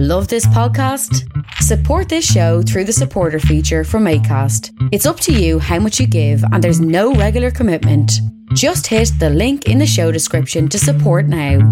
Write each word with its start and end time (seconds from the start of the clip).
Love 0.00 0.28
this 0.28 0.46
podcast? 0.46 1.28
Support 1.54 2.08
this 2.08 2.24
show 2.24 2.62
through 2.62 2.84
the 2.84 2.92
supporter 2.92 3.40
feature 3.40 3.82
from 3.82 4.04
ACAST. 4.04 4.70
It's 4.92 5.06
up 5.06 5.18
to 5.18 5.32
you 5.32 5.58
how 5.58 5.80
much 5.80 5.98
you 5.98 6.06
give, 6.06 6.40
and 6.52 6.62
there's 6.62 6.80
no 6.80 7.14
regular 7.14 7.50
commitment. 7.50 8.12
Just 8.54 8.86
hit 8.86 9.10
the 9.18 9.28
link 9.28 9.66
in 9.66 9.78
the 9.78 9.88
show 9.88 10.12
description 10.12 10.68
to 10.68 10.78
support 10.78 11.26
now. 11.26 11.68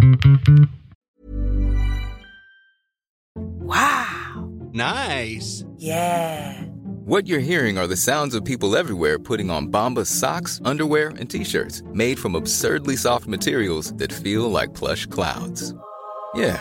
Wow. 3.36 4.50
Nice. 4.72 5.64
Yeah. 5.76 6.60
What 7.04 7.28
you're 7.28 7.38
hearing 7.38 7.78
are 7.78 7.86
the 7.86 7.96
sounds 7.96 8.34
of 8.34 8.44
people 8.44 8.74
everywhere 8.76 9.20
putting 9.20 9.50
on 9.50 9.68
Bombas 9.68 10.08
socks, 10.08 10.60
underwear, 10.64 11.10
and 11.10 11.30
t-shirts 11.30 11.84
made 11.92 12.18
from 12.18 12.34
absurdly 12.34 12.96
soft 12.96 13.28
materials 13.28 13.92
that 13.98 14.12
feel 14.12 14.50
like 14.50 14.74
plush 14.74 15.06
clouds. 15.06 15.72
Yeah, 16.34 16.60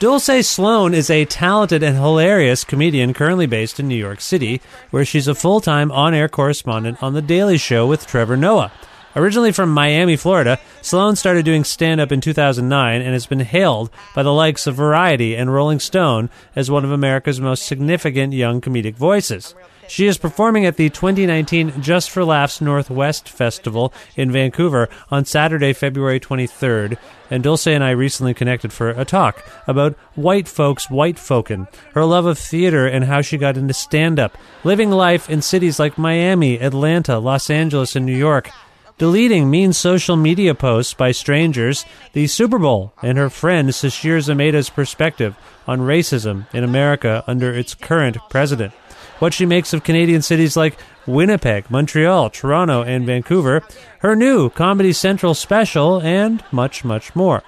Dulce 0.00 0.46
Sloan 0.46 0.94
is 0.94 1.10
a 1.10 1.26
talented 1.26 1.82
and 1.82 1.94
hilarious 1.94 2.64
comedian 2.64 3.12
currently 3.12 3.44
based 3.44 3.78
in 3.78 3.86
New 3.86 3.94
York 3.94 4.22
City, 4.22 4.62
where 4.90 5.04
she's 5.04 5.28
a 5.28 5.34
full 5.34 5.60
time 5.60 5.92
on 5.92 6.14
air 6.14 6.26
correspondent 6.26 7.02
on 7.02 7.12
The 7.12 7.20
Daily 7.20 7.58
Show 7.58 7.86
with 7.86 8.06
Trevor 8.06 8.38
Noah. 8.38 8.72
Originally 9.14 9.52
from 9.52 9.74
Miami, 9.74 10.16
Florida, 10.16 10.58
Sloan 10.80 11.16
started 11.16 11.44
doing 11.44 11.64
stand 11.64 12.00
up 12.00 12.12
in 12.12 12.22
2009 12.22 13.02
and 13.02 13.12
has 13.12 13.26
been 13.26 13.40
hailed 13.40 13.90
by 14.14 14.22
the 14.22 14.32
likes 14.32 14.66
of 14.66 14.74
Variety 14.74 15.36
and 15.36 15.52
Rolling 15.52 15.80
Stone 15.80 16.30
as 16.56 16.70
one 16.70 16.86
of 16.86 16.92
America's 16.92 17.38
most 17.38 17.66
significant 17.66 18.32
young 18.32 18.62
comedic 18.62 18.94
voices. 18.94 19.54
She 19.90 20.06
is 20.06 20.18
performing 20.18 20.66
at 20.66 20.76
the 20.76 20.88
2019 20.88 21.82
Just 21.82 22.10
for 22.10 22.24
Laughs 22.24 22.60
Northwest 22.60 23.28
Festival 23.28 23.92
in 24.14 24.30
Vancouver 24.30 24.88
on 25.10 25.24
Saturday, 25.24 25.72
February 25.72 26.20
23rd. 26.20 26.96
And 27.28 27.42
Dulce 27.42 27.66
and 27.66 27.82
I 27.82 27.90
recently 27.90 28.32
connected 28.32 28.72
for 28.72 28.90
a 28.90 29.04
talk 29.04 29.44
about 29.66 29.96
white 30.14 30.46
folks, 30.46 30.88
white 30.88 31.18
folkin', 31.18 31.66
her 31.94 32.04
love 32.04 32.24
of 32.24 32.38
theater 32.38 32.86
and 32.86 33.06
how 33.06 33.20
she 33.20 33.36
got 33.36 33.56
into 33.56 33.74
stand 33.74 34.20
up, 34.20 34.38
living 34.62 34.92
life 34.92 35.28
in 35.28 35.42
cities 35.42 35.80
like 35.80 35.98
Miami, 35.98 36.60
Atlanta, 36.60 37.18
Los 37.18 37.50
Angeles, 37.50 37.96
and 37.96 38.06
New 38.06 38.16
York 38.16 38.48
deleting 38.96 39.48
mean 39.48 39.72
social 39.72 40.14
media 40.14 40.54
posts 40.54 40.92
by 40.92 41.10
strangers, 41.10 41.86
the 42.12 42.26
Super 42.26 42.58
Bowl, 42.58 42.92
and 43.02 43.16
her 43.16 43.30
friend 43.30 43.70
Sasheer 43.70 44.18
Zamata's 44.18 44.68
perspective 44.68 45.34
on 45.66 45.80
racism 45.80 46.46
in 46.52 46.62
America 46.62 47.24
under 47.26 47.50
its 47.50 47.74
current 47.74 48.18
president. 48.28 48.74
What 49.20 49.34
she 49.34 49.44
makes 49.44 49.74
of 49.74 49.84
Canadian 49.84 50.22
cities 50.22 50.56
like 50.56 50.78
Winnipeg, 51.06 51.70
Montreal, 51.70 52.30
Toronto, 52.30 52.82
and 52.82 53.04
Vancouver, 53.04 53.62
her 53.98 54.16
new 54.16 54.48
Comedy 54.48 54.94
Central 54.94 55.34
special, 55.34 56.00
and 56.00 56.42
much, 56.50 56.84
much 56.84 57.14
more. 57.14 57.42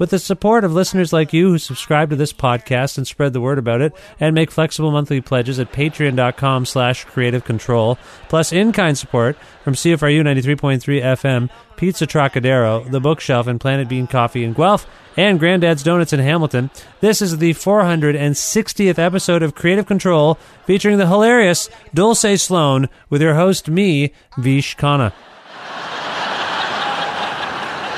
With 0.00 0.08
the 0.08 0.18
support 0.18 0.64
of 0.64 0.72
listeners 0.72 1.12
like 1.12 1.34
you 1.34 1.50
who 1.50 1.58
subscribe 1.58 2.08
to 2.08 2.16
this 2.16 2.32
podcast 2.32 2.96
and 2.96 3.06
spread 3.06 3.34
the 3.34 3.40
word 3.42 3.58
about 3.58 3.82
it 3.82 3.92
and 4.18 4.34
make 4.34 4.50
flexible 4.50 4.90
monthly 4.90 5.20
pledges 5.20 5.58
at 5.58 5.72
patreon.com 5.72 6.64
slash 6.64 7.04
creative 7.04 7.44
control, 7.44 7.98
plus 8.30 8.50
in-kind 8.50 8.96
support 8.96 9.36
from 9.62 9.74
CFRU 9.74 10.22
93.3 10.22 11.02
FM, 11.02 11.50
Pizza 11.76 12.06
Trocadero, 12.06 12.90
The 12.90 12.98
Bookshelf, 12.98 13.46
and 13.46 13.60
Planet 13.60 13.90
Bean 13.90 14.06
Coffee 14.06 14.42
in 14.42 14.54
Guelph, 14.54 14.86
and 15.18 15.38
Granddad's 15.38 15.82
Donuts 15.82 16.14
in 16.14 16.20
Hamilton, 16.20 16.70
this 17.00 17.20
is 17.20 17.36
the 17.36 17.52
460th 17.52 18.98
episode 18.98 19.42
of 19.42 19.54
Creative 19.54 19.84
Control 19.84 20.38
featuring 20.64 20.96
the 20.96 21.08
hilarious 21.08 21.68
Dulce 21.92 22.42
Sloan 22.42 22.88
with 23.10 23.20
your 23.20 23.34
host, 23.34 23.68
me, 23.68 24.14
Vish 24.38 24.78
Khanna. 24.78 25.12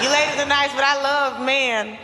You 0.03 0.09
ladies 0.72 0.81
nice, 0.81 0.81
but 0.81 0.84
I 0.84 1.03
love 1.03 1.44
men. 1.44 1.99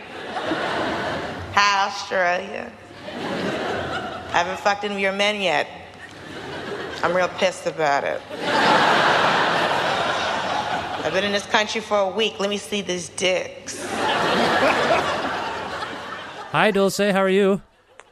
Hi, 1.53 1.87
Australia. 1.87 2.71
I 3.05 4.31
haven't 4.31 4.59
fucked 4.59 4.83
any 4.83 4.95
of 4.95 4.99
your 4.99 5.13
men 5.13 5.41
yet. 5.41 5.67
I'm 7.03 7.15
real 7.15 7.29
pissed 7.29 7.65
about 7.65 8.03
it. 8.03 8.21
I've 11.01 11.13
been 11.13 11.23
in 11.23 11.31
this 11.31 11.45
country 11.45 11.81
for 11.81 11.97
a 11.97 12.09
week. 12.09 12.39
Let 12.39 12.49
me 12.49 12.57
see 12.57 12.81
these 12.81 13.09
dicks. 13.09 13.85
Hi, 16.51 16.71
Dulce. 16.71 16.97
How 16.97 17.21
are 17.21 17.29
you? 17.29 17.61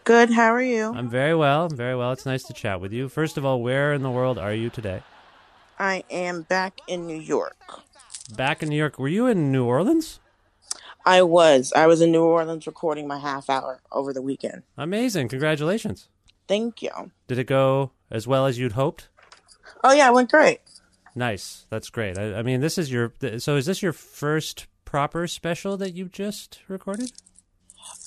Good, 0.04 0.32
how 0.32 0.54
are 0.54 0.62
you? 0.62 0.94
I'm 0.96 1.10
very 1.10 1.36
well. 1.36 1.66
I'm 1.66 1.76
very 1.76 1.96
well. 1.96 2.14
It's 2.14 2.26
nice 2.26 2.44
to 2.44 2.54
chat 2.54 2.80
with 2.80 2.94
you. 2.94 3.10
First 3.10 3.38
of 3.38 3.44
all, 3.44 3.62
where 3.62 3.94
in 3.94 4.04
the 4.04 4.10
world 4.10 4.38
are 4.38 4.54
you 4.54 4.70
today? 4.70 5.04
I 5.78 6.06
am 6.10 6.44
back 6.44 6.80
in 6.88 7.06
New 7.06 7.20
York. 7.20 7.58
Back 8.36 8.64
in 8.64 8.70
New 8.70 8.78
York. 8.78 8.98
Were 8.98 9.10
you 9.10 9.28
in 9.28 9.52
New 9.52 9.66
Orleans? 9.66 10.22
I 11.08 11.22
was. 11.22 11.72
I 11.74 11.88
was 11.88 12.02
in 12.02 12.12
New 12.12 12.26
Orleans 12.26 12.68
recording 12.68 13.08
my 13.08 13.18
half 13.18 13.50
hour 13.50 13.80
over 13.94 14.12
the 14.12 14.22
weekend. 14.22 14.64
Amazing. 14.78 15.30
Congratulations. 15.30 16.10
Thank 16.50 16.82
you. 16.82 16.92
Did 17.30 17.40
it 17.40 17.46
go 17.46 17.92
as 18.12 18.28
well 18.28 18.46
as 18.46 18.60
you'd 18.60 18.74
hoped? 18.74 19.08
Oh, 19.86 19.94
yeah, 19.94 20.10
it 20.10 20.14
went 20.14 20.30
great. 20.30 20.60
Nice. 21.16 21.66
That's 21.70 21.90
great. 21.90 22.18
I, 22.18 22.40
I 22.40 22.42
mean, 22.44 22.60
this 22.60 22.78
is 22.78 22.92
your. 22.92 23.14
So, 23.38 23.56
is 23.56 23.66
this 23.66 23.82
your 23.82 23.94
first 23.94 24.68
proper 24.84 25.28
special 25.28 25.78
that 25.78 25.94
you 25.94 26.10
just 26.10 26.60
recorded? 26.68 27.14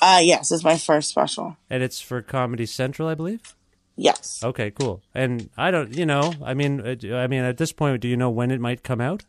Uh, 0.03 0.21
yes, 0.23 0.53
it's 0.53 0.63
my 0.63 0.77
first 0.77 1.09
special. 1.09 1.57
And 1.71 1.83
it's 1.83 2.03
for 2.03 2.21
Comedy 2.21 2.67
Central, 2.67 3.09
I 3.09 3.15
believe. 3.15 3.57
Yes. 3.97 4.43
Okay, 4.45 4.73
cool. 4.73 5.03
And 5.15 5.49
I 5.57 5.71
don't, 5.71 5.97
you 5.97 6.05
know, 6.05 6.35
I 6.45 6.53
mean, 6.53 6.81
uh, 6.81 7.17
I 7.17 7.27
mean, 7.29 7.45
at 7.45 7.57
this 7.57 7.73
point, 7.73 8.01
do 8.03 8.09
you 8.09 8.17
know 8.17 8.31
when 8.31 8.51
it 8.51 8.61
might 8.61 8.83
come 8.83 9.01
out? 9.01 9.25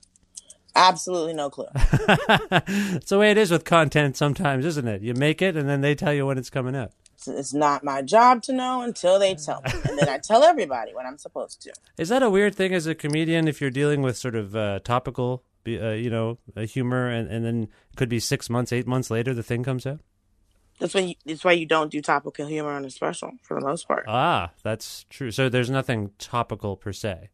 Absolutely 0.76 1.34
no 1.34 1.50
clue. 1.50 1.68
It's 1.76 3.10
the 3.10 3.18
way 3.20 3.32
it 3.32 3.38
is 3.38 3.52
with 3.52 3.66
content 3.66 4.18
sometimes, 4.18 4.66
isn't 4.66 4.88
it? 4.88 5.02
You 5.02 5.14
make 5.14 5.42
it, 5.42 5.56
and 5.58 5.68
then 5.68 5.82
they 5.82 5.96
tell 5.96 6.14
you 6.14 6.26
when 6.26 6.38
it's 6.38 6.50
coming 6.50 6.76
out. 6.76 6.92
It's- 7.16 7.28
It's 7.28 7.54
not 7.54 7.84
my 7.84 8.02
job 8.02 8.42
to 8.44 8.54
know 8.54 8.82
until 8.82 9.20
they 9.20 9.36
tell 9.36 9.62
me. 9.62 9.72
And 9.90 9.98
then 10.00 10.10
I 10.10 10.18
tell 10.18 10.44
everybody 10.44 10.94
what 10.94 11.06
I'm 11.06 11.18
supposed 11.18 11.62
to. 11.64 11.74
Is 11.98 12.10
that 12.10 12.24
a 12.24 12.30
weird 12.30 12.56
thing 12.56 12.74
as 12.74 12.88
a 12.88 12.96
comedian 12.96 13.48
if 13.48 13.62
you're 13.62 13.70
dealing 13.70 14.02
with 14.02 14.18
sort 14.18 14.36
of 14.36 14.56
uh, 14.56 14.80
topical, 14.84 15.44
uh, 15.68 15.72
you 15.92 16.10
know, 16.10 16.38
humor, 16.56 17.08
and, 17.10 17.30
and 17.30 17.46
then 17.46 17.68
could 17.96 18.10
be 18.10 18.20
six 18.20 18.50
months, 18.50 18.72
eight 18.74 18.88
months 18.88 19.12
later, 19.12 19.34
the 19.34 19.44
thing 19.44 19.64
comes 19.64 19.86
out? 19.86 20.00
That's 20.80 20.96
when 20.96 21.10
you, 21.10 21.16
that's 21.26 21.44
why 21.44 21.52
you 21.52 21.68
don't 21.68 21.92
do 21.92 22.02
topical 22.02 22.48
humor 22.48 22.72
on 22.72 22.86
a 22.86 22.90
special 22.90 23.34
for 23.44 23.60
the 23.60 23.64
most 23.66 23.88
part. 23.88 24.06
Ah, 24.08 24.52
that's 24.64 25.06
true. 25.12 25.30
So 25.30 25.48
there's 25.48 25.70
nothing 25.70 26.10
topical 26.18 26.76
per 26.76 26.92
se. 26.92 27.30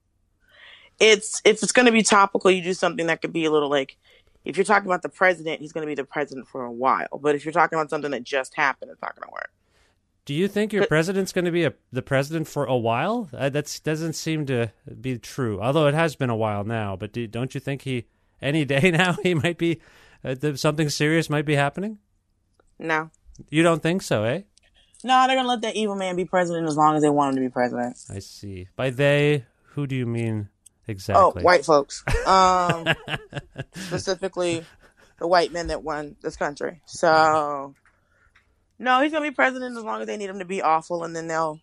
It's 0.99 1.41
if 1.45 1.61
it's 1.63 1.71
going 1.71 1.85
to 1.85 1.91
be 1.91 2.03
topical, 2.03 2.49
you 2.49 2.61
do 2.61 2.73
something 2.73 3.07
that 3.07 3.21
could 3.21 3.33
be 3.33 3.45
a 3.45 3.51
little 3.51 3.69
like 3.69 3.97
if 4.45 4.55
you're 4.55 4.63
talking 4.63 4.87
about 4.87 5.01
the 5.01 5.09
president, 5.09 5.59
he's 5.61 5.73
going 5.73 5.81
to 5.83 5.87
be 5.87 5.95
the 5.95 6.05
president 6.05 6.47
for 6.47 6.63
a 6.63 6.71
while. 6.71 7.19
But 7.21 7.35
if 7.35 7.43
you're 7.43 7.51
talking 7.51 7.77
about 7.77 7.89
something 7.89 8.11
that 8.11 8.23
just 8.23 8.55
happened, 8.55 8.91
it's 8.91 9.01
not 9.01 9.13
going 9.15 9.27
to 9.27 9.31
work. 9.33 9.51
Do 10.23 10.33
you 10.33 10.47
think 10.47 10.73
your 10.73 10.87
president's 10.87 11.31
going 11.31 11.45
to 11.45 11.51
be 11.51 11.63
a, 11.65 11.73
the 11.91 12.01
president 12.01 12.47
for 12.47 12.65
a 12.65 12.75
while? 12.75 13.29
Uh, 13.33 13.49
that 13.49 13.79
doesn't 13.83 14.13
seem 14.13 14.45
to 14.47 14.71
be 15.01 15.17
true. 15.17 15.61
Although 15.61 15.87
it 15.87 15.93
has 15.93 16.15
been 16.15 16.29
a 16.29 16.35
while 16.35 16.63
now. 16.63 16.95
But 16.95 17.11
do, 17.13 17.27
don't 17.27 17.53
you 17.53 17.59
think 17.61 17.81
he 17.83 18.05
any 18.41 18.65
day 18.65 18.91
now 18.93 19.17
he 19.23 19.33
might 19.33 19.57
be 19.57 19.81
uh, 20.23 20.35
th- 20.35 20.57
something 20.57 20.89
serious 20.89 21.29
might 21.29 21.45
be 21.45 21.55
happening? 21.55 21.99
No, 22.79 23.09
You 23.49 23.63
don't 23.63 23.81
think 23.81 24.01
so, 24.01 24.23
eh? 24.23 24.41
no, 25.03 25.25
they're 25.27 25.35
going 25.35 25.45
to 25.45 25.49
let 25.49 25.61
that 25.61 25.75
evil 25.75 25.95
man 25.95 26.15
be 26.15 26.25
president 26.25 26.67
as 26.67 26.77
long 26.77 26.95
as 26.95 27.01
they 27.01 27.09
want 27.09 27.31
him 27.31 27.43
to 27.43 27.49
be 27.49 27.51
president. 27.51 27.97
I 28.09 28.19
see. 28.19 28.67
By 28.75 28.91
they, 28.91 29.45
who 29.69 29.87
do 29.87 29.95
you 29.95 30.05
mean 30.05 30.49
Oh, 31.09 31.31
white 31.41 31.65
folks, 31.65 32.03
um, 32.25 32.87
specifically 33.75 34.63
the 35.19 35.27
white 35.27 35.51
men 35.51 35.67
that 35.67 35.83
won 35.83 36.15
this 36.21 36.35
country. 36.35 36.81
So 36.85 37.75
No, 38.79 39.01
he's 39.01 39.11
gonna 39.11 39.29
be 39.29 39.35
president 39.35 39.77
as 39.77 39.83
long 39.83 40.01
as 40.01 40.07
they 40.07 40.17
need 40.17 40.29
him 40.29 40.39
to 40.39 40.45
be 40.45 40.61
awful, 40.61 41.03
and 41.03 41.15
then 41.15 41.27
they'll 41.27 41.59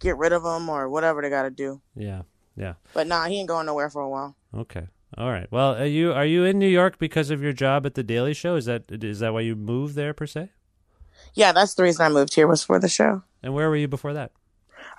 get 0.00 0.16
rid 0.16 0.32
of 0.32 0.44
him 0.44 0.68
or 0.68 0.88
whatever 0.88 1.22
they 1.22 1.30
got 1.30 1.42
to 1.42 1.50
do. 1.50 1.80
Yeah, 1.96 2.22
yeah. 2.56 2.74
But 2.92 3.06
nah, 3.06 3.26
he 3.26 3.38
ain't 3.40 3.48
going 3.48 3.66
nowhere 3.66 3.90
for 3.90 4.02
a 4.02 4.08
while. 4.08 4.36
Okay. 4.54 4.88
All 5.16 5.30
right. 5.30 5.46
Well, 5.50 5.76
are 5.76 5.86
you 5.86 6.12
are 6.12 6.26
you 6.26 6.44
in 6.44 6.58
New 6.58 6.68
York 6.68 6.98
because 6.98 7.30
of 7.30 7.42
your 7.42 7.52
job 7.52 7.86
at 7.86 7.94
the 7.94 8.02
Daily 8.02 8.34
Show? 8.34 8.56
Is 8.56 8.66
that 8.66 8.84
is 8.90 9.20
that 9.20 9.32
why 9.32 9.40
you 9.40 9.54
moved 9.56 9.94
there 9.94 10.12
per 10.12 10.26
se? 10.26 10.50
Yeah, 11.34 11.52
that's 11.52 11.74
the 11.74 11.82
reason 11.82 12.04
I 12.04 12.08
moved 12.08 12.34
here 12.34 12.46
was 12.46 12.62
for 12.62 12.78
the 12.78 12.88
show. 12.88 13.22
And 13.42 13.54
where 13.54 13.68
were 13.68 13.76
you 13.76 13.88
before 13.88 14.12
that? 14.14 14.32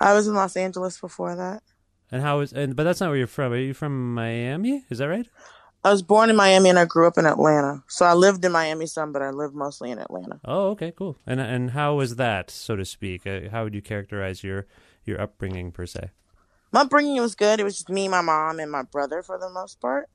I 0.00 0.14
was 0.14 0.26
in 0.26 0.34
Los 0.34 0.56
Angeles 0.56 1.00
before 1.00 1.36
that. 1.36 1.62
And 2.10 2.22
how 2.22 2.40
is 2.40 2.52
and 2.52 2.76
but 2.76 2.84
that's 2.84 3.00
not 3.00 3.08
where 3.08 3.18
you're 3.18 3.26
from. 3.26 3.52
Are 3.52 3.56
you 3.56 3.74
from 3.74 4.14
Miami? 4.14 4.84
Is 4.90 4.98
that 4.98 5.08
right? 5.08 5.28
I 5.84 5.90
was 5.90 6.02
born 6.02 6.30
in 6.30 6.36
Miami 6.36 6.68
and 6.68 6.78
I 6.78 6.84
grew 6.84 7.06
up 7.06 7.16
in 7.16 7.26
Atlanta. 7.26 7.84
So 7.86 8.04
I 8.06 8.14
lived 8.14 8.44
in 8.44 8.50
Miami 8.50 8.86
some, 8.86 9.12
but 9.12 9.22
I 9.22 9.30
lived 9.30 9.54
mostly 9.54 9.92
in 9.92 9.98
Atlanta. 9.98 10.40
Oh, 10.44 10.70
okay, 10.70 10.92
cool. 10.96 11.16
And 11.26 11.40
and 11.40 11.70
how 11.70 11.94
was 11.94 12.16
that, 12.16 12.50
so 12.50 12.76
to 12.76 12.84
speak? 12.84 13.26
Uh, 13.26 13.50
how 13.50 13.64
would 13.64 13.74
you 13.74 13.82
characterize 13.82 14.42
your 14.42 14.66
your 15.04 15.20
upbringing 15.20 15.72
per 15.72 15.86
se? 15.86 16.10
My 16.72 16.80
upbringing 16.82 17.20
was 17.20 17.34
good. 17.34 17.60
It 17.60 17.64
was 17.64 17.74
just 17.74 17.88
me, 17.88 18.08
my 18.08 18.20
mom, 18.20 18.58
and 18.58 18.70
my 18.70 18.82
brother 18.82 19.22
for 19.22 19.38
the 19.38 19.48
most 19.48 19.80
part. 19.80 20.08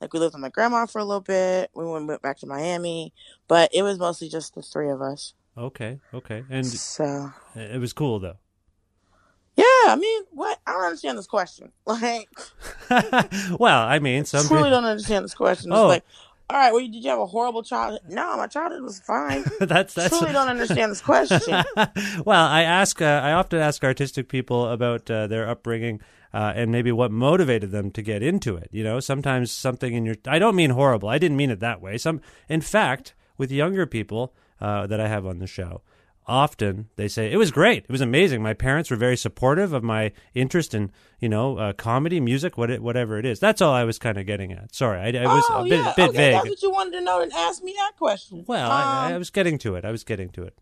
Like 0.00 0.14
we 0.14 0.20
lived 0.20 0.34
with 0.34 0.40
my 0.40 0.48
grandma 0.48 0.86
for 0.86 1.00
a 1.00 1.04
little 1.04 1.20
bit. 1.20 1.70
We 1.74 1.84
went 1.84 2.22
back 2.22 2.38
to 2.38 2.46
Miami, 2.46 3.12
but 3.46 3.70
it 3.74 3.82
was 3.82 3.98
mostly 3.98 4.28
just 4.28 4.54
the 4.54 4.62
three 4.62 4.90
of 4.90 5.02
us. 5.02 5.34
Okay, 5.56 6.00
okay. 6.14 6.44
And 6.48 6.66
so 6.66 7.32
it 7.54 7.80
was 7.80 7.92
cool 7.92 8.18
though. 8.18 8.38
Yeah, 9.86 9.92
I 9.92 9.96
mean, 9.96 10.22
what? 10.32 10.58
I 10.66 10.72
don't 10.72 10.84
understand 10.84 11.18
this 11.18 11.26
question. 11.26 11.72
Like, 11.86 12.28
well, 13.58 13.80
I 13.80 13.98
mean, 13.98 14.24
some 14.24 14.46
truly 14.46 14.64
people- 14.64 14.70
don't 14.70 14.84
understand 14.84 15.24
this 15.24 15.34
question. 15.34 15.70
It's 15.72 15.78
Oh. 15.78 15.88
like, 15.88 16.04
all 16.48 16.56
right, 16.58 16.72
well, 16.72 16.80
did 16.82 16.94
you 17.04 17.10
have 17.10 17.20
a 17.20 17.26
horrible 17.26 17.62
childhood? 17.62 18.00
No, 18.08 18.36
my 18.36 18.46
childhood 18.48 18.82
was 18.82 18.98
fine. 19.00 19.44
that's 19.60 19.94
that's 19.94 20.16
truly 20.18 20.32
don't 20.32 20.48
understand 20.48 20.90
this 20.90 21.00
question. 21.00 21.62
well, 22.24 22.46
I 22.46 22.62
ask. 22.62 23.00
Uh, 23.00 23.04
I 23.04 23.32
often 23.32 23.60
ask 23.60 23.84
artistic 23.84 24.28
people 24.28 24.68
about 24.68 25.08
uh, 25.08 25.28
their 25.28 25.48
upbringing 25.48 26.00
uh, 26.34 26.52
and 26.56 26.72
maybe 26.72 26.90
what 26.90 27.12
motivated 27.12 27.70
them 27.70 27.92
to 27.92 28.02
get 28.02 28.22
into 28.24 28.56
it. 28.56 28.68
You 28.72 28.82
know, 28.82 28.98
sometimes 28.98 29.52
something 29.52 29.94
in 29.94 30.04
your. 30.04 30.16
I 30.26 30.40
don't 30.40 30.56
mean 30.56 30.70
horrible. 30.70 31.08
I 31.08 31.18
didn't 31.18 31.36
mean 31.36 31.50
it 31.50 31.60
that 31.60 31.80
way. 31.80 31.96
Some, 31.98 32.20
in 32.48 32.60
fact, 32.62 33.14
with 33.38 33.52
younger 33.52 33.86
people 33.86 34.34
uh, 34.60 34.88
that 34.88 34.98
I 34.98 35.06
have 35.06 35.24
on 35.26 35.38
the 35.38 35.46
show, 35.46 35.82
often 36.26 36.88
they 36.96 37.08
say 37.08 37.32
it 37.32 37.36
was 37.36 37.50
great. 37.50 37.84
It 37.84 37.90
was 37.90 38.00
amazing. 38.00 38.42
My 38.42 38.54
parents 38.54 38.90
were 38.90 38.96
very 38.96 39.16
supportive 39.16 39.72
of 39.72 39.82
my 39.82 40.12
interest 40.34 40.74
in 40.74 40.90
you 41.18 41.28
know 41.28 41.58
uh, 41.58 41.72
comedy, 41.72 42.20
music, 42.20 42.56
what 42.56 42.70
it, 42.70 42.82
whatever 42.82 43.18
it 43.18 43.26
is. 43.26 43.40
That's 43.40 43.60
all 43.60 43.72
I 43.74 43.84
was 43.84 43.98
kind 43.98 44.16
of 44.18 44.26
getting 44.26 44.52
at. 44.52 44.74
Sorry, 44.74 44.98
I, 44.98 45.22
I 45.24 45.34
was 45.34 45.44
oh 45.50 45.60
a 45.60 45.64
bit, 45.64 45.72
yeah, 45.72 45.92
bit 45.96 46.08
okay, 46.10 46.16
vague. 46.16 46.34
that's 46.34 46.48
what 46.48 46.62
you 46.62 46.70
wanted 46.70 46.98
to 46.98 47.00
know, 47.00 47.20
and 47.20 47.32
ask 47.32 47.62
me 47.62 47.74
that 47.76 47.92
question. 47.96 48.44
Well, 48.46 48.70
I, 48.70 49.08
I 49.08 49.12
Um, 49.12 49.18
was 49.18 49.30
getting 49.30 49.58
to 49.58 49.74
it. 49.76 49.84
I 49.84 49.90
was 49.90 50.04
getting 50.04 50.28
to 50.30 50.42
it. 50.44 50.56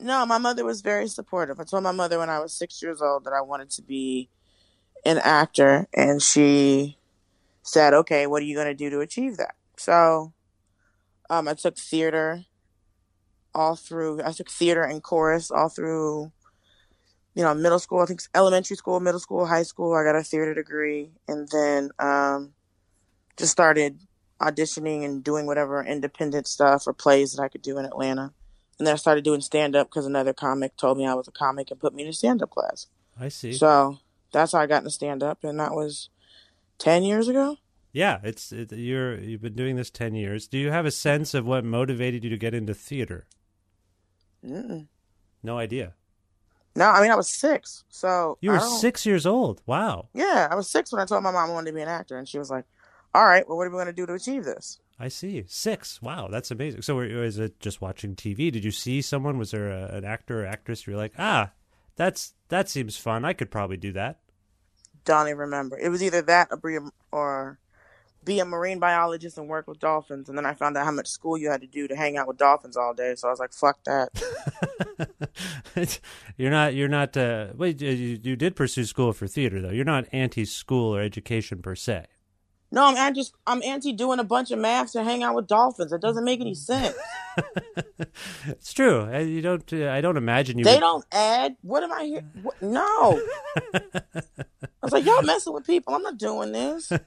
No, 0.00 0.24
my 0.24 0.38
mother 0.38 0.64
was 0.64 0.80
very 0.80 1.08
supportive. 1.08 1.58
I 1.58 1.64
told 1.64 1.82
my 1.82 1.90
mother 1.92 2.18
when 2.20 2.30
I 2.30 2.38
was 2.38 2.52
six 2.52 2.80
years 2.82 3.02
old 3.02 3.24
that 3.24 3.32
I 3.32 3.40
wanted 3.40 3.70
to 3.70 3.82
be 3.82 4.28
an 5.04 5.18
actor, 5.18 5.88
and 5.92 6.22
she 6.22 6.96
said, 7.62 7.94
"Okay, 7.94 8.26
what 8.26 8.40
are 8.42 8.46
you 8.46 8.54
going 8.54 8.68
to 8.68 8.74
do 8.74 8.90
to 8.90 9.00
achieve 9.00 9.36
that?" 9.38 9.56
So, 9.76 10.32
um, 11.30 11.48
I 11.48 11.54
took 11.54 11.76
theater 11.76 12.44
all 13.58 13.74
through. 13.76 14.22
I 14.24 14.32
took 14.32 14.48
theater 14.48 14.82
and 14.82 15.02
chorus 15.02 15.50
all 15.50 15.68
through. 15.68 16.32
You 17.34 17.44
know, 17.44 17.54
middle 17.54 17.78
school. 17.78 18.00
I 18.00 18.06
think 18.06 18.20
elementary 18.34 18.76
school, 18.76 18.98
middle 19.00 19.20
school, 19.20 19.46
high 19.46 19.62
school. 19.62 19.94
I 19.94 20.02
got 20.02 20.16
a 20.16 20.22
theater 20.22 20.54
degree, 20.54 21.10
and 21.28 21.48
then 21.52 21.90
um, 21.98 22.52
just 23.36 23.52
started 23.52 24.00
auditioning 24.40 25.04
and 25.04 25.22
doing 25.22 25.46
whatever 25.46 25.84
independent 25.84 26.46
stuff 26.46 26.86
or 26.86 26.92
plays 26.92 27.32
that 27.32 27.42
I 27.42 27.48
could 27.48 27.62
do 27.62 27.78
in 27.78 27.84
Atlanta. 27.84 28.32
And 28.78 28.86
then 28.86 28.94
I 28.94 28.96
started 28.96 29.24
doing 29.24 29.40
stand 29.40 29.74
up 29.74 29.88
because 29.88 30.06
another 30.06 30.32
comic 30.32 30.76
told 30.76 30.98
me 30.98 31.06
I 31.06 31.14
was 31.14 31.28
a 31.28 31.32
comic 31.32 31.70
and 31.70 31.80
put 31.80 31.94
me 31.94 32.04
in 32.04 32.08
a 32.08 32.12
stand 32.12 32.42
up 32.42 32.50
class. 32.50 32.86
I 33.20 33.28
see. 33.28 33.52
So 33.52 33.98
that's 34.32 34.52
how 34.52 34.60
I 34.60 34.66
got 34.66 34.78
into 34.78 34.90
stand 34.90 35.22
up, 35.22 35.42
and 35.44 35.58
that 35.60 35.72
was 35.72 36.10
ten 36.78 37.02
years 37.02 37.28
ago. 37.28 37.56
Yeah, 37.92 38.18
it's 38.22 38.52
it, 38.52 38.72
you're 38.72 39.18
you've 39.18 39.42
been 39.42 39.54
doing 39.54 39.76
this 39.76 39.90
ten 39.90 40.14
years. 40.14 40.46
Do 40.46 40.58
you 40.58 40.70
have 40.70 40.86
a 40.86 40.90
sense 40.90 41.34
of 41.34 41.46
what 41.46 41.64
motivated 41.64 42.24
you 42.24 42.30
to 42.30 42.36
get 42.36 42.54
into 42.54 42.74
theater? 42.74 43.26
Mm-mm. 44.44 44.86
No 45.42 45.58
idea. 45.58 45.94
No, 46.76 46.86
I 46.86 47.00
mean 47.00 47.10
I 47.10 47.16
was 47.16 47.28
six, 47.28 47.84
so 47.88 48.38
You 48.40 48.52
were 48.52 48.60
six 48.60 49.04
years 49.04 49.26
old. 49.26 49.62
Wow, 49.66 50.08
Yeah, 50.14 50.46
I 50.50 50.54
was 50.54 50.70
six 50.70 50.92
when 50.92 51.00
I 51.00 51.06
told 51.06 51.22
my 51.22 51.30
mom 51.32 51.50
I 51.50 51.52
wanted 51.52 51.70
to 51.70 51.74
be 51.74 51.82
an 51.82 51.88
actor, 51.88 52.16
and 52.16 52.28
she 52.28 52.38
was 52.38 52.50
like, 52.50 52.64
"All 53.14 53.24
right, 53.24 53.48
well, 53.48 53.56
what 53.56 53.66
are 53.66 53.70
we 53.70 53.74
going 53.74 53.86
to 53.86 53.92
do 53.92 54.06
to 54.06 54.14
achieve 54.14 54.44
this?" 54.44 54.78
I 55.00 55.08
see. 55.08 55.44
Six. 55.46 56.02
Wow, 56.02 56.28
that's 56.28 56.50
amazing. 56.50 56.82
So, 56.82 57.00
is 57.00 57.38
it 57.38 57.60
just 57.60 57.80
watching 57.80 58.16
TV? 58.16 58.50
Did 58.50 58.64
you 58.64 58.72
see 58.72 59.00
someone? 59.00 59.38
Was 59.38 59.52
there 59.52 59.70
a, 59.70 59.96
an 59.96 60.04
actor 60.04 60.42
or 60.42 60.46
actress? 60.46 60.86
You're 60.86 60.96
like, 60.96 61.14
ah, 61.18 61.52
that's 61.96 62.34
that 62.48 62.68
seems 62.68 62.96
fun. 62.96 63.24
I 63.24 63.32
could 63.32 63.50
probably 63.50 63.76
do 63.76 63.92
that. 63.92 64.20
Don't 65.04 65.26
even 65.26 65.38
remember. 65.38 65.78
It 65.78 65.88
was 65.88 66.02
either 66.02 66.22
that 66.22 66.48
or 66.50 66.92
or 67.12 67.58
be 68.28 68.38
a 68.38 68.44
marine 68.44 68.78
biologist 68.78 69.38
and 69.38 69.48
work 69.48 69.66
with 69.66 69.80
dolphins. 69.80 70.28
And 70.28 70.36
then 70.36 70.46
I 70.46 70.54
found 70.54 70.76
out 70.76 70.84
how 70.84 70.92
much 70.92 71.08
school 71.08 71.38
you 71.38 71.50
had 71.50 71.62
to 71.62 71.66
do 71.66 71.88
to 71.88 71.96
hang 71.96 72.16
out 72.16 72.28
with 72.28 72.36
dolphins 72.36 72.76
all 72.76 72.94
day. 72.94 73.14
So 73.16 73.26
I 73.26 73.30
was 73.30 73.40
like, 73.40 73.52
"Fuck 73.52 73.82
that." 73.84 76.00
you're 76.36 76.50
not. 76.50 76.74
You're 76.74 76.88
not. 76.88 77.16
Uh, 77.16 77.48
wait, 77.56 77.80
you, 77.80 78.20
you 78.22 78.36
did 78.36 78.54
pursue 78.54 78.84
school 78.84 79.12
for 79.12 79.26
theater 79.26 79.60
though. 79.60 79.70
You're 79.70 79.84
not 79.84 80.04
anti-school 80.12 80.94
or 80.94 81.00
education 81.00 81.62
per 81.62 81.74
se. 81.74 82.06
No, 82.70 82.84
I'm 82.84 83.14
just 83.14 83.34
I'm 83.46 83.62
anti 83.62 83.92
doing 83.92 84.18
a 84.18 84.24
bunch 84.24 84.50
of 84.50 84.58
math 84.58 84.92
to 84.92 85.02
hang 85.02 85.22
out 85.22 85.34
with 85.34 85.46
dolphins. 85.46 85.92
It 85.92 86.00
doesn't 86.02 86.24
make 86.24 86.40
any 86.40 86.54
sense. 86.70 86.94
It's 88.48 88.72
true. 88.72 89.02
Uh, 89.12 89.18
You 89.20 89.40
don't. 89.40 89.72
Uh, 89.72 89.90
I 89.90 90.00
don't 90.00 90.16
imagine 90.16 90.58
you. 90.58 90.64
They 90.64 90.74
would- 90.74 90.80
don't 90.80 91.04
add. 91.12 91.56
What 91.62 91.82
am 91.82 91.92
I 91.92 92.04
here? 92.04 92.24
What? 92.42 92.60
No. 92.60 93.20
I 93.74 93.80
was 94.82 94.92
like, 94.92 95.04
y'all 95.04 95.22
messing 95.22 95.52
with 95.52 95.66
people. 95.66 95.94
I'm 95.94 96.02
not 96.02 96.18
doing 96.18 96.52
this. 96.52 96.92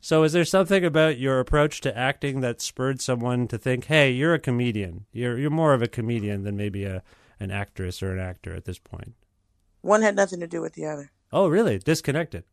So, 0.00 0.22
is 0.22 0.34
there 0.34 0.44
something 0.44 0.84
about 0.84 1.16
your 1.18 1.40
approach 1.40 1.80
to 1.80 1.96
acting 1.96 2.40
that 2.40 2.60
spurred 2.60 3.00
someone 3.00 3.48
to 3.48 3.56
think, 3.56 3.86
"Hey, 3.86 4.10
you're 4.10 4.34
a 4.34 4.38
comedian. 4.38 5.06
You're 5.12 5.38
you're 5.38 5.48
more 5.48 5.72
of 5.72 5.80
a 5.80 5.88
comedian 5.88 6.42
than 6.44 6.58
maybe 6.58 6.84
a 6.84 7.02
an 7.40 7.50
actress 7.50 8.02
or 8.02 8.12
an 8.12 8.18
actor 8.18 8.54
at 8.54 8.66
this 8.66 8.78
point." 8.78 9.14
One 9.80 10.02
had 10.02 10.14
nothing 10.14 10.40
to 10.40 10.46
do 10.46 10.60
with 10.60 10.74
the 10.74 10.84
other. 10.84 11.10
Oh, 11.32 11.48
really? 11.48 11.78
Disconnected. 11.78 12.44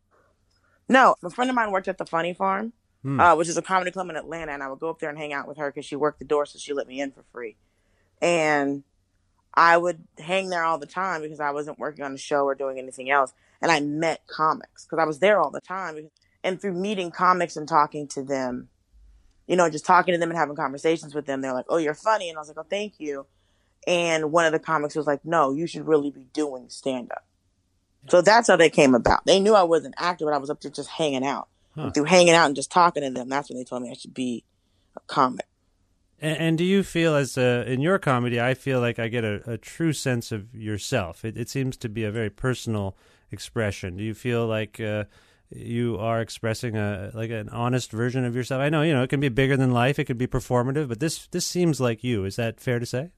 No, 0.89 1.16
a 1.24 1.30
friend 1.30 1.50
of 1.50 1.56
mine 1.56 1.72
worked 1.72 1.88
at 1.88 1.98
the 1.98 2.06
Funny 2.06 2.33
Farm, 2.33 2.74
Hmm. 3.04 3.19
uh, 3.19 3.36
which 3.36 3.48
is 3.48 3.57
a 3.57 3.62
comedy 3.62 3.92
club 3.92 4.10
in 4.10 4.16
Atlanta, 4.16 4.51
and 4.51 4.62
I 4.62 4.68
would 4.69 4.80
go 4.80 4.89
up 4.89 5.00
there 5.00 5.10
and 5.10 5.18
hang 5.18 5.33
out 5.33 5.48
with 5.48 5.57
her 5.57 5.72
because 5.72 5.86
she 5.86 5.95
worked 5.95 6.19
the 6.19 6.25
door, 6.25 6.45
so 6.45 6.60
she 6.60 6.74
let 6.74 6.88
me 6.88 7.01
in 7.01 7.12
for 7.12 7.24
free. 7.31 7.57
And 8.22 8.83
I 9.54 9.78
would 9.78 10.04
hang 10.19 10.50
there 10.50 10.63
all 10.63 10.78
the 10.78 10.86
time 10.86 11.22
because 11.22 11.39
I 11.39 11.51
wasn't 11.51 11.79
working 11.79 12.06
on 12.06 12.13
a 12.13 12.17
show 12.17 12.46
or 12.46 12.56
doing 12.56 12.77
anything 12.77 13.10
else. 13.10 13.34
And 13.62 13.72
I 13.72 13.79
met 13.79 14.25
comics 14.27 14.86
because 14.86 15.00
I 15.00 15.06
was 15.06 15.20
there 15.20 15.39
all 15.39 15.51
the 15.51 15.62
time. 15.62 16.10
And 16.44 16.62
through 16.62 16.74
meeting 16.74 17.12
comics 17.12 17.58
and 17.58 17.67
talking 17.67 18.08
to 18.10 18.24
them, 18.24 18.70
you 19.48 19.56
know, 19.56 19.70
just 19.70 19.86
talking 19.86 20.13
to 20.13 20.17
them 20.20 20.29
and 20.29 20.38
having 20.38 20.56
conversations 20.56 21.13
with 21.13 21.25
them, 21.25 21.41
they're 21.41 21.53
like, 21.53 21.65
"Oh, 21.70 21.77
you're 21.77 21.94
funny," 21.94 22.29
and 22.29 22.38
I 22.38 22.41
was 22.41 22.48
like, 22.48 22.58
"Oh, 22.58 22.65
thank 22.70 23.00
you." 23.00 23.25
And 23.88 24.32
one 24.32 24.46
of 24.46 24.51
the 24.51 24.60
comics 24.60 24.96
was 24.96 25.08
like, 25.08 25.25
"No, 25.25 25.51
you 25.53 25.67
should 25.67 25.88
really 25.88 26.12
be 26.12 26.25
doing 26.34 26.70
stand 26.70 27.12
up." 27.12 27.25
So 28.10 28.22
that's 28.22 28.48
how 28.48 28.55
they 28.55 28.70
came 28.70 28.96
about. 28.96 29.25
They 29.25 29.39
knew 29.39 29.53
I 29.53 29.63
was 29.63 29.86
an 29.86 29.93
actor, 29.98 30.25
but 30.25 30.34
I 30.34 30.38
was 30.38 30.50
up 30.50 30.62
there 30.62 30.72
just 30.72 30.89
hanging 30.89 31.25
out. 31.25 31.48
Huh. 31.75 31.91
Through 31.91 32.05
hanging 32.05 32.34
out 32.34 32.48
and 32.48 32.55
just 32.55 32.72
talking 32.72 33.03
to 33.03 33.10
them, 33.10 33.29
that's 33.29 33.50
when 33.50 33.58
they 33.58 33.63
told 33.63 33.84
me 33.84 33.91
I 33.91 33.93
should 33.93 34.13
be 34.13 34.43
a 34.98 35.00
comic. 35.08 35.46
And, 36.20 36.38
and 36.38 36.58
do 36.58 36.63
you 36.63 36.84
feel 36.84 37.15
as 37.15 37.38
a, 37.38 37.63
in 37.65 37.79
your 37.79 37.98
comedy? 37.98 38.41
I 38.41 38.55
feel 38.55 38.81
like 38.81 39.00
I 39.00 39.08
get 39.08 39.24
a, 39.24 39.51
a 39.51 39.58
true 39.58 39.93
sense 39.93 40.31
of 40.31 40.53
yourself. 40.53 41.24
It, 41.24 41.38
it 41.38 41.50
seems 41.50 41.77
to 41.77 41.89
be 41.89 42.03
a 42.03 42.12
very 42.12 42.29
personal 42.29 42.98
expression. 43.31 43.96
Do 43.96 44.03
you 44.03 44.13
feel 44.13 44.46
like 44.46 44.81
uh, 44.81 45.05
you 45.50 45.98
are 45.98 46.20
expressing 46.20 46.75
a 46.75 47.12
like 47.13 47.29
an 47.29 47.50
honest 47.50 47.91
version 47.91 48.25
of 48.25 48.36
yourself? 48.36 48.62
I 48.62 48.70
know 48.70 48.81
you 48.81 48.93
know 48.93 49.03
it 49.03 49.10
can 49.10 49.20
be 49.20 49.29
bigger 49.29 49.55
than 49.55 49.72
life. 49.72 49.98
It 50.00 50.05
can 50.05 50.17
be 50.17 50.27
performative, 50.27 50.89
but 50.89 51.00
this 51.00 51.27
this 51.27 51.46
seems 51.46 51.79
like 51.79 52.03
you. 52.03 52.25
Is 52.25 52.36
that 52.36 52.60
fair 52.60 52.79
to 52.79 52.86
say? 52.86 53.12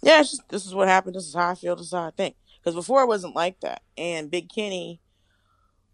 Yeah, 0.00 0.20
it's 0.20 0.30
just, 0.30 0.48
this 0.48 0.64
is 0.64 0.74
what 0.74 0.86
happened. 0.86 1.16
This 1.16 1.26
is 1.26 1.34
how 1.34 1.50
I 1.50 1.54
feel. 1.56 1.74
This 1.74 1.86
is 1.86 1.92
how 1.92 2.06
I 2.06 2.10
think. 2.10 2.36
Because 2.68 2.84
before 2.84 3.02
it 3.02 3.08
wasn't 3.08 3.34
like 3.34 3.60
that. 3.60 3.80
And 3.96 4.30
Big 4.30 4.50
Kenny, 4.54 5.00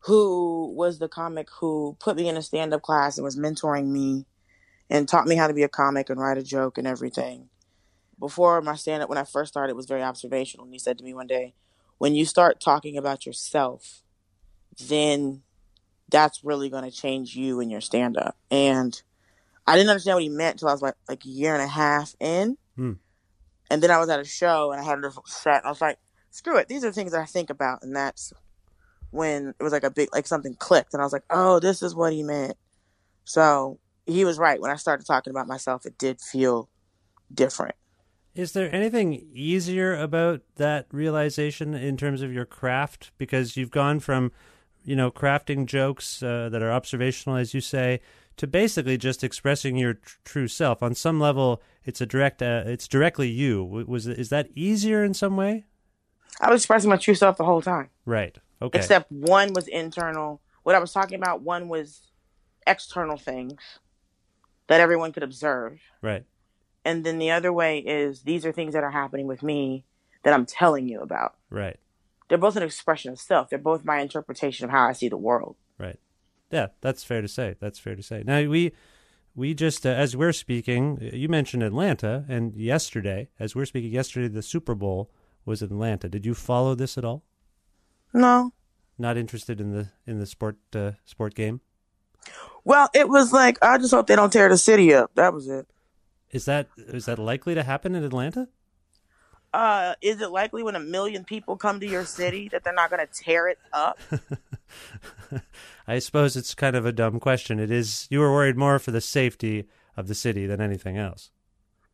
who 0.01 0.73
was 0.77 0.99
the 0.99 1.07
comic 1.07 1.47
who 1.61 1.97
put 2.01 2.17
me 2.17 2.29
in 2.29 2.37
a 2.37 2.43
stand 2.43 2.75
up 2.75 2.83
class 2.83 3.17
and 3.17 3.25
was 3.25 3.39
mentoring 3.39 3.87
me 3.87 4.27
and 4.91 5.09
taught 5.09 5.29
me 5.29 5.37
how 5.37 5.47
to 5.47 5.55
be 5.55 5.63
a 5.63 5.69
comic 5.69 6.11
and 6.11 6.21
write 6.21 6.37
a 6.37 6.43
joke 6.43 6.77
and 6.77 6.87
everything. 6.87 7.49
Before 8.19 8.61
my 8.61 8.75
stand 8.75 9.05
up, 9.05 9.09
when 9.09 9.19
I 9.19 9.23
first 9.23 9.53
started, 9.53 9.71
it 9.71 9.77
was 9.77 9.87
very 9.87 10.03
observational. 10.03 10.65
And 10.65 10.73
he 10.73 10.81
said 10.81 10.99
to 10.99 11.05
me 11.05 11.15
one 11.15 11.29
day, 11.29 11.55
when 11.99 12.17
you 12.17 12.25
start 12.25 12.61
talking 12.61 12.97
about 12.97 13.25
yourself, 13.25 14.03
then 14.89 15.43
that's 16.11 16.43
really 16.43 16.71
going 16.71 16.85
to 16.85 16.91
change 16.91 17.37
you 17.37 17.61
and 17.61 17.71
your 17.71 17.81
stand 17.81 18.17
up. 18.17 18.37
And 18.51 19.01
I 19.65 19.77
didn't 19.77 19.91
understand 19.91 20.17
what 20.17 20.25
he 20.25 20.29
meant 20.29 20.55
until 20.55 20.71
I 20.71 20.73
was 20.73 20.83
like, 20.83 20.97
like 21.09 21.25
a 21.25 21.29
year 21.29 21.55
and 21.55 21.63
a 21.63 21.69
half 21.69 22.17
in. 22.19 22.59
Hmm. 22.75 22.95
And 23.71 23.81
then 23.81 23.93
I 23.93 23.99
was 23.99 24.09
at 24.09 24.19
a 24.19 24.25
show 24.25 24.73
and 24.73 24.81
I 24.81 24.85
had 24.85 24.99
a 24.99 25.13
set. 25.25 25.59
And 25.59 25.67
I 25.67 25.71
was 25.71 25.81
like, 25.81 25.99
screw 26.35 26.57
it. 26.57 26.67
These 26.67 26.85
are 26.85 26.91
things 26.91 27.13
that 27.13 27.21
I 27.21 27.27
think 27.27 27.49
about. 27.49 27.85
And 27.85 27.95
that's 27.95 28.33
when 29.11 29.55
it 29.59 29.63
was 29.63 29.73
like 29.73 29.85
a 29.85 29.91
big, 29.91 30.09
like 30.13 30.27
something 30.27 30.57
clicked. 30.57 30.93
And 30.93 31.01
I 31.01 31.05
was 31.07 31.13
like, 31.13 31.23
oh, 31.31 31.61
this 31.61 31.81
is 31.81 31.95
what 31.95 32.13
he 32.13 32.25
meant. 32.25 32.57
So 33.23 33.79
he 34.05 34.25
was 34.25 34.37
right. 34.37 34.61
When 34.61 34.73
I 34.73 34.77
started 34.77 35.07
talking 35.07 35.31
about 35.31 35.47
myself, 35.47 35.87
it 35.87 35.97
did 35.97 36.21
feel 36.21 36.69
different. 37.33 37.77
Is 38.35 38.51
there 38.51 38.75
anything 38.75 39.29
easier 39.33 39.95
about 39.95 40.41
that 40.57 40.89
realization 40.91 41.73
in 41.73 41.97
terms 41.97 42.21
of 42.21 42.33
your 42.33 42.45
craft? 42.45 43.13
Because 43.17 43.57
you've 43.57 43.71
gone 43.71 44.01
from, 44.01 44.33
you 44.85 44.97
know, 44.97 45.13
crafting 45.13 45.67
jokes 45.67 46.21
uh, 46.21 46.49
that 46.51 46.63
are 46.63 46.73
observational, 46.73 47.37
as 47.37 47.55
you 47.55 47.61
say, 47.61 48.01
to 48.39 48.49
basically 48.49 48.99
just 48.99 49.23
expressing 49.23 49.77
your 49.77 49.95
tr- 49.95 50.17
true 50.25 50.49
self. 50.49 50.83
On 50.83 50.97
some 50.97 51.21
level, 51.21 51.63
it's 51.85 52.01
a 52.01 52.07
direct, 52.07 52.43
uh, 52.43 52.65
it's 52.67 52.89
directly 52.89 53.29
you. 53.29 53.63
Was 53.87 54.09
is 54.09 54.31
that 54.31 54.49
easier 54.57 55.05
in 55.05 55.15
some 55.15 55.37
way? 55.37 55.67
I 56.41 56.51
was 56.51 56.63
expressing 56.63 56.91
my 56.91 56.97
true 56.97 57.15
self 57.15 57.37
the 57.37 57.45
whole 57.45 57.63
time. 57.63 57.91
Right. 58.05 58.37
Okay. 58.61 58.79
Except 58.79 59.11
one 59.11 59.53
was 59.53 59.69
internal. 59.69 60.41
What 60.63 60.75
I 60.75 60.79
was 60.79 60.93
talking 60.93 61.17
about, 61.19 61.43
one 61.43 61.69
was 61.69 62.01
external 62.67 63.17
things 63.17 63.61
that 64.67 64.81
everyone 64.81 65.13
could 65.13 65.23
observe. 65.23 65.81
right. 66.03 66.25
And 66.87 67.03
then 67.03 67.19
the 67.19 67.31
other 67.31 67.51
way 67.51 67.79
is 67.79 68.23
these 68.23 68.45
are 68.45 68.53
things 68.53 68.75
that 68.75 68.85
are 68.85 68.91
happening 68.91 69.27
with 69.27 69.43
me 69.43 69.87
that 70.23 70.35
I'm 70.35 70.45
telling 70.45 70.87
you 70.87 71.01
about. 71.01 71.35
Right. 71.49 71.79
They're 72.29 72.37
both 72.37 72.57
an 72.57 72.63
expression 72.63 73.11
of 73.11 73.19
self. 73.19 73.49
They're 73.49 73.59
both 73.59 73.87
my 73.87 74.01
interpretation 74.01 74.65
of 74.67 74.71
how 74.71 74.87
I 74.87 74.93
see 74.93 75.09
the 75.09 75.17
world. 75.17 75.57
Right. 75.79 75.99
Yeah, 76.51 76.69
that's 76.83 77.03
fair 77.03 77.23
to 77.23 77.29
say. 77.29 77.57
That's 77.59 77.79
fair 77.79 77.97
to 77.97 78.03
say. 78.03 78.23
Now 78.27 78.43
we 78.45 78.73
we 79.35 79.55
just 79.55 79.87
uh, 79.87 79.91
as 79.91 80.15
we're 80.17 80.33
speaking, 80.33 80.99
you 81.13 81.29
mentioned 81.29 81.63
Atlanta, 81.63 82.25
and 82.29 82.55
yesterday, 82.55 83.29
as 83.41 83.55
we're 83.55 83.65
speaking, 83.65 83.91
yesterday 83.91 84.29
the 84.29 84.43
Super 84.43 84.75
Bowl 84.75 85.11
was 85.45 85.63
Atlanta. 85.63 86.09
Did 86.09 86.27
you 86.27 86.35
follow 86.35 86.75
this 86.75 86.97
at 86.99 87.05
all? 87.05 87.23
No. 88.13 88.53
Not 88.99 89.17
interested 89.17 89.61
in 89.61 89.73
the 89.73 89.89
in 90.07 90.19
the 90.19 90.27
sport 90.27 90.57
uh, 90.75 90.93
sport 91.05 91.35
game. 91.35 91.61
Well, 92.65 92.89
it 92.95 93.09
was 93.09 93.33
like 93.33 93.59
I 93.63 93.79
just 93.79 93.93
hope 93.93 94.07
they 94.07 94.17
don't 94.17 94.33
tear 94.33 94.49
the 94.49 94.57
city 94.57 94.95
up. 94.95 95.11
That 95.15 95.35
was 95.35 95.49
it. 95.49 95.67
Is 96.31 96.45
that 96.45 96.69
is 96.77 97.07
that 97.07 97.19
likely 97.19 97.55
to 97.55 97.63
happen 97.63 97.95
in 97.95 98.05
Atlanta? 98.05 98.49
Uh, 99.53 99.95
is 100.01 100.21
it 100.21 100.33
likely 100.33 100.65
when 100.65 100.75
a 100.75 100.81
million 100.81 101.23
people 101.23 101.57
come 101.57 101.79
to 101.79 101.87
your 101.87 102.05
city 102.05 102.49
that 102.49 102.65
they're 102.65 102.75
not 102.75 102.91
going 102.91 103.07
to 103.07 103.23
tear 103.23 103.47
it 103.47 103.59
up? 103.73 104.01
I 105.87 106.01
suppose 106.01 106.37
it's 106.37 106.57
kind 106.57 106.75
of 106.75 106.85
a 106.85 106.91
dumb 106.91 107.21
question. 107.21 107.61
It 107.61 107.71
is. 107.71 108.09
You 108.11 108.19
were 108.19 108.33
worried 108.33 108.57
more 108.57 108.81
for 108.81 108.91
the 108.91 109.01
safety 109.01 109.69
of 109.97 110.09
the 110.09 110.15
city 110.15 110.47
than 110.47 110.61
anything 110.61 110.97
else. 110.97 111.31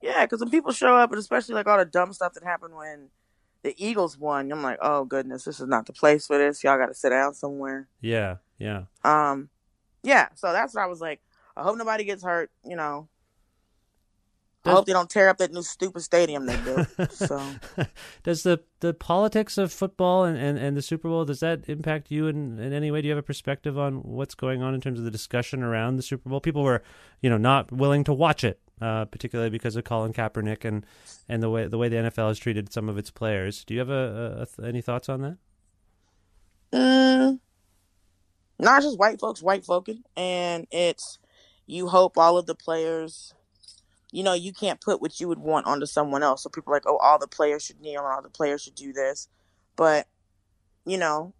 Yeah, 0.00 0.24
because 0.24 0.40
when 0.40 0.48
people 0.48 0.72
show 0.72 0.96
up, 0.96 1.10
and 1.10 1.18
especially 1.18 1.54
like 1.54 1.66
all 1.66 1.76
the 1.76 1.84
dumb 1.84 2.14
stuff 2.14 2.32
that 2.32 2.44
happened 2.44 2.74
when 2.74 3.10
the 3.62 3.74
Eagles 3.76 4.18
won, 4.18 4.50
I'm 4.50 4.62
like, 4.62 4.78
oh 4.80 5.04
goodness, 5.04 5.44
this 5.44 5.60
is 5.60 5.66
not 5.66 5.86
the 5.86 5.92
place 5.92 6.26
for 6.26 6.38
this. 6.38 6.64
Y'all 6.64 6.78
got 6.78 6.86
to 6.86 6.94
sit 6.94 7.10
down 7.10 7.34
somewhere. 7.34 7.88
Yeah. 8.00 8.36
Yeah. 8.58 8.84
Um, 9.04 9.50
yeah. 10.02 10.28
So 10.34 10.52
that's 10.52 10.74
what 10.74 10.82
I 10.82 10.86
was 10.86 11.00
like. 11.00 11.20
I 11.56 11.62
hope 11.62 11.76
nobody 11.76 12.04
gets 12.04 12.22
hurt. 12.22 12.50
You 12.64 12.76
know. 12.76 13.08
I 14.64 14.72
hope 14.72 14.84
they 14.84 14.92
don't 14.92 15.08
tear 15.08 15.30
up 15.30 15.38
that 15.38 15.52
new 15.52 15.62
stupid 15.62 16.02
stadium 16.02 16.44
they 16.44 16.56
built. 16.58 17.12
so 17.12 17.42
does 18.22 18.42
the, 18.42 18.60
the 18.80 18.92
politics 18.92 19.56
of 19.56 19.72
football 19.72 20.24
and, 20.24 20.36
and, 20.36 20.58
and 20.58 20.76
the 20.76 20.82
Super 20.82 21.08
Bowl 21.08 21.24
does 21.24 21.40
that 21.40 21.66
impact 21.66 22.10
you 22.10 22.26
in, 22.26 22.58
in 22.58 22.74
any 22.74 22.90
way? 22.90 23.00
Do 23.00 23.08
you 23.08 23.12
have 23.12 23.18
a 23.18 23.26
perspective 23.26 23.78
on 23.78 24.02
what's 24.02 24.34
going 24.34 24.62
on 24.62 24.74
in 24.74 24.80
terms 24.82 24.98
of 24.98 25.06
the 25.06 25.10
discussion 25.10 25.62
around 25.62 25.96
the 25.96 26.02
Super 26.02 26.28
Bowl? 26.28 26.40
People 26.40 26.62
were, 26.62 26.82
you 27.22 27.30
know, 27.30 27.38
not 27.38 27.72
willing 27.72 28.04
to 28.04 28.12
watch 28.12 28.44
it, 28.44 28.60
uh, 28.80 29.04
particularly 29.06 29.50
because 29.50 29.76
of 29.76 29.84
Colin 29.84 30.12
Kaepernick 30.12 30.64
and, 30.64 30.84
and 31.28 31.42
the 31.42 31.50
way 31.50 31.66
the 31.66 31.78
way 31.78 31.88
the 31.88 31.96
NFL 31.96 32.28
has 32.28 32.38
treated 32.38 32.72
some 32.72 32.88
of 32.88 32.98
its 32.98 33.10
players. 33.10 33.64
Do 33.64 33.74
you 33.74 33.80
have 33.80 33.90
a, 33.90 34.46
a, 34.58 34.62
a 34.62 34.66
any 34.66 34.80
thoughts 34.80 35.08
on 35.08 35.22
that? 35.22 35.36
Mm, 36.72 37.40
not 38.58 38.82
just 38.82 38.98
white 38.98 39.20
folks, 39.20 39.42
white 39.42 39.64
folking, 39.64 40.04
and 40.16 40.66
it's 40.70 41.18
you 41.66 41.88
hope 41.88 42.18
all 42.18 42.38
of 42.38 42.46
the 42.46 42.54
players, 42.54 43.34
you 44.12 44.22
know, 44.22 44.32
you 44.32 44.52
can't 44.52 44.80
put 44.80 45.00
what 45.00 45.20
you 45.20 45.28
would 45.28 45.38
want 45.38 45.66
onto 45.66 45.86
someone 45.86 46.22
else. 46.22 46.42
So 46.42 46.50
people 46.50 46.72
are 46.72 46.76
like, 46.76 46.86
oh, 46.86 46.98
all 46.98 47.18
the 47.18 47.28
players 47.28 47.64
should 47.64 47.80
kneel 47.80 48.04
and 48.04 48.12
all 48.12 48.22
the 48.22 48.28
players 48.28 48.62
should 48.62 48.74
do 48.74 48.92
this, 48.92 49.28
but 49.76 50.06
you 50.86 50.96
know, 50.96 51.32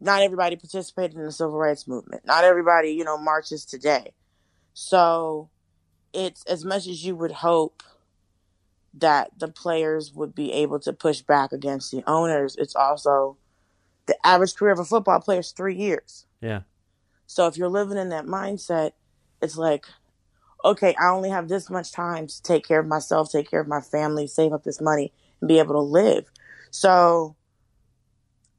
not 0.00 0.22
everybody 0.22 0.56
participated 0.56 1.16
in 1.16 1.24
the 1.24 1.32
civil 1.32 1.56
rights 1.56 1.88
movement. 1.88 2.26
Not 2.26 2.44
everybody, 2.44 2.90
you 2.90 3.04
know, 3.04 3.16
marches 3.16 3.64
today. 3.64 4.12
So 4.74 5.48
it's 6.16 6.42
as 6.46 6.64
much 6.64 6.86
as 6.86 7.04
you 7.04 7.14
would 7.14 7.30
hope 7.30 7.82
that 8.94 9.30
the 9.38 9.48
players 9.48 10.12
would 10.14 10.34
be 10.34 10.50
able 10.52 10.80
to 10.80 10.92
push 10.92 11.20
back 11.20 11.52
against 11.52 11.90
the 11.90 12.02
owners. 12.06 12.56
It's 12.56 12.74
also 12.74 13.36
the 14.06 14.16
average 14.26 14.54
career 14.54 14.72
of 14.72 14.78
a 14.78 14.84
football 14.84 15.20
player 15.20 15.40
is 15.40 15.52
three 15.52 15.76
years. 15.76 16.26
Yeah. 16.40 16.62
So 17.26 17.46
if 17.46 17.58
you're 17.58 17.68
living 17.68 17.98
in 17.98 18.08
that 18.08 18.24
mindset, 18.24 18.92
it's 19.42 19.58
like, 19.58 19.86
okay, 20.64 20.94
I 20.98 21.08
only 21.08 21.28
have 21.28 21.48
this 21.48 21.68
much 21.68 21.92
time 21.92 22.26
to 22.28 22.42
take 22.42 22.66
care 22.66 22.80
of 22.80 22.86
myself, 22.86 23.30
take 23.30 23.50
care 23.50 23.60
of 23.60 23.68
my 23.68 23.82
family, 23.82 24.26
save 24.26 24.54
up 24.54 24.64
this 24.64 24.80
money, 24.80 25.12
and 25.40 25.48
be 25.48 25.58
able 25.58 25.74
to 25.74 25.80
live. 25.80 26.24
So, 26.70 27.36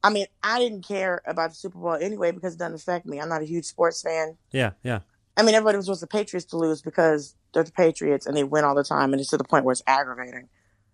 I 0.04 0.12
mean, 0.12 0.28
I 0.44 0.60
didn't 0.60 0.88
care 0.88 1.24
about 1.26 1.50
the 1.50 1.56
Super 1.56 1.80
Bowl 1.80 1.94
anyway 1.94 2.32
because 2.32 2.54
it 2.54 2.60
doesn't 2.60 2.76
affect 2.76 3.08
me. 3.08 3.20
I'm 3.20 3.30
not 3.30 3.42
a 3.42 3.46
huge 3.46 3.66
sports 3.66 4.04
fan. 4.04 4.38
Yeah. 4.52 4.72
Yeah. 4.84 5.00
I 5.38 5.44
mean, 5.44 5.56
everybody 5.56 5.78
was 5.78 5.88
wants 5.88 6.02
the 6.02 6.08
Patriots 6.08 6.48
to 6.48 6.58
lose 6.58 6.82
because 6.82 7.36
they're 7.54 7.64
the 7.64 7.72
Patriots 7.72 8.26
and 8.26 8.36
they 8.36 8.44
win 8.44 8.64
all 8.64 8.76
the 8.76 8.84
time, 8.84 9.14
and 9.14 9.20
it's 9.20 9.30
to 9.30 9.38
the 9.38 9.44
point 9.44 9.66
where 9.66 9.74
it's 9.74 9.84
aggravating. 9.88 10.50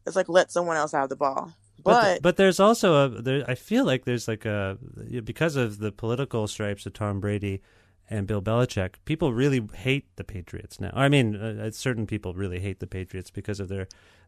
It's 0.06 0.16
like 0.16 0.30
let 0.30 0.52
someone 0.52 0.78
else 0.78 0.92
have 0.92 1.10
the 1.10 1.16
ball. 1.16 1.54
But 1.84 1.84
But, 1.84 2.04
th- 2.04 2.22
but 2.22 2.38
there's 2.38 2.60
also 2.60 3.06
a 3.06 3.22
there, 3.22 3.44
I 3.48 3.56
feel 3.56 3.86
like 3.86 4.06
there's 4.06 4.28
like 4.28 4.46
a 4.46 4.78
because 5.24 5.56
of 5.56 5.80
the 5.80 5.92
political 5.92 6.48
stripes 6.48 6.86
of 6.86 6.94
Tom 6.94 7.20
Brady 7.20 7.62
and 8.10 8.28
Bill 8.28 8.42
Belichick, 8.42 8.96
people 9.06 9.34
really 9.34 9.68
hate 9.74 10.16
the 10.16 10.24
Patriots 10.24 10.80
now. 10.80 10.92
I 10.94 11.10
mean, 11.10 11.36
uh, 11.36 11.72
certain 11.72 12.06
people 12.06 12.34
really 12.34 12.60
hate 12.60 12.80
the 12.80 12.88
Patriots 12.88 13.32
because 13.32 13.60
of 13.60 13.70
their 13.70 13.88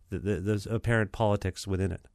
the, 0.10 0.20
the, 0.20 0.40
those 0.40 0.66
apparent 0.66 1.12
politics 1.12 1.68
within 1.68 1.92
it. 1.92 2.08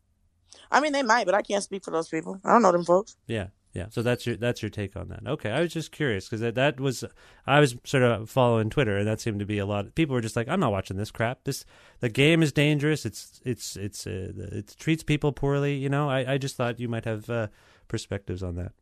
I 0.71 0.81
mean, 0.81 0.93
they 0.93 1.03
might, 1.03 1.27
but 1.27 1.35
I 1.35 1.43
can't 1.43 1.63
speak 1.63 1.85
for 1.85 1.91
those 1.91 2.09
people. 2.09 2.41
I 2.45 2.53
don't 2.53 2.63
know 2.63 2.73
them 2.73 2.85
folks. 2.85 3.17
Yeah, 3.27 3.49
yeah. 3.73 3.87
So 3.91 4.03
that's 4.03 4.27
your 4.27 4.37
that's 4.37 4.63
your 4.63 4.71
take 4.71 4.97
on 4.97 5.09
that. 5.09 5.21
Okay, 5.27 5.51
I 5.51 5.61
was 5.61 5.73
just 5.73 5.93
curious 5.93 6.27
because 6.27 6.41
that, 6.41 6.55
that 6.57 6.81
was 6.81 7.05
I 7.47 7.61
was 7.61 7.77
sort 7.85 8.03
of 8.03 8.29
following 8.29 8.71
Twitter 8.71 8.97
and 8.97 9.07
that 9.07 9.21
seemed 9.21 9.41
to 9.41 9.47
be 9.47 9.59
a 9.59 9.67
lot. 9.67 9.87
Of, 9.87 9.95
People 9.95 10.15
were 10.15 10.21
just 10.21 10.37
like, 10.37 10.49
I'm 10.49 10.61
not 10.61 10.73
watching 10.73 10.97
this 10.97 11.11
crap. 11.11 11.45
This 11.45 11.65
the 12.01 12.09
game 12.09 12.43
is 12.43 12.53
dangerous. 12.53 13.07
It's 13.07 13.41
it's 13.45 13.77
it's 13.77 14.07
uh, 14.07 14.33
it 14.53 14.75
treats 14.79 15.03
people 15.03 15.33
poorly. 15.33 15.75
You 15.77 15.89
know, 15.89 16.09
I 16.11 16.35
I 16.35 16.39
just 16.39 16.57
thought 16.57 16.81
you 16.81 16.89
might 16.89 17.05
have 17.05 17.31
uh, 17.31 17.47
perspectives 17.89 18.43
on 18.43 18.57
that. 18.57 18.73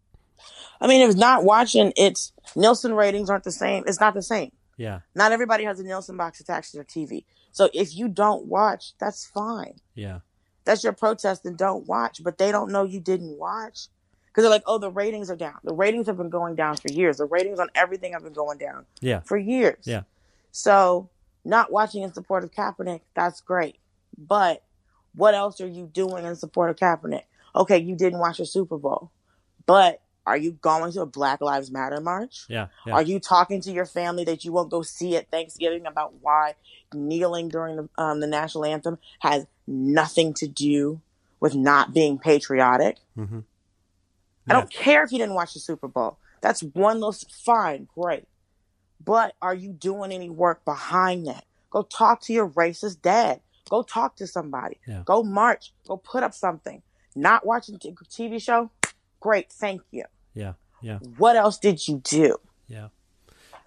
I 0.80 0.87
mean, 0.87 1.09
if 1.09 1.16
not 1.16 1.45
watching, 1.45 1.92
it's 1.97 2.33
Nielsen 2.54 2.95
ratings 2.95 3.28
aren't 3.28 3.45
the 3.45 3.50
same. 3.52 3.85
It's 3.87 4.00
not 4.00 4.14
the 4.14 4.23
same. 4.23 4.52
Yeah, 4.76 5.00
Not 5.12 5.33
everybody 5.33 5.64
has 5.64 5.80
a 5.80 5.83
Nielsen 5.83 6.16
box 6.16 6.38
attached 6.38 6.71
to 6.71 6.76
their 6.76 6.85
TV. 6.85 7.25
So 7.50 7.68
if 7.75 7.97
you 7.97 8.07
don't 8.07 8.47
watch, 8.47 8.92
that's 9.00 9.26
fine. 9.26 9.80
yeah, 9.97 10.21
That's 10.64 10.85
your 10.85 10.92
protest 10.92 11.45
and 11.45 11.59
don't 11.59 11.88
watch, 11.88 12.23
but 12.23 12.38
they 12.38 12.52
don't 12.52 12.71
know 12.71 12.85
you 12.85 13.00
didn't 13.00 13.37
watch. 13.37 13.88
Because 14.38 14.45
they're 14.45 14.54
like, 14.54 14.62
oh, 14.68 14.78
the 14.78 14.88
ratings 14.88 15.33
are 15.33 15.37
down. 15.37 15.57
The 15.64 15.75
ratings 15.75 16.07
have 16.07 16.16
been 16.16 16.28
going 16.28 16.54
down 16.54 16.76
for 16.76 16.92
years. 16.92 17.16
The 17.16 17.25
ratings 17.25 17.59
on 17.59 17.71
everything 17.75 18.12
have 18.12 18.23
been 18.23 18.33
going 18.33 18.57
down 18.59 18.87
yeah, 19.00 19.18
for 19.18 19.37
years. 19.37 19.83
yeah. 19.83 20.02
So 20.52 21.11
not 21.45 21.73
watching 21.73 22.04
in 22.04 22.14
support 22.14 22.45
of 22.45 22.52
Kaepernick, 22.52 23.00
that's 23.16 23.40
great. 23.40 23.78
But 24.16 24.62
what 25.12 25.35
else 25.35 25.61
are 25.61 25.66
you 25.66 25.90
doing 25.92 26.25
in 26.25 26.37
support 26.37 26.71
of 26.71 26.76
Kaepernick? 26.76 27.25
Okay, 27.57 27.78
you 27.78 27.97
didn't 27.97 28.21
watch 28.21 28.38
a 28.38 28.47
Super 28.47 28.78
Bowl, 28.78 29.11
but 29.66 30.02
are 30.25 30.37
you 30.37 30.52
going 30.52 30.92
to 30.92 31.00
a 31.00 31.07
Black 31.07 31.40
Lives 31.40 31.73
Matter 31.73 32.00
march? 32.00 32.45
Yeah, 32.49 32.68
yeah. 32.87 32.92
Are 32.92 33.02
you 33.02 33.18
talking 33.18 33.61
to 33.62 33.73
your 33.73 33.87
family 33.87 34.23
that 34.23 34.45
you 34.45 34.52
won't 34.52 34.71
go 34.71 34.83
see 34.83 35.16
at 35.16 35.33
Thanksgiving 35.33 35.85
about 35.85 36.14
why 36.21 36.54
kneeling 36.95 37.49
during 37.49 37.75
the, 37.75 37.88
um, 37.99 38.21
the 38.21 38.28
national 38.28 38.66
anthem 38.66 38.99
has 39.18 39.49
nothing 39.66 40.33
to 40.35 40.47
do 40.47 41.00
with 41.40 41.57
not 41.57 41.92
being 41.92 42.21
patriotic? 42.21 42.99
Mhm. 44.49 44.50
I 44.50 44.55
don't 44.55 44.71
care 44.71 45.02
if 45.05 45.12
you 45.12 45.19
didn't 45.19 45.35
watch 45.35 45.55
the 45.55 45.61
Super 45.61 45.88
Bowl. 45.88 46.19
That's 46.40 46.62
one 46.62 46.97
little 47.00 47.12
fine, 47.45 47.88
great. 47.95 48.25
But 49.05 49.35
are 49.43 49.55
you 49.55 49.73
doing 49.73 50.12
any 50.12 50.31
work 50.31 50.64
behind 50.64 51.26
that? 51.26 51.45
Go 51.71 51.83
talk 51.83 52.21
to 52.23 52.33
your 52.33 52.49
racist 52.49 53.02
dad. 53.02 53.40
Go 53.69 53.83
talk 53.83 54.17
to 54.17 54.26
somebody. 54.26 54.78
Yeah. 54.87 55.02
Go 55.05 55.23
march. 55.23 55.73
Go 55.87 55.97
put 55.99 56.23
up 56.23 56.35
something. 56.35 56.83
Not 57.14 57.45
watching 57.45 57.78
t- 57.78 57.95
TV 58.11 58.40
show? 58.40 58.71
Great, 59.21 59.50
thank 59.52 59.83
you. 59.90 60.05
Yeah, 60.35 60.55
yeah, 60.81 60.99
What 61.19 61.37
else 61.37 61.59
did 61.59 61.87
you 61.88 61.99
do? 62.05 62.37
yeah. 62.69 62.88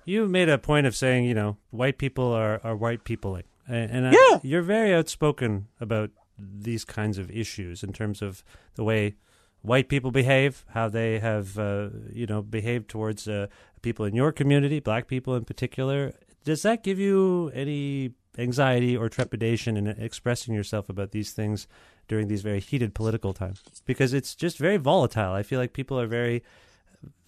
You 0.03 0.27
made 0.27 0.49
a 0.49 0.57
point 0.57 0.87
of 0.87 0.95
saying, 0.95 1.25
you 1.25 1.35
know, 1.35 1.57
white 1.69 1.99
people 1.99 2.31
are, 2.33 2.59
are 2.63 2.75
white 2.75 3.03
peopling. 3.03 3.43
And, 3.67 3.91
and 3.91 4.07
I- 4.07 4.11
Yeah. 4.13 4.39
you're 4.41 4.63
very 4.63 4.93
outspoken 4.95 5.67
about 5.79 6.09
these 6.39 6.83
kinds 6.85 7.19
of 7.19 7.29
issues 7.29 7.83
in 7.83 7.93
terms 7.93 8.21
of 8.23 8.43
the 8.75 8.83
way 8.83 9.15
white 9.61 9.89
people 9.89 10.11
behave, 10.11 10.65
how 10.69 10.89
they 10.89 11.19
have, 11.19 11.57
uh, 11.57 11.89
you 12.11 12.25
know, 12.25 12.41
behaved 12.41 12.89
towards 12.89 13.27
uh, 13.27 13.47
people 13.81 14.05
in 14.05 14.15
your 14.15 14.31
community, 14.31 14.79
black 14.79 15.07
people 15.07 15.35
in 15.35 15.45
particular. 15.45 16.13
Does 16.43 16.63
that 16.63 16.83
give 16.83 16.99
you 16.99 17.51
any 17.53 18.11
anxiety 18.37 18.95
or 18.97 19.09
trepidation 19.09 19.77
in 19.77 19.87
expressing 19.87 20.53
yourself 20.53 20.89
about 20.89 21.11
these 21.11 21.31
things 21.31 21.67
during 22.07 22.27
these 22.27 22.41
very 22.41 22.59
heated 22.59 22.95
political 22.95 23.33
times? 23.33 23.61
Because 23.85 24.13
it's 24.13 24.33
just 24.35 24.57
very 24.57 24.77
volatile. 24.77 25.33
I 25.33 25.43
feel 25.43 25.59
like 25.59 25.73
people 25.73 25.99
are 25.99 26.07
very 26.07 26.43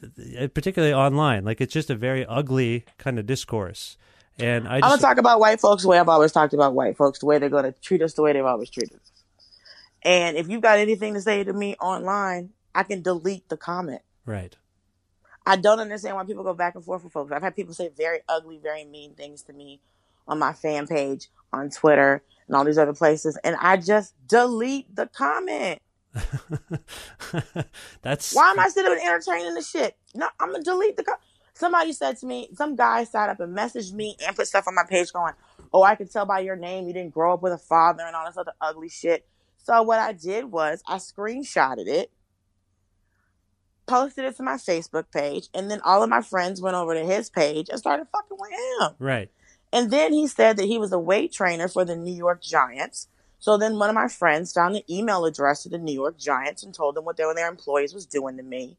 uh, 0.04 0.48
particularly 0.48 0.94
online. 0.94 1.46
Like 1.46 1.62
it's 1.62 1.74
just 1.74 1.90
a 1.90 1.96
very 1.96 2.26
ugly 2.26 2.86
kind 2.98 3.20
of 3.20 3.26
discourse, 3.26 3.98
And 4.40 4.68
I 4.68 4.76
I'm 4.76 4.82
gonna 4.82 4.98
talk 4.98 5.18
about 5.18 5.40
white 5.40 5.60
folks 5.60 5.84
the 5.84 5.90
way 5.90 6.00
I've 6.00 6.10
always 6.10 6.32
talked 6.32 6.54
about 6.54 6.74
white 6.74 6.98
folks, 6.98 7.20
the 7.20 7.26
way 7.28 7.38
they're 7.38 7.50
gonna 7.50 7.72
treat 7.72 8.02
us 8.02 8.14
the 8.14 8.24
way 8.24 8.34
they've 8.34 8.46
always 8.46 8.70
treated 8.70 8.96
us. 8.96 9.13
And 10.04 10.38
if 10.38 10.50
you've 10.50 10.62
got 10.62 10.80
anything 10.80 11.14
to 11.14 11.22
say 11.22 11.44
to 11.44 11.54
me 11.54 11.76
online, 11.80 12.50
I 12.76 12.84
can 12.84 13.02
delete 13.02 13.50
the 13.50 13.58
comment. 13.58 14.02
right. 14.26 14.56
I 15.46 15.58
don't 15.58 15.82
understand 15.82 16.16
why 16.16 16.24
people 16.24 16.46
go 16.46 16.54
back 16.54 16.76
and 16.76 16.86
forth 16.86 17.04
with 17.04 17.12
folks. 17.12 17.34
I've 17.34 17.42
had 17.42 17.54
people 17.54 17.74
say 17.74 17.90
very 17.90 18.20
ugly, 18.30 18.60
very 18.64 18.86
mean 18.86 19.14
things 19.14 19.42
to 19.44 19.52
me 19.54 19.82
on 20.26 20.40
my 20.40 20.54
fan 20.54 20.88
page, 20.88 21.28
on 21.52 21.70
Twitter, 21.70 22.24
and 22.48 22.56
all 22.56 22.64
these 22.64 22.78
other 22.78 22.94
places, 22.94 23.38
and 23.44 23.58
I 23.60 23.76
just 23.76 24.14
delete 24.26 24.96
the 24.96 25.08
comment. 25.08 25.80
That's 28.02 28.34
Why 28.34 28.52
am 28.52 28.60
I 28.60 28.70
sitting 28.70 28.96
there 28.96 29.06
entertaining 29.16 29.54
the 29.54 29.62
shit? 29.62 29.98
No, 30.16 30.30
I'm 30.40 30.52
gonna 30.52 30.64
delete 30.64 30.98
the. 30.98 31.04
Co- 31.04 31.14
Somebody 31.56 31.94
said 31.94 32.18
to 32.20 32.26
me, 32.26 32.50
some 32.56 32.76
guy 32.76 33.04
sat 33.04 33.30
up 33.30 33.40
and 33.40 33.56
messaged 33.56 33.94
me 33.94 34.16
and 34.26 34.36
put 34.36 34.48
stuff 34.48 34.68
on 34.68 34.76
my 34.76 34.86
page 34.90 35.12
going, 35.14 35.34
"Oh, 35.74 35.84
I 35.84 35.96
can 35.96 36.08
tell 36.08 36.26
by 36.26 36.40
your 36.40 36.56
name 36.56 36.88
you 36.88 36.94
didn't 36.94 37.14
grow 37.14 37.34
up 37.34 37.42
with 37.42 37.54
a 37.54 37.58
father 37.58 38.04
and 38.06 38.16
all 38.16 38.26
this 38.26 38.38
other 38.38 38.54
ugly 38.62 38.90
shit." 38.90 39.28
So 39.64 39.82
what 39.82 40.00
I 40.00 40.12
did 40.12 40.52
was 40.52 40.84
I 40.88 40.98
screenshotted 40.98 41.88
it, 41.88 42.12
posted 43.88 44.26
it 44.26 44.36
to 44.38 44.44
my 44.44 44.56
Facebook 44.56 45.06
page, 45.12 45.48
and 45.54 45.72
then 45.72 45.80
all 45.86 46.04
of 46.04 46.10
my 46.10 46.22
friends 46.22 46.62
went 46.62 46.76
over 46.76 46.94
to 46.94 47.06
his 47.06 47.30
page 47.30 47.70
and 47.70 47.80
started 47.80 48.08
fucking 48.12 48.38
with 48.40 48.52
him. 48.52 48.96
right. 49.00 49.32
And 49.72 49.90
then 49.90 50.14
he 50.14 50.28
said 50.28 50.58
that 50.58 50.66
he 50.66 50.78
was 50.78 50.92
a 50.92 51.00
weight 51.00 51.32
trainer 51.32 51.68
for 51.68 51.84
the 51.84 51.96
New 51.96 52.14
York 52.14 52.44
Giants. 52.44 53.08
So 53.40 53.58
then 53.58 53.80
one 53.80 53.90
of 53.90 53.96
my 53.96 54.08
friends 54.08 54.54
found 54.54 54.76
an 54.76 54.84
email 54.88 55.26
address 55.26 55.64
to 55.64 55.70
the 55.70 55.80
New 55.80 55.94
York 55.94 56.18
Giants 56.20 56.62
and 56.62 56.74
told 56.74 56.96
them 56.96 57.06
what 57.06 57.18
their, 57.18 57.34
their 57.34 57.50
employees 57.50 57.94
was 57.94 58.06
doing 58.06 58.38
to 58.38 58.44
me. 58.44 58.78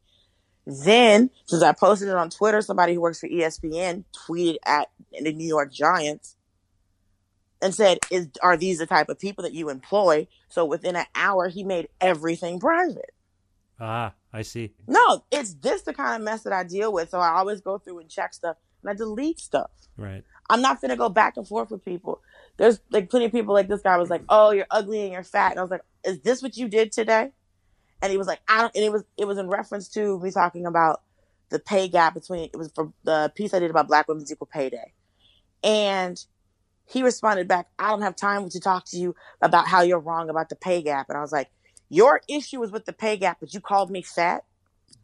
Then, 0.65 1.31
since 1.45 1.61
I 1.61 1.73
posted 1.73 2.07
it 2.07 2.15
on 2.15 2.29
Twitter, 2.29 2.61
somebody 2.61 2.93
who 2.93 3.01
works 3.01 3.19
for 3.19 3.27
ESPN 3.27 4.05
tweeted 4.27 4.55
at 4.65 4.89
the 5.11 5.33
New 5.33 5.47
York 5.47 5.71
Giants 5.71 6.37
and 7.61 7.73
said, 7.73 7.99
"Is 8.11 8.29
are 8.41 8.57
these 8.57 8.79
the 8.79 8.85
type 8.85 9.09
of 9.09 9.19
people 9.19 9.43
that 9.43 9.53
you 9.53 9.69
employ?" 9.69 10.27
So 10.49 10.65
within 10.65 10.95
an 10.95 11.05
hour, 11.15 11.47
he 11.47 11.63
made 11.63 11.89
everything 12.01 12.59
private. 12.59 13.13
Ah, 13.79 14.13
I 14.31 14.41
see. 14.41 14.73
No, 14.87 15.23
it's 15.31 15.53
this 15.55 15.81
the 15.81 15.93
kind 15.93 16.15
of 16.15 16.25
mess 16.25 16.43
that 16.43 16.53
I 16.53 16.63
deal 16.63 16.93
with. 16.93 17.09
So 17.09 17.19
I 17.19 17.29
always 17.29 17.61
go 17.61 17.77
through 17.77 17.99
and 17.99 18.09
check 18.09 18.33
stuff 18.33 18.57
and 18.81 18.89
I 18.89 18.93
delete 18.93 19.39
stuff. 19.39 19.71
Right. 19.97 20.23
I'm 20.49 20.61
not 20.61 20.81
gonna 20.81 20.95
go 20.95 21.09
back 21.09 21.37
and 21.37 21.47
forth 21.47 21.71
with 21.71 21.83
people. 21.83 22.21
There's 22.57 22.79
like 22.91 23.09
plenty 23.09 23.25
of 23.25 23.31
people 23.31 23.53
like 23.53 23.67
this 23.67 23.81
guy 23.81 23.97
was 23.97 24.09
like, 24.09 24.23
"Oh, 24.29 24.51
you're 24.51 24.67
ugly 24.69 25.03
and 25.03 25.13
you're 25.13 25.23
fat," 25.23 25.51
and 25.51 25.59
I 25.59 25.63
was 25.63 25.71
like, 25.71 25.81
"Is 26.03 26.19
this 26.21 26.41
what 26.41 26.55
you 26.55 26.67
did 26.67 26.91
today?" 26.91 27.31
And 28.01 28.11
he 28.11 28.17
was 28.17 28.27
like, 28.27 28.41
"I 28.47 28.61
don't." 28.61 28.75
And 28.75 28.83
it 28.83 28.91
was 28.91 29.03
it 29.17 29.25
was 29.25 29.37
in 29.37 29.47
reference 29.47 29.89
to 29.89 30.19
me 30.19 30.31
talking 30.31 30.65
about 30.65 31.01
the 31.49 31.59
pay 31.59 31.87
gap 31.87 32.13
between 32.13 32.49
it 32.53 32.57
was 32.57 32.71
for 32.73 32.91
the 33.03 33.31
piece 33.35 33.53
I 33.53 33.59
did 33.59 33.71
about 33.71 33.87
Black 33.87 34.07
women's 34.07 34.31
equal 34.31 34.47
pay 34.47 34.69
day, 34.69 34.93
and 35.63 36.23
he 36.85 37.03
responded 37.03 37.47
back, 37.47 37.67
"I 37.79 37.89
don't 37.89 38.01
have 38.01 38.15
time 38.15 38.47
to 38.49 38.59
talk 38.59 38.85
to 38.87 38.97
you 38.97 39.15
about 39.41 39.67
how 39.67 39.81
you're 39.81 39.99
wrong 39.99 40.29
about 40.29 40.49
the 40.49 40.55
pay 40.55 40.81
gap." 40.81 41.09
And 41.09 41.17
I 41.17 41.21
was 41.21 41.31
like, 41.31 41.49
"Your 41.89 42.21
issue 42.27 42.61
is 42.63 42.71
with 42.71 42.85
the 42.85 42.93
pay 42.93 43.17
gap, 43.17 43.37
but 43.39 43.53
you 43.53 43.59
called 43.59 43.91
me 43.91 44.01
fat. 44.01 44.43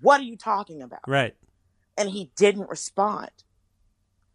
What 0.01 0.19
are 0.21 0.23
you 0.23 0.37
talking 0.37 0.81
about?" 0.81 1.01
Right. 1.07 1.35
and 1.97 2.09
he 2.09 2.31
didn't 2.37 2.69
respond 2.69 3.29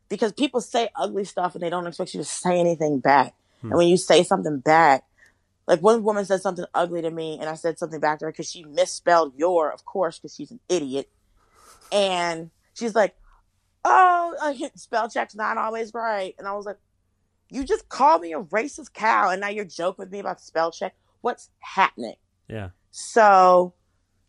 because 0.08 0.32
people 0.32 0.60
say 0.60 0.88
ugly 0.94 1.24
stuff 1.24 1.54
and 1.54 1.62
they 1.62 1.70
don't 1.70 1.86
expect 1.86 2.14
you 2.14 2.20
to 2.20 2.24
say 2.24 2.60
anything 2.60 3.00
back. 3.00 3.34
Hmm. 3.62 3.68
And 3.68 3.78
when 3.78 3.88
you 3.88 3.96
say 3.96 4.22
something 4.22 4.58
back, 4.60 5.04
like 5.66 5.80
one 5.80 6.04
woman 6.04 6.24
said 6.24 6.42
something 6.42 6.66
ugly 6.74 7.02
to 7.02 7.10
me, 7.10 7.38
and 7.40 7.48
I 7.48 7.54
said 7.54 7.78
something 7.78 7.98
back 7.98 8.20
to 8.20 8.26
her 8.26 8.30
because 8.30 8.50
she 8.50 8.62
misspelled 8.64 9.32
your, 9.36 9.72
of 9.72 9.84
course, 9.84 10.18
because 10.18 10.34
she's 10.34 10.50
an 10.50 10.60
idiot. 10.68 11.08
And 11.90 12.50
she's 12.74 12.94
like, 12.94 13.16
"Oh, 13.84 14.54
spell 14.76 15.08
check's 15.10 15.34
not 15.34 15.56
always 15.58 15.92
right," 15.94 16.34
and 16.38 16.46
I 16.46 16.52
was 16.52 16.66
like, 16.66 16.78
"You 17.48 17.64
just 17.64 17.88
called 17.88 18.22
me 18.22 18.32
a 18.32 18.40
racist 18.40 18.92
cow, 18.92 19.30
and 19.30 19.40
now 19.40 19.48
you're 19.48 19.64
joking 19.64 20.04
with 20.04 20.12
me 20.12 20.18
about 20.18 20.40
spell 20.40 20.70
check. 20.70 20.94
What's 21.20 21.50
happening?" 21.60 22.16
Yeah. 22.48 22.70
So, 22.90 23.74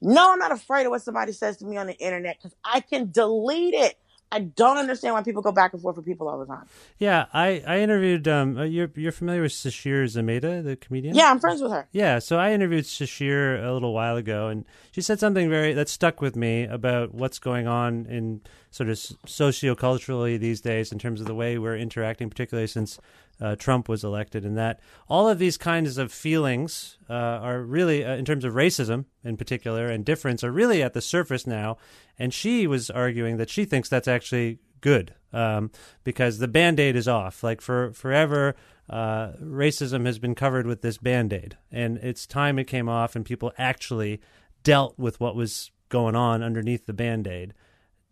no, 0.02 0.34
I'm 0.34 0.40
not 0.40 0.52
afraid 0.52 0.86
of 0.86 0.92
what 0.92 1.02
somebody 1.02 1.32
says 1.32 1.58
to 1.58 1.66
me 1.66 1.78
on 1.78 1.88
the 1.88 1.98
internet 1.98 2.38
because 2.38 2.56
I 2.64 2.82
can 2.82 3.12
delete 3.12 3.74
it. 3.74 3.98
I 4.32 4.40
don't 4.40 4.78
understand 4.78 5.14
why 5.14 5.24
people 5.24 5.42
go 5.42 5.54
back 5.54 5.74
and 5.74 5.82
forth 5.82 5.96
with 5.96 6.06
people 6.06 6.28
all 6.28 6.38
the 6.38 6.46
time. 6.46 6.66
Yeah, 6.98 7.28
I, 7.34 7.64
I 7.66 7.80
interviewed. 7.80 8.28
Um, 8.28 8.58
uh, 8.58 8.64
you're 8.64 8.92
you're 8.96 9.14
familiar 9.14 9.42
with 9.42 9.54
Sasheer 9.54 10.04
Zamata, 10.04 10.64
the 10.64 10.76
comedian? 10.76 11.16
Yeah, 11.16 11.32
I'm 11.32 11.40
friends 11.40 11.62
with 11.62 11.72
her. 11.72 11.88
Yeah, 11.94 12.20
so 12.20 12.38
I 12.38 12.52
interviewed 12.52 12.84
Sasheer 12.84 13.66
a 13.66 13.72
little 13.72 13.94
while 13.94 14.18
ago, 14.18 14.48
and 14.48 14.66
she 14.92 15.02
said 15.02 15.20
something 15.20 15.50
very 15.50 15.74
that 15.74 15.88
stuck 15.88 16.20
with 16.20 16.36
me 16.36 16.66
about 16.66 17.14
what's 17.14 17.40
going 17.40 17.68
on 17.68 18.06
in 18.08 18.42
sort 18.70 18.90
of 18.90 18.98
socioculturally 18.98 20.38
these 20.38 20.60
days 20.60 20.92
in 20.92 21.00
terms 21.00 21.22
of 21.22 21.28
the 21.28 21.36
way 21.36 21.58
we're 21.58 21.78
interacting, 21.78 22.30
particularly 22.30 22.68
since 22.68 23.00
uh, 23.40 23.56
Trump 23.56 23.88
was 23.88 24.04
elected, 24.04 24.46
and 24.46 24.58
that 24.58 24.80
all 25.08 25.30
of 25.30 25.40
these 25.40 25.58
kinds 25.58 25.98
of 25.98 26.12
feelings 26.12 26.98
uh, 27.10 27.14
are 27.14 27.62
really, 27.62 28.04
uh, 28.04 28.16
in 28.16 28.26
terms 28.26 28.44
of 28.44 28.54
racism 28.54 29.06
in 29.24 29.38
particular 29.38 29.88
and 29.88 30.06
difference, 30.06 30.44
are 30.44 30.52
really 30.52 30.82
at 30.82 30.94
the 30.94 31.02
surface 31.02 31.46
now. 31.46 31.78
And 32.18 32.34
she 32.34 32.68
was 32.68 32.90
arguing 32.90 33.38
that 33.38 33.50
she 33.50 33.66
thinks 33.66 33.90
that's 33.90 34.08
actually 34.08 34.60
good 34.82 35.14
um, 35.34 35.72
because 36.04 36.40
the 36.40 36.48
band 36.48 36.80
aid 36.80 36.96
is 36.96 37.08
off. 37.08 37.44
Like 37.44 37.62
for 37.62 37.92
forever, 37.94 38.56
uh, 38.90 39.34
racism 39.42 40.06
has 40.06 40.20
been 40.20 40.36
covered 40.36 40.66
with 40.66 40.82
this 40.82 40.98
band 40.98 41.34
aid, 41.34 41.58
and 41.72 41.98
it's 41.98 42.26
time 42.26 42.58
it 42.58 42.66
came 42.66 42.90
off 42.90 43.16
and 43.16 43.26
people 43.26 43.52
actually 43.58 44.22
dealt 44.64 44.98
with 44.98 45.20
what 45.20 45.36
was 45.36 45.72
going 45.90 46.16
on 46.16 46.44
underneath 46.44 46.86
the 46.86 46.94
band 46.94 47.28
aid. 47.28 47.54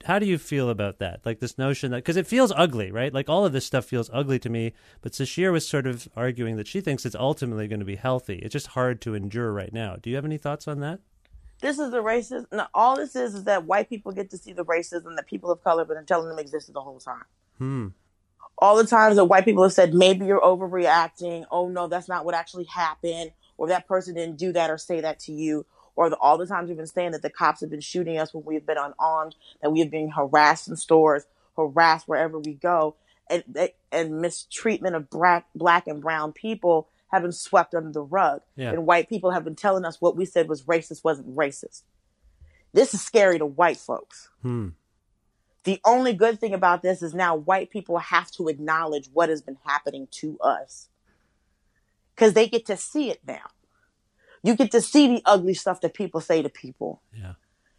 How 0.05 0.19
do 0.19 0.27
you 0.27 0.37
feel 0.37 0.69
about 0.69 0.99
that? 0.99 1.25
Like 1.25 1.39
this 1.39 1.57
notion 1.57 1.89
that 1.89 1.97
because 1.97 2.15
it 2.15 2.27
feels 2.27 2.53
ugly, 2.55 2.91
right? 2.91 3.11
Like 3.11 3.27
all 3.27 3.43
of 3.43 3.53
this 3.53 3.65
stuff 3.65 3.85
feels 3.85 4.07
ugly 4.13 4.37
to 4.37 4.49
me. 4.49 4.73
But 5.01 5.13
Sasheer 5.13 5.51
was 5.51 5.67
sort 5.67 5.87
of 5.87 6.07
arguing 6.15 6.57
that 6.57 6.67
she 6.67 6.79
thinks 6.79 7.07
it's 7.07 7.15
ultimately 7.15 7.67
going 7.67 7.79
to 7.79 7.85
be 7.85 7.95
healthy. 7.95 8.35
It's 8.35 8.53
just 8.53 8.67
hard 8.67 9.01
to 9.01 9.15
endure 9.15 9.51
right 9.51 9.73
now. 9.73 9.95
Do 9.95 10.11
you 10.11 10.15
have 10.15 10.25
any 10.25 10.37
thoughts 10.37 10.67
on 10.67 10.79
that? 10.81 10.99
This 11.61 11.79
is 11.79 11.89
the 11.89 12.03
racism. 12.03 12.45
No, 12.51 12.67
all 12.75 12.95
this 12.97 13.15
is 13.15 13.33
is 13.33 13.45
that 13.45 13.65
white 13.65 13.89
people 13.89 14.11
get 14.11 14.29
to 14.29 14.37
see 14.37 14.53
the 14.53 14.63
racism 14.65 15.15
that 15.15 15.25
people 15.25 15.49
of 15.49 15.63
color 15.63 15.81
have 15.81 15.87
been 15.87 16.05
telling 16.05 16.29
them 16.29 16.37
existed 16.37 16.75
the 16.75 16.81
whole 16.81 16.99
time. 16.99 17.25
Hmm. 17.57 17.87
All 18.59 18.75
the 18.75 18.85
times 18.85 19.15
that 19.15 19.25
white 19.25 19.45
people 19.45 19.63
have 19.63 19.73
said, 19.73 19.95
maybe 19.95 20.27
you're 20.27 20.39
overreacting. 20.39 21.45
Oh, 21.49 21.67
no, 21.67 21.87
that's 21.87 22.07
not 22.07 22.25
what 22.25 22.35
actually 22.35 22.65
happened. 22.65 23.31
Or 23.57 23.69
that 23.69 23.87
person 23.87 24.13
didn't 24.13 24.37
do 24.37 24.51
that 24.51 24.69
or 24.69 24.77
say 24.77 25.01
that 25.01 25.17
to 25.21 25.31
you. 25.31 25.65
Or 25.95 26.09
the, 26.09 26.17
all 26.17 26.37
the 26.37 26.47
times 26.47 26.67
we've 26.67 26.77
been 26.77 26.87
saying 26.87 27.11
that 27.11 27.21
the 27.21 27.29
cops 27.29 27.61
have 27.61 27.69
been 27.69 27.79
shooting 27.79 28.17
us 28.17 28.33
when 28.33 28.43
we've 28.43 28.65
been 28.65 28.77
unarmed, 28.77 29.35
that 29.61 29.71
we 29.71 29.79
have 29.79 29.91
been 29.91 30.09
harassed 30.09 30.67
in 30.67 30.75
stores, 30.75 31.25
harassed 31.55 32.07
wherever 32.07 32.37
we 32.39 32.53
go, 32.53 32.95
and, 33.29 33.43
and 33.91 34.21
mistreatment 34.21 34.95
of 34.95 35.09
black, 35.09 35.47
black 35.55 35.87
and 35.87 36.01
brown 36.01 36.33
people 36.33 36.89
have 37.11 37.21
been 37.21 37.31
swept 37.31 37.73
under 37.73 37.91
the 37.91 38.01
rug. 38.01 38.41
Yeah. 38.55 38.71
And 38.71 38.85
white 38.85 39.09
people 39.09 39.31
have 39.31 39.43
been 39.43 39.55
telling 39.55 39.85
us 39.85 40.01
what 40.01 40.15
we 40.15 40.25
said 40.25 40.49
was 40.49 40.63
racist 40.63 41.03
wasn't 41.03 41.35
racist. 41.35 41.83
This 42.73 42.93
is 42.93 43.01
scary 43.01 43.39
to 43.39 43.45
white 43.45 43.77
folks. 43.77 44.29
Hmm. 44.41 44.69
The 45.63 45.79
only 45.85 46.13
good 46.13 46.39
thing 46.39 46.53
about 46.53 46.83
this 46.83 47.01
is 47.01 47.15
now 47.15 47.35
white 47.35 47.71
people 47.71 47.97
have 47.97 48.29
to 48.31 48.49
acknowledge 48.49 49.09
what 49.13 49.29
has 49.29 49.41
been 49.41 49.57
happening 49.63 50.07
to 50.11 50.37
us. 50.39 50.89
Because 52.13 52.33
they 52.33 52.47
get 52.47 52.65
to 52.67 52.77
see 52.77 53.09
it 53.09 53.21
now. 53.25 53.47
You 54.45 54.55
get 54.55 54.71
to 54.71 54.81
see 54.81 55.07
the 55.07 55.21
ugly 55.25 55.55
stuff 55.55 55.81
that 55.81 55.95
people 55.95 56.21
say 56.21 56.43
to 56.43 56.49
people. 56.49 57.01
Yeah. 57.11 57.33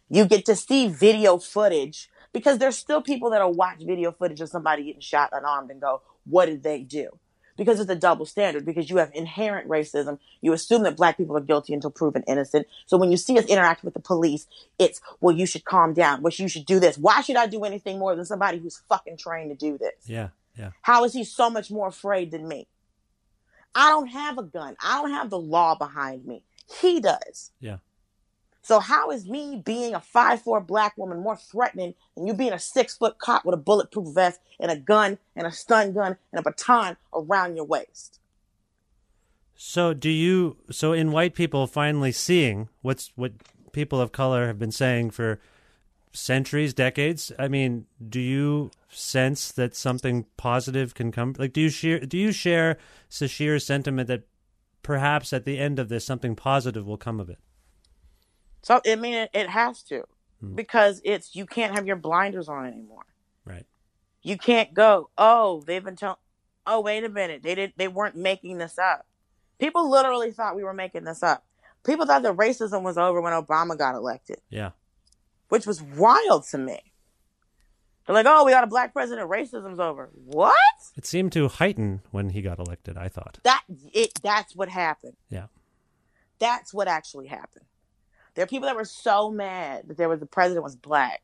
You 0.09 0.25
get 0.25 0.45
to 0.45 0.55
see 0.55 0.87
video 0.87 1.37
footage 1.37 2.09
because 2.33 2.57
there's 2.57 2.77
still 2.77 3.01
people 3.01 3.29
that'll 3.29 3.53
watch 3.53 3.79
video 3.79 4.11
footage 4.11 4.41
of 4.41 4.49
somebody 4.49 4.83
getting 4.83 4.99
shot 4.99 5.29
unarmed 5.31 5.71
and 5.71 5.79
go, 5.79 6.01
what 6.25 6.47
did 6.47 6.63
they 6.63 6.81
do? 6.81 7.19
Because 7.55 7.79
it's 7.79 7.89
a 7.89 7.95
double 7.95 8.25
standard, 8.25 8.65
because 8.65 8.89
you 8.89 8.97
have 8.97 9.11
inherent 9.15 9.67
racism. 9.67 10.19
You 10.41 10.53
assume 10.53 10.83
that 10.83 10.97
black 10.97 11.17
people 11.17 11.37
are 11.37 11.41
guilty 11.41 11.73
until 11.73 11.89
proven 11.89 12.23
innocent. 12.27 12.67
So 12.85 12.97
when 12.97 13.11
you 13.11 13.17
see 13.17 13.39
us 13.39 13.45
interact 13.45 13.83
with 13.83 13.93
the 13.95 13.99
police, 13.99 14.45
it's, 14.77 15.01
well, 15.21 15.35
you 15.35 15.45
should 15.45 15.63
calm 15.63 15.93
down. 15.93 16.21
Well, 16.21 16.33
you 16.35 16.49
should 16.49 16.65
do 16.65 16.79
this. 16.79 16.97
Why 16.97 17.21
should 17.21 17.37
I 17.37 17.47
do 17.47 17.63
anything 17.63 17.97
more 17.97 18.15
than 18.15 18.25
somebody 18.25 18.59
who's 18.59 18.81
fucking 18.89 19.17
trained 19.17 19.49
to 19.49 19.55
do 19.55 19.77
this? 19.77 19.95
Yeah. 20.05 20.29
Yeah. 20.55 20.71
How 20.81 21.03
is 21.05 21.13
he 21.13 21.23
so 21.23 21.49
much 21.49 21.71
more 21.71 21.87
afraid 21.87 22.31
than 22.31 22.47
me? 22.47 22.67
I 23.73 23.89
don't 23.89 24.07
have 24.07 24.37
a 24.37 24.43
gun. 24.43 24.75
I 24.83 25.01
don't 25.01 25.11
have 25.11 25.29
the 25.29 25.39
law 25.39 25.75
behind 25.75 26.25
me. 26.25 26.43
He 26.67 26.99
does. 26.99 27.51
Yeah. 27.59 27.77
So 28.61 28.79
how 28.81 29.11
is 29.11 29.29
me 29.29 29.61
being 29.63 29.95
a 29.95 30.01
five 30.01 30.41
four 30.41 30.59
black 30.59 30.97
woman 30.97 31.19
more 31.19 31.37
threatening 31.37 31.93
than 32.15 32.27
you 32.27 32.33
being 32.33 32.51
a 32.51 32.59
six 32.59 32.97
foot 32.97 33.17
cop 33.17 33.45
with 33.45 33.53
a 33.53 33.57
bulletproof 33.57 34.13
vest 34.13 34.41
and 34.59 34.69
a 34.69 34.75
gun 34.75 35.19
and 35.35 35.47
a 35.47 35.51
stun 35.51 35.93
gun 35.93 36.17
and 36.33 36.39
a 36.39 36.43
baton 36.43 36.97
around 37.13 37.55
your 37.55 37.65
waist? 37.65 38.19
So 39.55 39.93
do 39.93 40.09
you? 40.09 40.57
So 40.69 40.91
in 40.91 41.11
white 41.11 41.33
people 41.33 41.65
finally 41.65 42.11
seeing 42.11 42.67
what's 42.81 43.11
what 43.15 43.31
people 43.71 44.01
of 44.01 44.11
color 44.11 44.47
have 44.47 44.59
been 44.59 44.71
saying 44.71 45.11
for 45.11 45.39
centuries, 46.11 46.73
decades. 46.73 47.31
I 47.39 47.47
mean, 47.47 47.85
do 48.09 48.19
you 48.19 48.71
sense 48.89 49.51
that 49.53 49.75
something 49.75 50.25
positive 50.35 50.95
can 50.95 51.11
come? 51.11 51.35
Like, 51.37 51.53
do 51.53 51.61
you 51.61 51.69
share? 51.69 51.99
Do 51.99 52.17
you 52.17 52.31
share 52.31 52.77
Sasheer's 53.09 53.65
sentiment 53.65 54.07
that 54.07 54.23
perhaps 54.87 55.33
at 55.33 55.43
the 55.43 55.59
end 55.59 55.79
of 55.79 55.89
this, 55.89 56.05
something 56.05 56.33
positive 56.33 56.87
will 56.87 56.97
come 56.97 57.19
of 57.19 57.29
it? 57.29 57.39
So 58.61 58.79
I 58.87 58.95
mean, 58.95 59.15
it, 59.15 59.29
it 59.33 59.49
has 59.49 59.83
to, 59.83 60.05
hmm. 60.39 60.55
because 60.55 61.01
it's 61.03 61.35
you 61.35 61.45
can't 61.45 61.75
have 61.75 61.85
your 61.85 61.97
blinders 61.97 62.47
on 62.47 62.65
anymore. 62.65 63.03
Right. 63.43 63.65
You 64.23 64.37
can't 64.37 64.73
go. 64.73 65.09
Oh, 65.17 65.61
they've 65.67 65.83
been 65.83 65.97
telling. 65.97 66.15
Oh, 66.65 66.79
wait 66.79 67.03
a 67.03 67.09
minute. 67.09 67.43
They 67.43 67.53
didn't. 67.53 67.77
They 67.77 67.89
weren't 67.89 68.15
making 68.15 68.59
this 68.59 68.79
up. 68.79 69.05
People 69.59 69.89
literally 69.89 70.31
thought 70.31 70.55
we 70.55 70.63
were 70.63 70.73
making 70.73 71.03
this 71.03 71.21
up. 71.21 71.43
People 71.85 72.05
thought 72.05 72.23
that 72.23 72.37
racism 72.37 72.81
was 72.81 72.97
over 72.97 73.19
when 73.19 73.33
Obama 73.33 73.77
got 73.77 73.93
elected, 73.93 74.39
Yeah. 74.49 74.71
which 75.49 75.67
was 75.67 75.81
wild 75.81 76.45
to 76.51 76.57
me. 76.57 76.93
They're 78.07 78.13
like, 78.15 78.25
"Oh, 78.27 78.45
we 78.45 78.51
got 78.51 78.63
a 78.63 78.67
black 78.67 78.93
president. 78.93 79.29
Racism's 79.29 79.79
over." 79.79 80.09
What? 80.15 80.55
It 80.95 81.05
seemed 81.05 81.33
to 81.33 81.47
heighten 81.49 82.01
when 82.11 82.29
he 82.29 82.41
got 82.41 82.57
elected, 82.57 82.97
I 82.97 83.09
thought. 83.09 83.39
That 83.43 83.63
it. 83.93 84.13
That's 84.23 84.55
what 84.55 84.69
happened. 84.69 85.17
Yeah. 85.29 85.47
That's 86.39 86.73
what 86.73 86.87
actually 86.87 87.27
happened. 87.27 87.65
There 88.33 88.43
are 88.43 88.47
people 88.47 88.67
that 88.67 88.75
were 88.75 88.85
so 88.85 89.29
mad 89.31 89.87
that 89.87 89.97
there 89.97 90.07
was 90.09 90.19
the 90.19 90.25
president 90.25 90.63
was 90.63 90.75
black. 90.75 91.21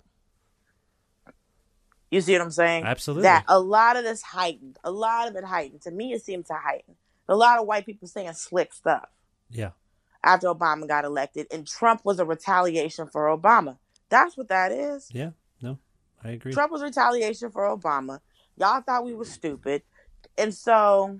You 2.11 2.21
see 2.21 2.33
what 2.33 2.41
I'm 2.41 2.51
saying? 2.51 2.83
Absolutely. 2.83 3.23
That 3.23 3.45
a 3.47 3.59
lot 3.59 3.95
of 3.95 4.03
this 4.03 4.21
heightened. 4.21 4.77
A 4.83 4.91
lot 4.91 5.27
of 5.27 5.35
it 5.35 5.43
heightened. 5.43 5.81
To 5.83 5.91
me, 5.91 6.13
it 6.13 6.23
seemed 6.23 6.45
to 6.47 6.53
heighten. 6.53 6.95
A 7.27 7.35
lot 7.35 7.59
of 7.59 7.65
white 7.65 7.85
people 7.85 8.07
saying 8.07 8.33
slick 8.33 8.73
stuff 8.73 9.09
Yeah. 9.49 9.71
after 10.23 10.47
Obama 10.47 10.87
got 10.87 11.05
elected, 11.05 11.47
and 11.51 11.65
Trump 11.65 12.01
was 12.03 12.19
a 12.19 12.25
retaliation 12.25 13.07
for 13.07 13.25
Obama. 13.35 13.77
That's 14.09 14.35
what 14.37 14.49
that 14.49 14.71
is. 14.71 15.09
Yeah. 15.11 15.31
I 16.23 16.31
agree. 16.31 16.53
Trump 16.53 16.71
was 16.71 16.81
retaliation 16.81 17.51
for 17.51 17.63
Obama. 17.63 18.19
Y'all 18.57 18.81
thought 18.81 19.05
we 19.05 19.13
were 19.13 19.25
stupid. 19.25 19.83
And 20.37 20.53
so 20.53 21.19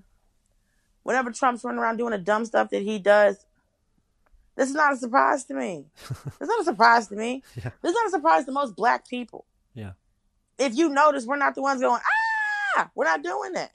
whenever 1.02 1.30
Trump's 1.30 1.64
running 1.64 1.80
around 1.80 1.96
doing 1.96 2.12
the 2.12 2.18
dumb 2.18 2.44
stuff 2.44 2.70
that 2.70 2.82
he 2.82 2.98
does, 2.98 3.44
this 4.56 4.68
is 4.68 4.74
not 4.74 4.92
a 4.92 4.96
surprise 4.96 5.44
to 5.44 5.54
me. 5.54 5.86
it's 6.10 6.40
not 6.40 6.60
a 6.60 6.64
surprise 6.64 7.08
to 7.08 7.16
me. 7.16 7.42
Yeah. 7.56 7.70
This 7.82 7.90
is 7.90 7.94
not 7.94 8.06
a 8.06 8.10
surprise 8.10 8.44
to 8.46 8.52
most 8.52 8.76
black 8.76 9.08
people. 9.08 9.46
Yeah. 9.74 9.92
If 10.58 10.76
you 10.76 10.88
notice, 10.88 11.26
we're 11.26 11.36
not 11.36 11.54
the 11.54 11.62
ones 11.62 11.80
going, 11.80 12.00
ah, 12.76 12.90
we're 12.94 13.04
not 13.04 13.22
doing 13.22 13.52
that. 13.54 13.72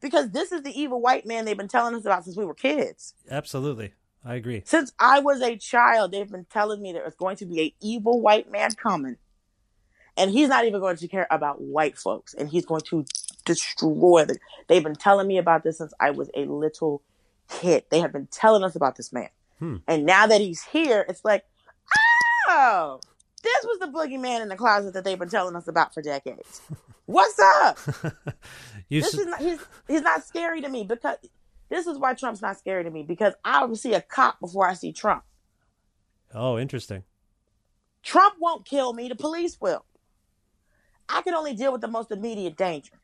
Because 0.00 0.30
this 0.30 0.52
is 0.52 0.62
the 0.62 0.80
evil 0.80 1.00
white 1.00 1.26
man 1.26 1.44
they've 1.44 1.56
been 1.56 1.66
telling 1.66 1.94
us 1.96 2.04
about 2.04 2.24
since 2.24 2.36
we 2.36 2.44
were 2.44 2.54
kids. 2.54 3.14
Absolutely. 3.28 3.92
I 4.24 4.36
agree. 4.36 4.62
Since 4.64 4.92
I 4.98 5.20
was 5.20 5.40
a 5.42 5.56
child, 5.56 6.12
they've 6.12 6.30
been 6.30 6.44
telling 6.44 6.80
me 6.80 6.92
there's 6.92 7.14
going 7.14 7.36
to 7.36 7.46
be 7.46 7.60
a 7.60 7.74
evil 7.80 8.20
white 8.20 8.50
man 8.50 8.70
coming. 8.72 9.16
And 10.18 10.30
he's 10.30 10.48
not 10.48 10.66
even 10.66 10.80
going 10.80 10.96
to 10.96 11.08
care 11.08 11.26
about 11.30 11.60
white 11.60 11.96
folks. 11.96 12.34
And 12.34 12.48
he's 12.48 12.66
going 12.66 12.82
to 12.90 13.04
destroy 13.44 14.24
them 14.26 14.36
they've 14.68 14.82
been 14.82 14.94
telling 14.94 15.26
me 15.26 15.38
about 15.38 15.64
this 15.64 15.78
since 15.78 15.92
I 15.98 16.10
was 16.10 16.30
a 16.34 16.44
little 16.44 17.02
kid. 17.48 17.84
They 17.90 18.00
have 18.00 18.12
been 18.12 18.28
telling 18.30 18.62
us 18.62 18.76
about 18.76 18.96
this 18.96 19.12
man. 19.12 19.30
Hmm. 19.58 19.76
And 19.88 20.06
now 20.06 20.26
that 20.26 20.40
he's 20.40 20.62
here, 20.62 21.04
it's 21.08 21.24
like, 21.24 21.44
oh, 22.48 23.00
this 23.42 23.64
was 23.64 23.78
the 23.80 23.86
boogeyman 23.86 24.42
in 24.42 24.48
the 24.48 24.56
closet 24.56 24.94
that 24.94 25.04
they've 25.04 25.18
been 25.18 25.28
telling 25.28 25.56
us 25.56 25.66
about 25.66 25.94
for 25.94 26.02
decades. 26.02 26.60
What's 27.06 27.38
up? 27.38 27.78
This 28.90 29.12
is 29.12 29.26
not 29.26 29.40
he's 29.40 29.58
he's 29.86 30.00
not 30.00 30.24
scary 30.24 30.62
to 30.62 30.68
me 30.70 30.82
because 30.82 31.18
this 31.68 31.86
is 31.86 31.98
why 31.98 32.14
Trump's 32.14 32.40
not 32.40 32.58
scary 32.58 32.84
to 32.84 32.90
me 32.90 33.02
because 33.02 33.34
I 33.44 33.66
will 33.66 33.76
see 33.76 33.92
a 33.92 34.00
cop 34.00 34.40
before 34.40 34.66
I 34.66 34.72
see 34.72 34.92
Trump. 34.92 35.24
oh, 36.34 36.58
interesting. 36.58 37.04
Trump 38.02 38.36
won't 38.40 38.64
kill 38.64 38.94
me, 38.94 39.08
the 39.10 39.14
police 39.14 39.60
will. 39.60 39.84
I 41.08 41.22
can 41.22 41.34
only 41.34 41.54
deal 41.54 41.72
with 41.72 41.80
the 41.80 41.88
most 41.88 42.10
immediate 42.10 42.56
danger. 42.56 42.94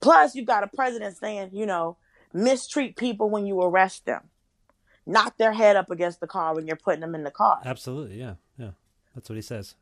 Plus, 0.00 0.34
you've 0.34 0.46
got 0.46 0.64
a 0.64 0.68
president 0.68 1.16
saying, 1.16 1.50
you 1.52 1.66
know, 1.66 1.96
mistreat 2.32 2.96
people 2.96 3.30
when 3.30 3.46
you 3.46 3.60
arrest 3.60 4.06
them. 4.06 4.22
Knock 5.06 5.36
their 5.38 5.52
head 5.52 5.76
up 5.76 5.90
against 5.90 6.20
the 6.20 6.26
car 6.26 6.54
when 6.54 6.66
you're 6.66 6.76
putting 6.76 7.00
them 7.00 7.14
in 7.14 7.24
the 7.24 7.30
car. 7.30 7.60
Absolutely. 7.64 8.18
Yeah. 8.18 8.34
Yeah. 8.58 8.70
That's 9.14 9.28
what 9.28 9.36
he 9.36 9.42
says. 9.42 9.74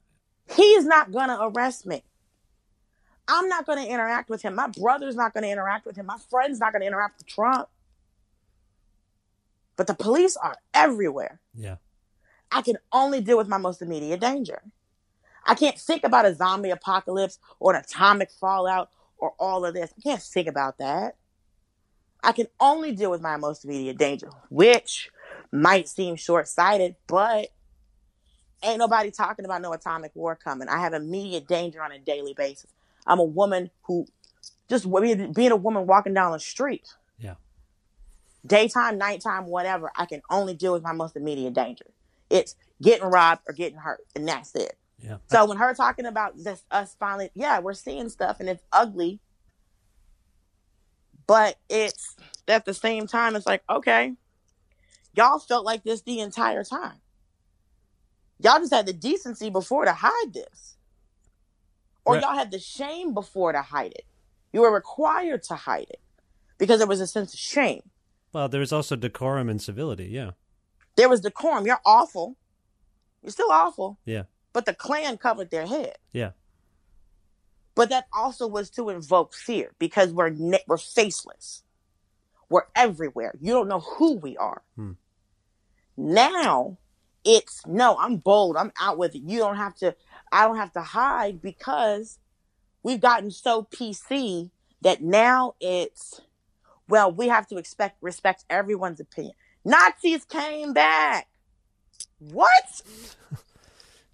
He's 0.54 0.84
not 0.84 1.12
going 1.12 1.28
to 1.28 1.38
arrest 1.42 1.86
me. 1.86 2.02
I'm 3.26 3.48
not 3.48 3.66
going 3.66 3.84
to 3.84 3.90
interact 3.90 4.30
with 4.30 4.40
him. 4.40 4.54
My 4.54 4.68
brother's 4.68 5.14
not 5.14 5.34
going 5.34 5.44
to 5.44 5.50
interact 5.50 5.84
with 5.84 5.96
him. 5.96 6.06
My 6.06 6.16
friend's 6.30 6.60
not 6.60 6.72
going 6.72 6.80
to 6.80 6.86
interact 6.86 7.18
with 7.18 7.26
Trump. 7.26 7.68
But 9.76 9.86
the 9.86 9.94
police 9.94 10.36
are 10.36 10.56
everywhere. 10.72 11.40
Yeah. 11.54 11.76
I 12.50 12.62
can 12.62 12.78
only 12.90 13.20
deal 13.20 13.36
with 13.36 13.48
my 13.48 13.58
most 13.58 13.82
immediate 13.82 14.20
danger. 14.20 14.62
I 15.48 15.54
can't 15.54 15.78
think 15.78 16.04
about 16.04 16.26
a 16.26 16.34
zombie 16.34 16.70
apocalypse 16.70 17.38
or 17.58 17.74
an 17.74 17.80
atomic 17.80 18.30
fallout 18.30 18.90
or 19.16 19.32
all 19.38 19.64
of 19.64 19.72
this. 19.72 19.90
I 19.96 20.00
can't 20.02 20.22
think 20.22 20.46
about 20.46 20.76
that. 20.78 21.16
I 22.22 22.32
can 22.32 22.48
only 22.60 22.92
deal 22.92 23.10
with 23.10 23.22
my 23.22 23.38
most 23.38 23.64
immediate 23.64 23.96
danger, 23.96 24.28
which 24.50 25.08
might 25.50 25.88
seem 25.88 26.16
short 26.16 26.48
sighted, 26.48 26.96
but 27.06 27.48
ain't 28.62 28.78
nobody 28.78 29.10
talking 29.10 29.46
about 29.46 29.62
no 29.62 29.72
atomic 29.72 30.12
war 30.14 30.36
coming. 30.36 30.68
I 30.68 30.80
have 30.80 30.92
immediate 30.92 31.48
danger 31.48 31.82
on 31.82 31.92
a 31.92 31.98
daily 31.98 32.34
basis. 32.34 32.70
I'm 33.06 33.18
a 33.18 33.24
woman 33.24 33.70
who 33.84 34.06
just 34.68 34.84
being 34.90 35.32
being 35.32 35.52
a 35.52 35.56
woman 35.56 35.86
walking 35.86 36.12
down 36.12 36.32
the 36.32 36.40
street, 36.40 36.88
Yeah. 37.18 37.36
daytime, 38.44 38.98
nighttime, 38.98 39.46
whatever, 39.46 39.90
I 39.96 40.04
can 40.04 40.20
only 40.28 40.52
deal 40.54 40.74
with 40.74 40.82
my 40.82 40.92
most 40.92 41.16
immediate 41.16 41.54
danger. 41.54 41.86
It's 42.28 42.54
getting 42.82 43.08
robbed 43.08 43.42
or 43.48 43.54
getting 43.54 43.78
hurt, 43.78 44.00
and 44.14 44.28
that's 44.28 44.54
it. 44.54 44.76
Yeah. 45.00 45.18
So 45.30 45.46
when 45.46 45.58
her 45.58 45.74
talking 45.74 46.06
about 46.06 46.32
this, 46.36 46.64
us 46.70 46.96
finally, 46.98 47.30
yeah, 47.34 47.60
we're 47.60 47.74
seeing 47.74 48.08
stuff 48.08 48.40
and 48.40 48.48
it's 48.48 48.62
ugly, 48.72 49.20
but 51.26 51.56
it's 51.68 52.16
at 52.48 52.64
the 52.64 52.74
same 52.74 53.06
time, 53.06 53.36
it's 53.36 53.46
like, 53.46 53.62
okay, 53.68 54.14
y'all 55.14 55.38
felt 55.38 55.64
like 55.64 55.84
this 55.84 56.02
the 56.02 56.20
entire 56.20 56.64
time. 56.64 56.96
Y'all 58.40 58.58
just 58.58 58.72
had 58.72 58.86
the 58.86 58.92
decency 58.92 59.50
before 59.50 59.84
to 59.84 59.92
hide 59.92 60.32
this, 60.32 60.76
or 62.04 62.14
Right. 62.14 62.22
y'all 62.22 62.34
had 62.34 62.50
the 62.50 62.58
shame 62.58 63.12
before 63.14 63.52
to 63.52 63.62
hide 63.62 63.92
it. 63.92 64.06
You 64.52 64.62
were 64.62 64.72
required 64.72 65.42
to 65.44 65.54
hide 65.56 65.88
it 65.90 66.00
because 66.56 66.78
there 66.78 66.86
was 66.86 67.00
a 67.00 67.06
sense 67.06 67.34
of 67.34 67.38
shame. 67.40 67.82
Well, 68.32 68.48
there 68.48 68.60
was 68.60 68.72
also 68.72 68.96
decorum 68.96 69.48
and 69.48 69.60
civility. 69.60 70.06
Yeah. 70.06 70.32
There 70.96 71.08
was 71.08 71.20
decorum. 71.20 71.66
You're 71.66 71.80
awful. 71.84 72.36
You're 73.22 73.32
still 73.32 73.50
awful, 73.50 73.98
Yeah. 74.04 74.22
But 74.58 74.66
the 74.66 74.74
Klan 74.74 75.18
covered 75.18 75.52
their 75.52 75.68
head. 75.68 75.98
Yeah. 76.12 76.32
But 77.76 77.90
that 77.90 78.08
also 78.12 78.48
was 78.48 78.70
to 78.70 78.90
invoke 78.90 79.32
fear 79.32 79.70
because 79.78 80.12
we're 80.12 80.30
ne- 80.30 80.64
we're 80.66 80.78
faceless. 80.78 81.62
We're 82.50 82.66
everywhere. 82.74 83.34
You 83.40 83.52
don't 83.52 83.68
know 83.68 83.78
who 83.78 84.14
we 84.14 84.36
are. 84.36 84.62
Hmm. 84.74 84.94
Now 85.96 86.76
it's 87.24 87.64
no, 87.68 87.96
I'm 88.00 88.16
bold. 88.16 88.56
I'm 88.56 88.72
out 88.80 88.98
with 88.98 89.14
it. 89.14 89.22
You 89.22 89.38
don't 89.38 89.54
have 89.54 89.76
to 89.76 89.94
I 90.32 90.44
don't 90.44 90.56
have 90.56 90.72
to 90.72 90.82
hide 90.82 91.40
because 91.40 92.18
we've 92.82 93.00
gotten 93.00 93.30
so 93.30 93.62
PC 93.62 94.50
that 94.82 95.04
now 95.04 95.54
it's 95.60 96.20
well, 96.88 97.12
we 97.12 97.28
have 97.28 97.46
to 97.46 97.58
expect 97.58 97.98
respect 98.02 98.44
everyone's 98.50 98.98
opinion. 98.98 99.34
Nazis 99.64 100.24
came 100.24 100.72
back. 100.72 101.28
What? 102.18 102.82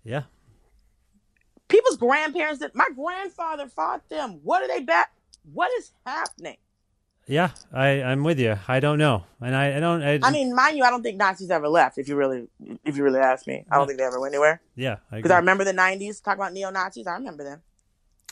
Yeah. 0.04 0.24
People's 1.74 1.96
grandparents 1.96 2.58
did 2.60 2.74
my 2.74 2.88
grandfather 2.94 3.66
fought 3.68 4.08
them 4.08 4.40
what 4.42 4.62
are 4.62 4.68
they 4.68 4.80
back 4.80 5.12
what 5.52 5.70
is 5.78 5.92
happening 6.06 6.56
Yeah. 7.26 7.50
I, 7.72 8.02
I'm 8.10 8.22
with 8.22 8.38
you. 8.38 8.54
I 8.68 8.80
don't 8.80 8.98
know. 8.98 9.24
And 9.40 9.54
I, 9.56 9.76
I 9.76 9.80
don't. 9.80 10.02
I, 10.02 10.18
i 10.22 10.30
mean 10.30 10.54
mind 10.54 10.76
you 10.76 10.84
i 10.84 10.90
don't 10.90 11.02
think 11.02 11.16
nazis 11.16 11.50
ever 11.50 11.68
left 11.68 11.96
if 11.98 12.06
you 12.08 12.16
really 12.16 12.40
if 12.84 12.96
you 12.96 13.02
really 13.02 13.20
ask 13.32 13.46
me 13.46 13.64
i 13.70 13.76
don't 13.76 13.86
think 13.86 13.98
they 13.98 14.04
ever 14.04 14.20
went 14.20 14.34
anywhere 14.34 14.60
yeah. 14.76 14.96
Because 15.10 15.30
i 15.30 15.34
agree. 15.38 15.42
remember 15.44 15.64
the 15.64 15.72
90s 15.72 16.22
talk 16.22 16.36
about 16.36 16.52
neo-nazis 16.52 17.06
i 17.06 17.14
remember 17.14 17.44
them 17.44 17.62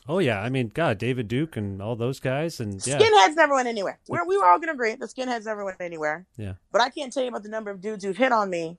Oh, 0.09 0.19
yeah. 0.19 0.41
I 0.43 0.49
mean, 0.49 0.67
God, 0.75 0.99
David 0.99 1.29
Duke 1.29 1.57
and 1.57 1.81
all 1.81 1.95
those 1.95 2.19
guys. 2.19 2.59
And 2.59 2.85
yeah. 2.85 2.99
skinheads 2.99 3.37
never 3.37 3.55
went 3.55 3.69
anywhere 3.69 4.01
We're, 4.09 4.27
we 4.27 4.37
were 4.37 4.45
all 4.47 4.59
gonna 4.59 4.73
agree 4.73 4.97
the 4.97 5.07
skinheads 5.07 5.45
never 5.47 5.65
went 5.65 5.81
anywhere 5.81 6.27
Yeah. 6.37 6.55
but 6.73 6.81
i 6.81 6.89
can't 6.91 7.13
tell 7.13 7.23
you 7.23 7.29
about 7.29 7.45
the 7.45 7.49
number 7.57 7.71
of 7.71 7.81
dudes 7.81 8.03
who've 8.05 8.17
hit 8.17 8.33
on 8.33 8.51
me 8.51 8.79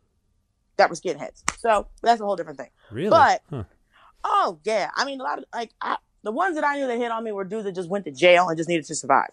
that 0.77 0.89
were 0.89 0.97
skinheads 0.97 1.43
so 1.59 1.87
that's 2.01 2.19
a 2.19 2.25
whole 2.25 2.35
different 2.35 2.59
thing 2.59 2.71
Really? 2.91 3.09
but 3.09 3.41
Huh. 3.49 3.63
Oh 4.23 4.59
yeah, 4.63 4.89
I 4.95 5.05
mean 5.05 5.19
a 5.19 5.23
lot 5.23 5.39
of 5.39 5.45
like 5.53 5.71
I, 5.81 5.97
the 6.23 6.31
ones 6.31 6.55
that 6.55 6.63
I 6.63 6.77
knew 6.77 6.87
that 6.87 6.97
hit 6.97 7.11
on 7.11 7.23
me 7.23 7.31
were 7.31 7.43
dudes 7.43 7.65
that 7.65 7.75
just 7.75 7.89
went 7.89 8.05
to 8.05 8.11
jail 8.11 8.47
and 8.47 8.57
just 8.57 8.69
needed 8.69 8.85
to 8.85 8.95
survive. 8.95 9.31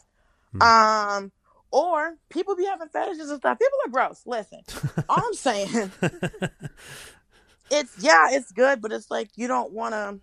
Hmm. 0.53 0.63
Um, 0.63 1.33
or 1.71 2.17
people 2.29 2.57
be 2.57 2.65
having 2.65 2.89
fetishes 2.89 3.31
and 3.31 3.39
stuff. 3.39 3.59
People 3.59 3.79
are 3.87 3.91
gross. 3.91 4.23
Listen, 4.27 4.61
all 5.09 5.23
I'm 5.25 5.35
saying, 5.35 5.69
it's 7.71 7.95
yeah, 7.99 8.29
it's 8.31 8.51
good, 8.53 8.81
but 8.81 8.93
it's 8.93 9.11
like 9.11 9.31
you 9.37 9.47
don't 9.47 9.73
want 9.73 9.95
to. 9.95 10.19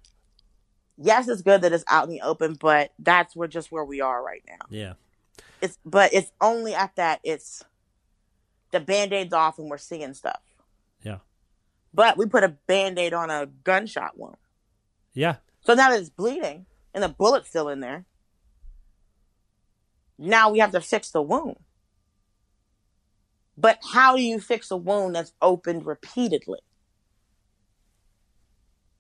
Yes, 0.99 1.27
it's 1.27 1.43
good 1.43 1.61
that 1.61 1.71
it's 1.73 1.85
out 1.87 2.05
in 2.05 2.09
the 2.09 2.21
open, 2.21 2.55
but 2.59 2.91
that's 2.97 3.35
where 3.35 3.47
just 3.47 3.71
where 3.71 3.85
we 3.85 4.01
are 4.01 4.23
right 4.23 4.43
now. 4.47 4.65
yeah. 4.69 4.93
It's 5.61 5.77
but 5.85 6.13
it's 6.13 6.31
only 6.41 6.73
at 6.75 6.95
that 6.97 7.19
it's 7.23 7.63
the 8.71 8.79
band-aid's 8.79 9.33
off 9.33 9.59
and 9.59 9.69
we're 9.69 9.77
seeing 9.77 10.13
stuff. 10.13 10.41
Yeah. 11.03 11.19
But 11.93 12.17
we 12.17 12.25
put 12.25 12.43
a 12.43 12.49
band-aid 12.49 13.13
on 13.13 13.29
a 13.29 13.47
gunshot 13.63 14.17
wound. 14.17 14.37
Yeah. 15.17 15.35
So 15.61 15.73
now 15.73 15.89
that 15.89 15.99
it's 15.99 16.09
bleeding 16.09 16.65
and 16.93 17.03
the 17.03 17.09
bullet's 17.09 17.49
still 17.49 17.69
in 17.69 17.79
there, 17.79 18.05
now 20.17 20.49
we 20.49 20.59
have 20.59 20.71
to 20.71 20.81
fix 20.81 21.11
the 21.11 21.21
wound. 21.21 21.57
But 23.57 23.79
how 23.93 24.15
do 24.15 24.21
you 24.21 24.39
fix 24.39 24.69
a 24.71 24.77
wound 24.77 25.15
that's 25.15 25.33
opened 25.41 25.85
repeatedly? 25.85 26.59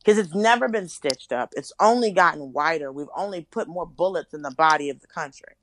because 0.07 0.19
it's 0.19 0.33
never 0.33 0.69
been 0.69 0.87
stitched 0.87 1.33
up. 1.33 1.51
It's 1.57 1.73
only 1.81 2.11
gotten 2.11 2.53
wider. 2.53 2.93
We've 2.93 3.09
only 3.13 3.41
put 3.41 3.67
more 3.67 3.85
bullets 3.85 4.33
in 4.33 4.41
the 4.41 4.51
body 4.51 4.89
of 4.89 5.01
the 5.01 5.07
country. 5.07 5.55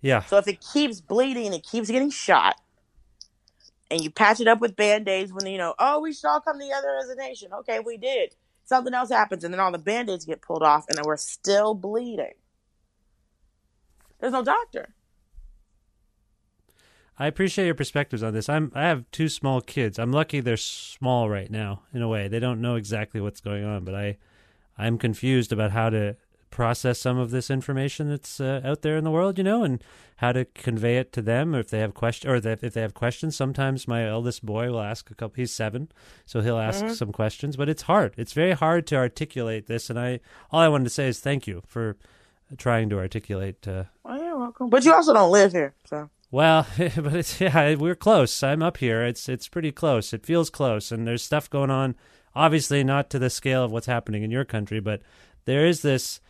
Yeah. 0.00 0.24
So 0.24 0.36
if 0.38 0.48
it 0.48 0.60
keeps 0.72 1.00
bleeding 1.00 1.46
and 1.46 1.54
it 1.54 1.62
keeps 1.62 1.88
getting 1.88 2.10
shot, 2.10 2.56
and 3.88 4.02
you 4.02 4.10
patch 4.10 4.40
it 4.40 4.48
up 4.48 4.60
with 4.60 4.74
band 4.74 5.08
aids 5.08 5.32
when 5.32 5.46
you 5.46 5.58
know, 5.58 5.76
oh, 5.78 6.00
we 6.00 6.12
should 6.12 6.26
all 6.26 6.40
come 6.40 6.58
together 6.58 6.88
as 7.00 7.08
a 7.08 7.14
nation. 7.14 7.52
Okay, 7.60 7.78
we 7.78 7.98
did. 7.98 8.34
Something 8.68 8.92
else 8.92 9.08
happens, 9.08 9.44
and 9.44 9.54
then 9.54 9.60
all 9.60 9.72
the 9.72 9.78
band 9.78 10.10
aids 10.10 10.26
get 10.26 10.42
pulled 10.42 10.62
off, 10.62 10.84
and 10.90 10.98
then 10.98 11.04
we're 11.06 11.16
still 11.16 11.72
bleeding. 11.72 12.34
There's 14.20 14.34
no 14.34 14.44
doctor. 14.44 14.94
I 17.18 17.28
appreciate 17.28 17.64
your 17.64 17.74
perspectives 17.74 18.22
on 18.22 18.34
this. 18.34 18.46
I'm 18.46 18.70
I 18.74 18.82
have 18.82 19.10
two 19.10 19.30
small 19.30 19.62
kids. 19.62 19.98
I'm 19.98 20.12
lucky 20.12 20.40
they're 20.40 20.58
small 20.58 21.30
right 21.30 21.50
now 21.50 21.84
in 21.94 22.02
a 22.02 22.08
way. 22.08 22.28
They 22.28 22.40
don't 22.40 22.60
know 22.60 22.74
exactly 22.74 23.22
what's 23.22 23.40
going 23.40 23.64
on, 23.64 23.84
but 23.84 23.94
I 23.94 24.18
I'm 24.76 24.98
confused 24.98 25.50
about 25.50 25.70
how 25.70 25.88
to 25.88 26.16
process 26.50 26.98
some 26.98 27.18
of 27.18 27.30
this 27.30 27.50
information 27.50 28.08
that's 28.08 28.40
uh, 28.40 28.60
out 28.64 28.82
there 28.82 28.96
in 28.96 29.04
the 29.04 29.10
world, 29.10 29.38
you 29.38 29.44
know, 29.44 29.64
and 29.64 29.82
how 30.16 30.32
to 30.32 30.44
convey 30.46 30.96
it 30.98 31.12
to 31.12 31.22
them 31.22 31.54
or 31.54 31.60
if 31.60 31.70
they 31.70 31.78
have 31.78 31.94
question 31.94 32.30
or 32.30 32.36
if 32.36 32.42
they 32.74 32.80
have 32.80 32.94
questions. 32.94 33.36
Sometimes 33.36 33.86
my 33.86 34.06
eldest 34.08 34.44
boy 34.44 34.70
will 34.70 34.80
ask 34.80 35.10
a 35.10 35.14
couple 35.14 35.36
he's 35.36 35.52
7, 35.52 35.90
so 36.26 36.40
he'll 36.40 36.58
ask 36.58 36.84
Mm-hmm. 36.84 36.94
some 36.94 37.12
questions, 37.12 37.56
but 37.56 37.68
it's 37.68 37.82
hard. 37.82 38.14
It's 38.16 38.32
very 38.32 38.52
hard 38.52 38.86
to 38.88 38.96
articulate 38.96 39.66
this 39.66 39.90
and 39.90 39.98
I 39.98 40.20
all 40.50 40.60
I 40.60 40.68
wanted 40.68 40.84
to 40.84 40.90
say 40.90 41.08
is 41.08 41.20
thank 41.20 41.46
you 41.46 41.62
for 41.66 41.96
trying 42.56 42.88
to 42.90 42.98
articulate 42.98 43.66
uh, 43.68 43.84
Oh, 44.04 44.16
you're 44.16 44.38
welcome. 44.38 44.70
But 44.70 44.84
you 44.84 44.92
also 44.94 45.12
don't 45.12 45.30
live 45.30 45.52
here, 45.52 45.74
so 45.84 46.08
well, 46.30 46.66
but 46.78 47.14
it's 47.14 47.40
yeah, 47.40 47.74
we're 47.74 47.94
close. 47.94 48.42
I'm 48.42 48.62
up 48.62 48.78
here. 48.78 49.02
It's 49.04 49.28
it's 49.28 49.48
pretty 49.48 49.72
close. 49.72 50.12
It 50.12 50.26
feels 50.26 50.50
close, 50.50 50.90
and 50.92 51.06
there's 51.06 51.22
stuff 51.22 51.48
going 51.48 51.70
on. 51.70 51.94
Obviously, 52.34 52.84
not 52.84 53.08
to 53.10 53.18
the 53.18 53.30
scale 53.30 53.64
of 53.64 53.72
what's 53.72 53.86
happening 53.86 54.22
in 54.22 54.30
your 54.30 54.44
country, 54.44 54.78
but 54.80 55.00
there 55.46 55.64
is 55.66 55.80
this, 55.82 56.20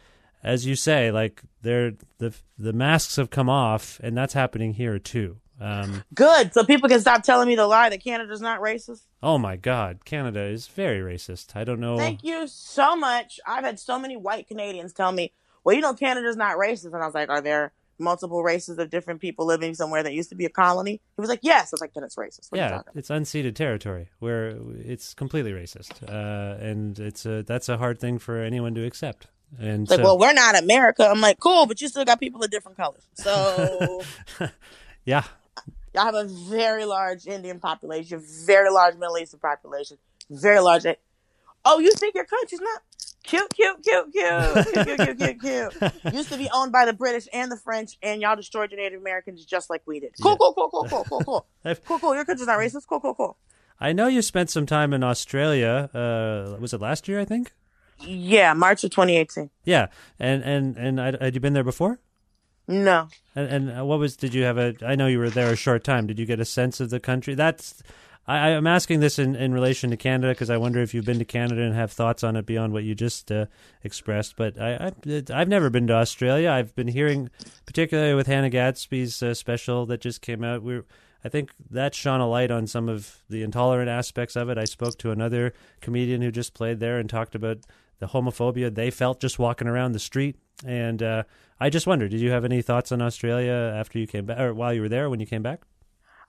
as 0.42 0.66
you 0.66 0.76
say, 0.76 1.10
like 1.10 1.42
there 1.62 1.92
the 2.18 2.34
the 2.58 2.72
masks 2.72 3.16
have 3.16 3.30
come 3.30 3.48
off, 3.48 4.00
and 4.02 4.16
that's 4.16 4.34
happening 4.34 4.74
here 4.74 4.98
too. 4.98 5.38
Um, 5.60 6.04
good. 6.14 6.54
So 6.54 6.62
people 6.64 6.88
can 6.88 7.00
stop 7.00 7.24
telling 7.24 7.48
me 7.48 7.56
the 7.56 7.66
lie 7.66 7.88
that 7.88 8.02
Canada's 8.02 8.40
not 8.40 8.60
racist. 8.60 9.00
oh 9.22 9.38
my 9.38 9.56
God, 9.56 10.04
Canada 10.04 10.40
is 10.42 10.68
very 10.68 11.00
racist. 11.00 11.56
I 11.56 11.64
don't 11.64 11.80
know. 11.80 11.96
Thank 11.98 12.22
you 12.22 12.46
so 12.46 12.94
much. 12.94 13.40
I've 13.46 13.64
had 13.64 13.80
so 13.80 13.98
many 13.98 14.16
white 14.16 14.46
Canadians 14.46 14.92
tell 14.92 15.10
me, 15.10 15.32
"Well, 15.64 15.74
you 15.74 15.82
know, 15.82 15.94
Canada's 15.94 16.36
not 16.36 16.56
racist," 16.56 16.86
and 16.94 17.02
I 17.02 17.06
was 17.06 17.14
like, 17.14 17.28
"Are 17.28 17.40
there 17.40 17.72
multiple 17.98 18.44
races 18.44 18.78
of 18.78 18.88
different 18.90 19.20
people 19.20 19.44
living 19.46 19.74
somewhere 19.74 20.04
that 20.04 20.12
used 20.12 20.28
to 20.28 20.36
be 20.36 20.44
a 20.44 20.48
colony?" 20.48 20.92
He 21.16 21.20
was 21.20 21.28
like, 21.28 21.40
"Yes." 21.42 21.72
I 21.72 21.74
was 21.74 21.80
like, 21.80 21.92
"Then 21.92 22.04
it's 22.04 22.14
racist." 22.14 22.52
What 22.52 22.58
yeah, 22.58 22.82
it's 22.94 23.08
unceded 23.08 23.56
territory 23.56 24.10
where 24.20 24.56
it's 24.78 25.12
completely 25.12 25.50
racist, 25.50 26.08
uh, 26.08 26.62
and 26.64 26.96
it's 27.00 27.26
a 27.26 27.42
that's 27.42 27.68
a 27.68 27.78
hard 27.78 27.98
thing 27.98 28.20
for 28.20 28.38
anyone 28.38 28.76
to 28.76 28.84
accept. 28.86 29.26
And 29.58 29.82
it's 29.82 29.90
like, 29.90 30.00
well, 30.00 30.18
we're 30.18 30.32
not 30.32 30.58
America. 30.58 31.08
I'm 31.08 31.20
like, 31.20 31.40
cool, 31.40 31.66
but 31.66 31.80
you 31.80 31.88
still 31.88 32.04
got 32.04 32.20
people 32.20 32.42
of 32.42 32.50
different 32.50 32.76
colors. 32.76 33.02
So, 33.14 34.02
yeah, 35.04 35.24
y'all 35.94 36.04
have 36.04 36.14
a 36.14 36.24
very 36.24 36.84
large 36.84 37.26
Indian 37.26 37.58
population, 37.58 38.22
very 38.46 38.70
large 38.70 38.94
Middle 38.94 39.18
Eastern 39.18 39.40
population, 39.40 39.98
very 40.30 40.60
large. 40.60 40.84
Oh, 41.64 41.78
you 41.78 41.92
think 41.92 42.14
your 42.14 42.24
country's 42.24 42.60
not 42.60 42.82
cute, 43.28 43.52
cute, 43.54 43.82
cute, 43.82 44.12
cute, 44.12 44.66
cute, 44.72 44.98
cute, 44.98 45.18
cute, 45.18 45.40
cute. 45.40 45.92
Used 46.14 46.30
to 46.30 46.38
be 46.38 46.48
owned 46.52 46.72
by 46.72 46.86
the 46.86 46.92
British 46.92 47.28
and 47.32 47.50
the 47.50 47.56
French, 47.56 47.98
and 48.02 48.20
y'all 48.20 48.36
destroyed 48.36 48.70
your 48.70 48.80
Native 48.80 49.00
Americans 49.00 49.44
just 49.44 49.70
like 49.70 49.82
we 49.86 50.00
did. 50.00 50.12
Cool, 50.20 50.32
yeah. 50.32 50.36
cool, 50.38 50.54
cool, 50.54 50.68
cool, 50.70 50.84
cool, 50.88 51.04
cool, 51.04 51.20
cool, 51.20 51.46
cool, 51.86 51.98
cool. 51.98 52.14
Your 52.14 52.24
country's 52.24 52.46
not 52.46 52.58
racist. 52.58 52.86
Cool, 52.88 53.00
cool, 53.00 53.14
cool. 53.14 53.36
I 53.80 53.92
know 53.92 54.08
you 54.08 54.22
spent 54.22 54.50
some 54.50 54.66
time 54.66 54.92
in 54.92 55.04
Australia. 55.04 55.90
Uh, 55.94 56.56
was 56.58 56.72
it 56.72 56.80
last 56.80 57.06
year? 57.06 57.20
I 57.20 57.24
think. 57.24 57.52
Yeah, 58.00 58.52
March 58.54 58.84
of 58.84 58.90
2018. 58.90 59.50
Yeah, 59.64 59.88
and 60.18 60.42
and 60.42 60.76
and 60.76 61.00
I, 61.00 61.24
had 61.24 61.34
you 61.34 61.40
been 61.40 61.52
there 61.52 61.64
before? 61.64 61.98
No, 62.70 63.08
And, 63.34 63.70
and 63.70 63.88
what 63.88 63.98
was? 63.98 64.14
Did 64.14 64.34
you 64.34 64.42
have 64.44 64.58
a? 64.58 64.74
I 64.84 64.94
know 64.94 65.06
you 65.06 65.18
were 65.18 65.30
there 65.30 65.50
a 65.50 65.56
short 65.56 65.84
time. 65.84 66.06
Did 66.06 66.18
you 66.18 66.26
get 66.26 66.38
a 66.38 66.44
sense 66.44 66.80
of 66.80 66.90
the 66.90 67.00
country? 67.00 67.34
That's. 67.34 67.82
I, 68.26 68.50
I'm 68.50 68.66
asking 68.66 69.00
this 69.00 69.18
in, 69.18 69.34
in 69.34 69.54
relation 69.54 69.88
to 69.88 69.96
Canada 69.96 70.34
because 70.34 70.50
I 70.50 70.58
wonder 70.58 70.80
if 70.82 70.92
you've 70.92 71.06
been 71.06 71.18
to 71.18 71.24
Canada 71.24 71.62
and 71.62 71.74
have 71.74 71.90
thoughts 71.90 72.22
on 72.22 72.36
it 72.36 72.44
beyond 72.44 72.74
what 72.74 72.84
you 72.84 72.94
just 72.94 73.32
uh, 73.32 73.46
expressed. 73.82 74.36
But 74.36 74.60
I, 74.60 74.92
I, 75.06 75.22
I've 75.32 75.48
never 75.48 75.70
been 75.70 75.86
to 75.86 75.94
Australia. 75.94 76.50
I've 76.50 76.74
been 76.74 76.88
hearing, 76.88 77.30
particularly 77.64 78.12
with 78.12 78.26
Hannah 78.26 78.50
Gadsby's 78.50 79.22
uh, 79.22 79.32
special 79.32 79.86
that 79.86 80.02
just 80.02 80.20
came 80.20 80.44
out. 80.44 80.62
We, 80.62 80.82
I 81.24 81.28
think 81.28 81.52
that 81.70 81.94
shone 81.94 82.20
a 82.20 82.28
light 82.28 82.50
on 82.50 82.66
some 82.66 82.88
of 82.88 83.22
the 83.28 83.42
intolerant 83.42 83.88
aspects 83.88 84.36
of 84.36 84.48
it. 84.48 84.56
I 84.58 84.64
spoke 84.64 84.98
to 84.98 85.10
another 85.10 85.52
comedian 85.80 86.22
who 86.22 86.30
just 86.30 86.54
played 86.54 86.78
there 86.80 86.98
and 86.98 87.10
talked 87.10 87.34
about 87.34 87.58
the 87.98 88.08
homophobia 88.08 88.72
they 88.72 88.90
felt 88.90 89.20
just 89.20 89.38
walking 89.38 89.66
around 89.66 89.92
the 89.92 89.98
street. 89.98 90.36
And 90.64 91.02
uh, 91.02 91.24
I 91.58 91.70
just 91.70 91.86
wonder, 91.86 92.08
did 92.08 92.20
you 92.20 92.30
have 92.30 92.44
any 92.44 92.62
thoughts 92.62 92.92
on 92.92 93.02
Australia 93.02 93.52
after 93.52 93.98
you 93.98 94.06
came 94.06 94.26
back, 94.26 94.38
or 94.38 94.54
while 94.54 94.72
you 94.72 94.80
were 94.80 94.88
there 94.88 95.10
when 95.10 95.20
you 95.20 95.26
came 95.26 95.42
back? 95.42 95.62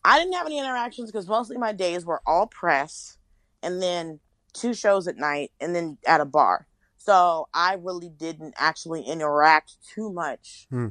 I 0.04 0.18
didn't 0.18 0.34
have 0.34 0.46
any 0.46 0.60
interactions 0.60 1.12
because 1.12 1.28
mostly 1.28 1.58
my 1.58 1.74
days 1.74 2.06
were 2.06 2.22
all 2.26 2.48
press, 2.48 3.18
and 3.62 3.82
then 3.82 4.20
two 4.54 4.74
shows 4.74 5.08
at 5.08 5.18
night, 5.18 5.52
and 5.60 5.76
then 5.76 5.98
at 6.08 6.22
a 6.22 6.26
bar. 6.26 6.68
So 6.98 7.48
I 7.54 7.76
really 7.76 8.10
didn't 8.10 8.56
actually 8.58 9.04
interact 9.04 9.78
too 9.94 10.12
much 10.12 10.68
Hmm. 10.70 10.90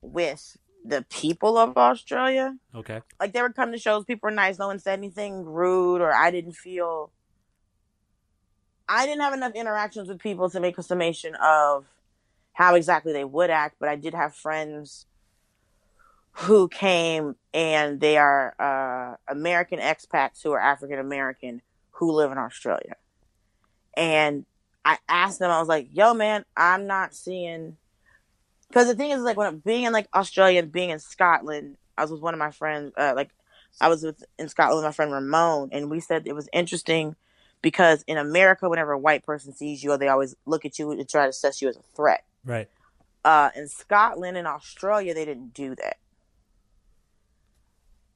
with 0.00 0.56
the 0.88 1.04
people 1.10 1.58
of 1.58 1.76
Australia. 1.76 2.56
Okay. 2.74 3.00
Like 3.20 3.32
they 3.32 3.42
would 3.42 3.54
come 3.54 3.72
to 3.72 3.78
shows, 3.78 4.04
people 4.04 4.28
were 4.28 4.34
nice, 4.34 4.58
no 4.58 4.68
one 4.68 4.78
said 4.78 4.98
anything 4.98 5.44
rude, 5.44 6.00
or 6.00 6.12
I 6.12 6.30
didn't 6.30 6.52
feel. 6.52 7.10
I 8.88 9.04
didn't 9.04 9.20
have 9.20 9.34
enough 9.34 9.52
interactions 9.54 10.08
with 10.08 10.18
people 10.18 10.48
to 10.50 10.60
make 10.60 10.78
a 10.78 10.82
summation 10.82 11.34
of 11.34 11.86
how 12.54 12.74
exactly 12.74 13.12
they 13.12 13.24
would 13.24 13.50
act, 13.50 13.76
but 13.78 13.88
I 13.88 13.96
did 13.96 14.14
have 14.14 14.34
friends 14.34 15.06
who 16.32 16.68
came 16.68 17.36
and 17.52 18.00
they 18.00 18.16
are 18.16 18.54
uh, 18.58 19.16
American 19.30 19.78
expats 19.78 20.42
who 20.42 20.52
are 20.52 20.60
African 20.60 20.98
American 20.98 21.60
who 21.92 22.12
live 22.12 22.32
in 22.32 22.38
Australia. 22.38 22.96
And 23.96 24.46
I 24.84 24.98
asked 25.08 25.40
them, 25.40 25.50
I 25.50 25.58
was 25.58 25.68
like, 25.68 25.88
yo, 25.92 26.14
man, 26.14 26.44
I'm 26.56 26.86
not 26.86 27.14
seeing. 27.14 27.76
Because 28.68 28.86
the 28.86 28.94
thing 28.94 29.10
is, 29.10 29.22
like, 29.22 29.36
when 29.36 29.58
being 29.58 29.84
in 29.84 29.92
like 29.92 30.08
Australia 30.14 30.60
and 30.60 30.70
being 30.70 30.90
in 30.90 30.98
Scotland, 30.98 31.76
I 31.96 32.02
was 32.02 32.10
with 32.10 32.20
one 32.20 32.34
of 32.34 32.38
my 32.38 32.50
friends, 32.50 32.92
uh, 32.96 33.12
like, 33.16 33.30
I 33.80 33.88
was 33.88 34.02
with 34.02 34.24
in 34.38 34.48
Scotland 34.48 34.78
with 34.78 34.84
my 34.84 34.92
friend 34.92 35.12
Ramon, 35.12 35.70
and 35.72 35.90
we 35.90 36.00
said 36.00 36.26
it 36.26 36.34
was 36.34 36.48
interesting 36.52 37.16
because 37.62 38.04
in 38.06 38.18
America, 38.18 38.68
whenever 38.68 38.92
a 38.92 38.98
white 38.98 39.24
person 39.24 39.52
sees 39.52 39.82
you, 39.82 39.96
they 39.96 40.08
always 40.08 40.34
look 40.46 40.64
at 40.64 40.78
you 40.78 40.90
and 40.90 41.08
try 41.08 41.24
to 41.24 41.30
assess 41.30 41.62
you 41.62 41.68
as 41.68 41.76
a 41.76 41.82
threat. 41.94 42.24
Right. 42.44 42.68
Uh, 43.24 43.50
in 43.56 43.68
Scotland 43.68 44.36
and 44.36 44.46
Australia, 44.46 45.14
they 45.14 45.24
didn't 45.24 45.54
do 45.54 45.74
that. 45.76 45.96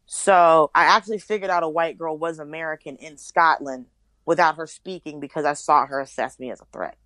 So 0.07 0.71
I 0.75 0.85
actually 0.85 1.19
figured 1.19 1.51
out 1.51 1.63
a 1.63 1.69
white 1.69 1.99
girl 1.99 2.17
was 2.19 2.39
American 2.39 2.97
in 2.97 3.17
Scotland 3.17 3.87
without 4.27 4.57
her 4.57 4.67
speaking 4.67 5.21
because 5.21 5.45
I 5.45 5.55
saw 5.55 5.87
her 5.87 6.01
assess 6.01 6.39
me 6.39 6.51
as 6.51 6.61
a 6.61 6.67
threat. 6.67 6.97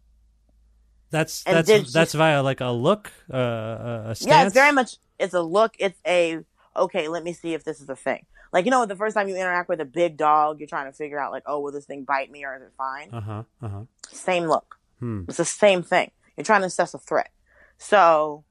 That's 1.10 1.44
And 1.44 1.56
that's 1.56 1.66
did 1.66 1.86
that's 1.86 2.14
via 2.14 2.42
like 2.42 2.60
a 2.60 2.70
look, 2.70 3.12
uh, 3.32 3.36
a 3.36 4.02
a 4.10 4.14
stance. 4.14 4.26
Yeah, 4.26 4.44
it's 4.44 4.54
very 4.54 4.72
much 4.72 4.96
it's 5.18 5.34
a 5.34 5.42
look. 5.42 5.76
It's 5.78 5.98
a 6.06 6.40
okay. 6.76 7.08
Let 7.08 7.22
me 7.22 7.32
see 7.32 7.54
if 7.54 7.64
this 7.64 7.80
is 7.80 7.88
a 7.88 7.96
thing. 7.96 8.26
Like 8.52 8.64
you 8.64 8.70
know, 8.70 8.86
the 8.86 8.96
first 8.96 9.14
time 9.14 9.28
you 9.28 9.36
interact 9.36 9.68
with 9.68 9.80
a 9.80 9.84
big 9.84 10.16
dog, 10.16 10.60
you're 10.60 10.68
trying 10.68 10.90
to 10.90 10.96
figure 10.96 11.18
out 11.18 11.32
like, 11.32 11.44
oh, 11.46 11.60
will 11.60 11.72
this 11.72 11.84
thing 11.84 12.04
bite 12.04 12.30
me 12.30 12.44
or 12.44 12.56
is 12.56 12.62
it 12.62 12.72
fine? 12.76 13.10
Uh 13.12 13.20
huh. 13.20 13.42
Uh 13.62 13.68
huh. 13.68 13.82
Same 14.08 14.44
look. 14.44 14.78
Hmm. 14.98 15.24
It's 15.28 15.36
the 15.36 15.44
same 15.44 15.82
thing. 15.82 16.10
You're 16.36 16.44
trying 16.44 16.62
to 16.62 16.66
assess 16.66 16.94
a 16.94 16.98
threat. 16.98 17.30
So 17.78 18.44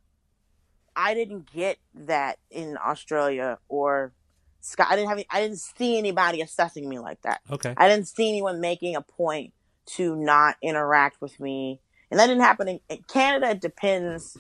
I 0.96 1.14
didn't 1.14 1.52
get 1.52 1.78
that 1.94 2.38
in 2.50 2.78
Australia 2.78 3.58
or 3.68 4.14
Scott. 4.62 4.88
I 4.90 4.96
didn't 4.96 5.10
have. 5.10 5.18
Any, 5.18 5.28
I 5.30 5.42
didn't 5.42 5.60
see 5.60 5.98
anybody 5.98 6.42
assessing 6.42 6.88
me 6.88 7.00
like 7.00 7.22
that. 7.24 7.42
Okay. 7.52 7.74
I 7.76 7.88
didn't 7.88 8.08
see 8.08 8.30
anyone 8.30 8.62
making 8.62 8.96
a 8.96 9.02
point 9.02 9.54
to 9.86 10.16
not 10.16 10.56
interact 10.62 11.22
with 11.22 11.40
me, 11.40 11.80
and 12.12 12.20
that 12.20 12.28
didn't 12.28 12.44
happen 12.44 12.68
in, 12.68 12.80
in 12.90 13.04
Canada. 13.08 13.52
It 13.52 13.62
depends. 13.62 14.38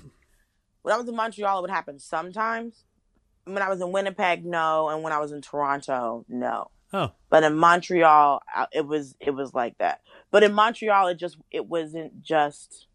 When 0.81 0.93
I 0.93 0.97
was 0.97 1.07
in 1.07 1.15
Montreal, 1.15 1.59
it 1.59 1.61
would 1.61 1.71
happen 1.71 1.99
sometimes. 1.99 2.83
When 3.45 3.61
I 3.61 3.69
was 3.69 3.81
in 3.81 3.91
Winnipeg, 3.91 4.45
no, 4.45 4.89
and 4.89 5.03
when 5.03 5.13
I 5.13 5.19
was 5.19 5.31
in 5.31 5.41
Toronto, 5.41 6.25
no. 6.27 6.71
Oh. 6.93 7.11
But 7.29 7.43
in 7.43 7.55
Montreal, 7.55 8.41
it 8.71 8.85
was 8.87 9.15
it 9.19 9.31
was 9.31 9.53
like 9.53 9.77
that. 9.79 10.01
But 10.31 10.43
in 10.43 10.53
Montreal, 10.53 11.07
it 11.07 11.15
just 11.15 11.37
it 11.51 11.67
wasn't 11.67 12.21
just 12.21 12.87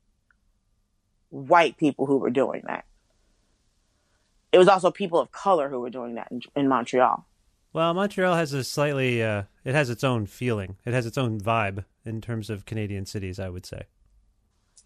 white 1.31 1.77
people 1.77 2.07
who 2.07 2.19
were 2.19 2.31
doing 2.31 2.63
that. 2.67 2.85
It 4.53 4.59
was 4.59 4.69
also 4.69 4.91
people 4.91 5.21
of 5.21 5.31
color 5.31 5.69
who 5.69 5.81
were 5.81 5.91
doing 5.91 6.17
that 6.17 6.29
in, 6.31 6.41
in 6.57 6.69
Montreal. 6.69 7.27
Well, 7.73 7.95
Montreal 7.95 8.35
has 8.35 8.53
a 8.53 8.65
slightly, 8.65 9.23
uh, 9.23 9.45
it 9.65 9.75
has 9.75 9.91
its 9.91 10.03
own 10.03 10.27
feeling. 10.27 10.77
It 10.85 10.93
has 10.93 11.07
its 11.07 11.17
own 11.17 11.41
vibe 11.41 11.85
in 12.05 12.21
terms 12.21 12.51
of 12.51 12.67
Canadian 12.67 13.07
cities, 13.07 13.39
I 13.39 13.49
would 13.49 13.65
say. 13.65 13.83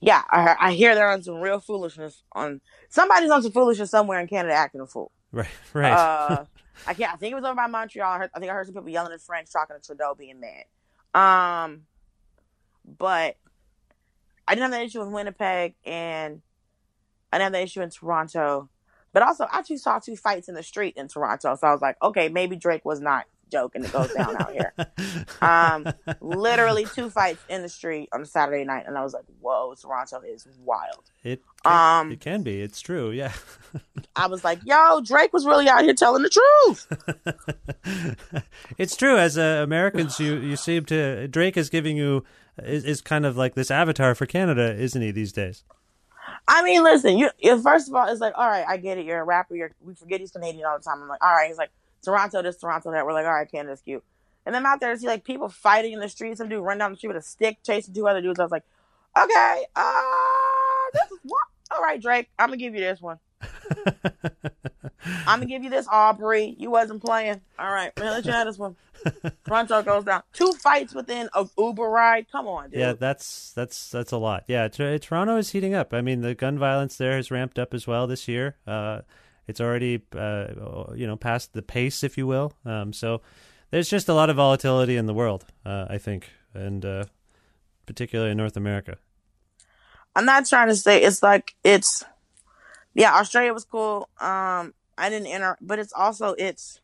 Yeah, 0.05 0.23
I, 0.29 0.55
I 0.61 0.73
hear 0.75 0.95
they're 0.95 1.11
on 1.11 1.23
some 1.23 1.37
real 1.37 1.61
foolishness. 1.61 2.23
On 2.33 2.61
somebody's 2.91 3.31
on 3.31 3.43
some 3.43 3.53
foolishness 3.53 3.91
somewhere 3.91 4.21
in 4.21 4.27
Canada 4.27 4.53
acting 4.53 4.83
a 4.83 4.87
fool. 4.87 5.11
Right, 5.33 5.49
right. 5.73 5.93
Uh, 5.93 6.45
I 6.87 6.93
can't. 6.93 7.15
I 7.15 7.17
think 7.17 7.33
it 7.33 7.37
was 7.37 7.45
over 7.45 7.55
by 7.55 7.69
Montreal. 7.69 8.13
I, 8.13 8.19
heard, 8.19 8.31
I 8.35 8.39
think 8.39 8.51
I 8.53 8.55
heard 8.55 8.67
some 8.67 8.75
people 8.75 8.91
yelling 8.91 9.15
in 9.15 9.19
French, 9.19 9.51
talking 9.51 9.75
to 9.75 9.83
Trudeau, 9.83 10.15
being 10.15 10.41
mad. 10.41 10.65
Um, 11.15 11.85
but 12.85 13.39
I 14.47 14.55
didn't 14.55 14.65
have 14.65 14.71
that 14.73 14.85
issue 14.85 15.01
in 15.01 15.13
Winnipeg, 15.13 15.75
and 15.87 16.43
I 17.33 17.39
didn't 17.39 17.45
have 17.45 17.53
that 17.53 17.63
issue 17.63 17.81
in 17.81 17.89
Toronto. 17.89 18.69
But 19.15 19.23
also, 19.23 19.45
I 19.45 19.59
actually 19.59 19.79
saw 19.79 20.01
two 20.01 20.17
fights 20.17 20.51
in 20.51 20.55
the 20.55 20.63
street 20.63 20.99
in 20.99 21.09
Toronto, 21.09 21.57
so 21.57 21.67
I 21.67 21.73
was 21.73 21.81
like, 21.81 21.97
okay, 22.03 22.29
maybe 22.29 22.57
Drake 22.57 22.85
was 22.85 23.01
not 23.01 23.25
joking. 23.55 23.85
It 23.85 23.93
goes 23.93 24.13
down 24.13 24.37
out 24.37 24.53
here. 24.53 24.73
Um, 25.41 25.87
literally 26.21 26.87
two 26.87 27.11
fights 27.11 27.43
in 27.49 27.63
the 27.63 27.69
street 27.69 28.09
on 28.13 28.23
a 28.23 28.27
Saturday 28.27 28.65
night, 28.65 28.85
and 28.87 28.97
I 28.97 29.03
was 29.03 29.13
like, 29.13 29.25
whoa, 29.41 29.75
Toronto 29.81 30.21
is 30.21 30.47
wild. 30.65 31.05
It 31.23 31.43
can, 31.63 32.01
Um, 32.01 32.13
it 32.13 32.21
can 32.21 32.43
be. 32.43 32.63
It's 32.63 32.81
true. 32.81 33.11
Yeah. 33.11 33.33
I 34.17 34.27
was 34.27 34.43
like, 34.43 34.61
yo, 34.65 35.01
Drake 35.03 35.33
was 35.33 35.45
really 35.45 35.69
out 35.69 35.83
here 35.85 35.95
telling 35.95 36.23
the 36.23 36.31
truth. 36.31 38.17
it's 38.79 38.97
true. 38.97 39.19
As 39.19 39.37
uh, 39.37 39.61
Americans, 39.63 40.19
you 40.19 40.37
you 40.37 40.57
seem 40.57 40.85
to 40.87 41.29
Drake 41.29 41.57
is 41.57 41.69
giving 41.69 41.97
you 41.97 42.25
is, 42.63 42.85
is 42.85 43.01
kind 43.01 43.27
of 43.27 43.37
like 43.37 43.55
this 43.55 43.71
avatar 43.71 44.15
for 44.15 44.27
Canada, 44.27 44.75
isn't 44.75 45.01
he? 45.01 45.11
These 45.11 45.33
days. 45.33 45.65
I 46.47 46.63
mean, 46.63 46.83
listen, 46.83 47.19
you, 47.19 47.31
you 47.39 47.61
first 47.61 47.89
of 47.89 47.95
all, 47.95 48.09
it's 48.09 48.21
like, 48.21 48.35
all 48.37 48.49
right, 48.49 48.65
I 48.67 48.77
get 48.77 48.99
it. 48.99 49.07
You're 49.07 49.21
a 49.21 49.25
rapper. 49.25 49.57
You're, 49.57 49.73
we 49.81 49.95
forget 49.95 50.21
he's 50.21 50.31
Canadian 50.31 50.67
all 50.67 50.79
the 50.79 50.85
time. 50.85 51.03
I'm 51.03 51.09
like, 51.09 51.23
all 51.23 51.33
right. 51.33 51.49
He's 51.49 51.59
like, 51.59 51.71
Toronto 52.05 52.43
this, 52.43 52.57
Toronto 52.57 52.93
that. 52.93 53.05
We're 53.07 53.13
like, 53.13 53.27
all 53.27 53.33
right, 53.33 53.51
Canada's 53.51 53.81
cute. 53.81 54.05
And 54.47 54.55
then 54.55 54.67
out 54.67 54.81
there, 54.81 54.97
see 54.97 55.07
like 55.07 55.25
people 55.25 55.49
fighting 55.49 55.93
in 55.93 56.01
the 56.01 56.09
street. 56.09 56.37
Some 56.37 56.49
dude 56.49 56.63
run 56.63 56.79
down 56.79 56.93
the 56.93 56.97
street 56.97 57.09
with 57.09 57.17
a 57.17 57.23
stick, 57.23 57.59
chasing 57.65 57.95
two 57.95 58.07
other 58.07 58.21
dudes. 58.21 58.39
I 58.39 58.43
was 58.43 58.53
like, 58.53 58.65
okay, 59.19 59.65
uh, 59.75 59.93
this 60.93 61.11
is 61.11 61.19
what? 61.23 61.43
All 61.75 61.83
right, 61.83 62.01
Drake, 62.01 62.29
I'm 62.39 62.49
gonna 62.49 62.59
give 62.59 62.75
you 62.75 62.81
this 62.81 63.01
one. 63.01 63.19
I'm 65.27 65.41
gonna 65.41 65.47
give 65.47 65.65
you 65.65 65.71
this, 65.71 65.87
Aubrey. 65.91 66.55
You 66.59 66.71
wasn't 66.71 67.03
playing. 67.03 67.41
All 67.59 67.71
right, 67.71 67.99
man, 67.99 68.13
let 68.13 68.25
you 68.25 68.33
have 68.33 68.47
this 68.47 68.59
one. 68.59 68.77
Toronto 69.47 69.83
goes 69.83 70.05
down. 70.05 70.23
Two 70.33 70.53
fights 70.53 70.95
within 70.95 71.29
a 71.35 71.47
Uber 71.59 71.83
ride. 71.83 72.27
Come 72.31 72.47
on, 72.47 72.71
dude. 72.71 72.81
Yeah, 72.81 72.93
that's 72.93 73.53
that's 73.53 73.91
that's 73.91 74.13
a 74.13 74.19
lot. 74.19 74.45
Yeah, 74.47 74.69
Tor- 74.69 74.99
Toronto 74.99 75.37
is 75.37 75.51
heating 75.51 75.75
up. 75.75 75.93
I 75.93 76.01
mean, 76.01 76.21
the 76.21 76.35
gun 76.35 76.59
violence 76.59 76.97
there 76.97 77.17
has 77.17 77.31
ramped 77.31 77.59
up 77.59 77.75
as 77.75 77.87
well 77.87 78.07
this 78.07 78.29
year. 78.29 78.57
Uh, 78.67 79.01
it's 79.47 79.61
already 79.61 80.03
uh, 80.17 80.93
you 80.95 81.07
know 81.07 81.17
past 81.17 81.53
the 81.53 81.63
pace, 81.63 82.03
if 82.03 82.17
you 82.19 82.27
will. 82.27 82.53
Um, 82.65 82.93
so 82.93 83.21
there's 83.71 83.89
just 83.89 84.09
a 84.09 84.15
lot 84.15 84.31
of 84.31 84.37
volatility 84.37 84.97
in 84.97 85.07
the 85.07 85.15
world, 85.15 85.45
uh, 85.65 85.87
I 85.89 85.99
think, 85.99 86.31
and 86.55 86.85
uh, 86.85 87.05
particularly 87.87 88.31
in 88.31 88.37
North 88.37 88.57
America. 88.57 88.99
I'm 90.17 90.25
not 90.25 90.47
trying 90.47 90.69
to 90.69 90.77
say 90.77 91.03
it's 91.03 91.23
like 91.23 91.55
it's 91.65 92.05
yeah, 92.95 93.15
Australia 93.15 93.53
was 93.53 93.65
cool. 93.65 94.09
Um 94.21 94.75
I 94.97 95.11
didn't 95.11 95.27
enter 95.27 95.57
but 95.61 95.79
it's 95.79 95.93
also 95.93 96.35
it's 96.39 96.81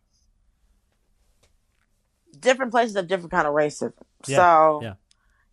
different 2.39 2.73
places 2.73 2.97
have 2.97 3.07
different 3.07 3.31
kind 3.31 3.47
of 3.47 3.55
racism. 3.55 3.93
Yeah, 4.27 4.37
so 4.37 4.81
yeah. 4.83 4.95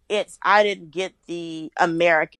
it's 0.09 0.39
I 0.41 0.63
didn't 0.63 0.91
get 0.91 1.13
the 1.27 1.71
American 1.77 2.39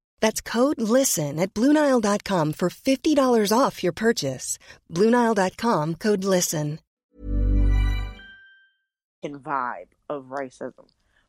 That's 0.21 0.39
code 0.41 0.81
LISTEN 0.81 1.39
at 1.39 1.53
Bluenile.com 1.53 2.53
for 2.53 2.69
$50 2.69 3.57
off 3.57 3.83
your 3.83 3.93
purchase. 3.93 4.57
Bluenile.com 4.89 5.95
code 5.95 6.23
LISTEN. 6.23 6.79
And 9.23 9.35
vibe 9.35 9.89
of 10.09 10.25
racism. 10.25 10.87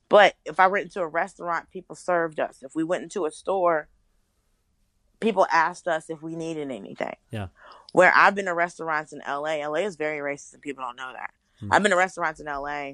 But 0.09 0.35
if 0.44 0.61
I 0.61 0.66
went 0.66 0.85
into 0.85 1.00
a 1.00 1.07
restaurant, 1.07 1.70
people 1.70 1.96
served 1.96 2.38
us. 2.38 2.62
If 2.62 2.74
we 2.74 2.85
went 2.85 3.02
into 3.02 3.24
a 3.24 3.31
store, 3.31 3.88
people 5.20 5.46
asked 5.50 5.88
us 5.88 6.11
if 6.11 6.22
we 6.22 6.37
needed 6.37 6.70
anything. 6.70 7.16
Yeah. 7.31 7.48
Where 7.92 8.12
I've 8.14 8.35
been 8.35 8.46
to 8.46 8.55
restaurants 8.55 9.12
in 9.12 9.20
LA, 9.26 9.66
LA 9.66 9.87
is 9.87 9.96
very 9.96 10.18
racist 10.18 10.52
and 10.52 10.62
people 10.62 10.85
don't 10.85 10.96
know 10.96 11.12
that. 11.14 11.31
Hmm. 11.61 11.68
I've 11.70 11.83
been 11.83 11.90
to 11.92 11.96
restaurants 11.96 12.40
in 12.40 12.46
LA. 12.46 12.92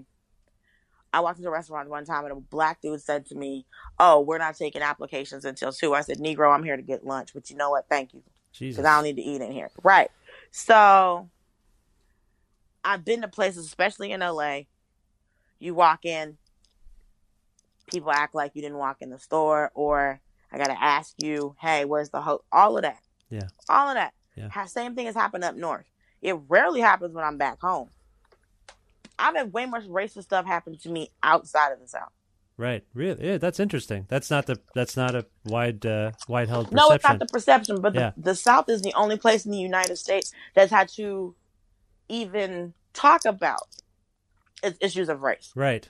I 1.12 1.21
walked 1.21 1.38
into 1.38 1.49
a 1.49 1.53
restaurant 1.53 1.88
one 1.88 2.05
time 2.05 2.25
and 2.25 2.33
a 2.33 2.37
black 2.37 2.81
dude 2.83 3.01
said 3.01 3.27
to 3.27 3.35
me, 3.35 3.66
Oh, 3.99 4.21
we're 4.21 4.38
not 4.38 4.57
taking 4.57 4.83
applications 4.83 5.44
until 5.44 5.73
two. 5.73 5.94
I 5.94 6.03
said, 6.03 6.18
Negro, 6.18 6.55
I'm 6.55 6.62
here 6.62 6.77
to 6.77 6.83
get 6.83 7.05
lunch, 7.05 7.31
but 7.35 7.49
you 7.51 7.57
know 7.57 7.71
what? 7.71 7.87
Thank 7.88 8.14
you. 8.14 8.23
Because 8.59 8.85
I 8.85 8.97
don't 8.97 9.05
need 9.05 9.16
to 9.16 9.23
eat 9.23 9.40
in 9.40 9.53
here. 9.53 9.71
Right. 9.83 10.11
So 10.51 11.31
I've 12.85 13.05
been 13.05 13.23
to 13.23 13.29
places, 13.29 13.66
especially 13.66 14.12
in 14.12 14.21
LA. 14.21 14.62
You 15.59 15.75
walk 15.75 16.05
in, 16.05 16.38
people 17.87 18.11
act 18.11 18.35
like 18.35 18.53
you 18.55 18.62
didn't 18.62 18.79
walk 18.79 18.99
in 19.01 19.11
the 19.11 19.18
store, 19.18 19.71
or 19.75 20.21
I 20.53 20.59
gotta 20.59 20.81
ask 20.81 21.14
you, 21.18 21.57
hey, 21.61 21.85
where's 21.85 22.11
the 22.11 22.21
host? 22.21 22.44
All 22.53 22.77
of 22.77 22.83
that. 22.83 23.01
Yeah. 23.31 23.49
All 23.68 23.88
of 23.88 23.94
that. 23.94 24.14
Yeah. 24.37 24.64
Same 24.66 24.94
thing 24.94 25.07
has 25.07 25.14
happened 25.14 25.44
up 25.44 25.57
north. 25.57 25.87
It 26.23 26.37
rarely 26.49 26.81
happens 26.81 27.14
when 27.14 27.25
I'm 27.25 27.38
back 27.38 27.61
home. 27.61 27.90
I've 29.19 29.35
had 29.37 29.53
way 29.53 29.67
more 29.67 29.81
racist 29.81 30.25
stuff 30.25 30.47
happen 30.47 30.77
to 30.79 30.89
me 30.89 31.11
outside 31.23 31.73
of 31.73 31.81
the 31.81 31.89
South. 31.89 32.11
Right. 32.57 32.85
Really. 32.93 33.25
Yeah, 33.27 33.39
that's 33.39 33.61
interesting. 33.61 34.07
That's 34.09 34.31
not 34.31 34.47
the 34.47 34.61
that's 34.75 34.97
not 34.97 35.15
a 35.15 35.27
wide 35.45 35.87
uh, 35.87 36.11
wide 36.27 36.49
held 36.49 36.67
perception. 36.71 36.89
No, 36.89 36.95
it's 36.95 37.05
not 37.05 37.19
the 37.21 37.27
perception, 37.27 37.81
but 37.81 37.95
Yeah. 37.95 38.13
the, 38.17 38.23
the 38.31 38.35
South 38.35 38.69
is 38.69 38.83
the 38.83 38.93
only 38.95 39.17
place 39.17 39.45
in 39.47 39.53
the 39.53 39.59
United 39.59 39.97
States 39.97 40.33
that's 40.55 40.73
had 40.73 40.89
to 40.97 41.37
even 42.09 42.75
talk 42.95 43.25
about 43.25 43.63
its 44.63 44.77
issues 44.81 45.09
of 45.09 45.23
race 45.23 45.53
Right. 45.55 45.89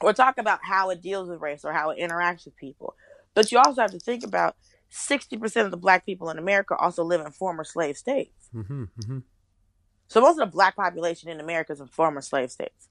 or 0.00 0.12
talk 0.12 0.36
about 0.36 0.60
how 0.62 0.90
it 0.90 1.00
deals 1.00 1.28
with 1.28 1.40
race 1.40 1.64
or 1.64 1.72
how 1.72 1.88
it 1.90 1.98
interacts 1.98 2.44
with 2.44 2.56
people. 2.56 2.94
But 3.32 3.50
you 3.50 3.58
also 3.58 3.80
have 3.80 3.92
to 3.92 3.98
think 3.98 4.24
about 4.24 4.56
60% 4.92 5.64
of 5.64 5.70
the 5.70 5.76
black 5.78 6.04
people 6.04 6.28
in 6.30 6.38
America 6.38 6.76
also 6.76 7.02
live 7.02 7.20
in 7.24 7.32
former 7.32 7.64
slave 7.64 7.96
states. 7.96 8.50
Mm-hmm. 8.54 8.82
Mm-hmm. 9.00 9.18
So 10.08 10.20
most 10.20 10.38
of 10.38 10.46
the 10.48 10.52
black 10.52 10.76
population 10.76 11.28
in 11.28 11.40
America 11.40 11.72
is 11.72 11.80
in 11.80 11.86
former 11.86 12.20
slave 12.20 12.50
states. 12.50 12.88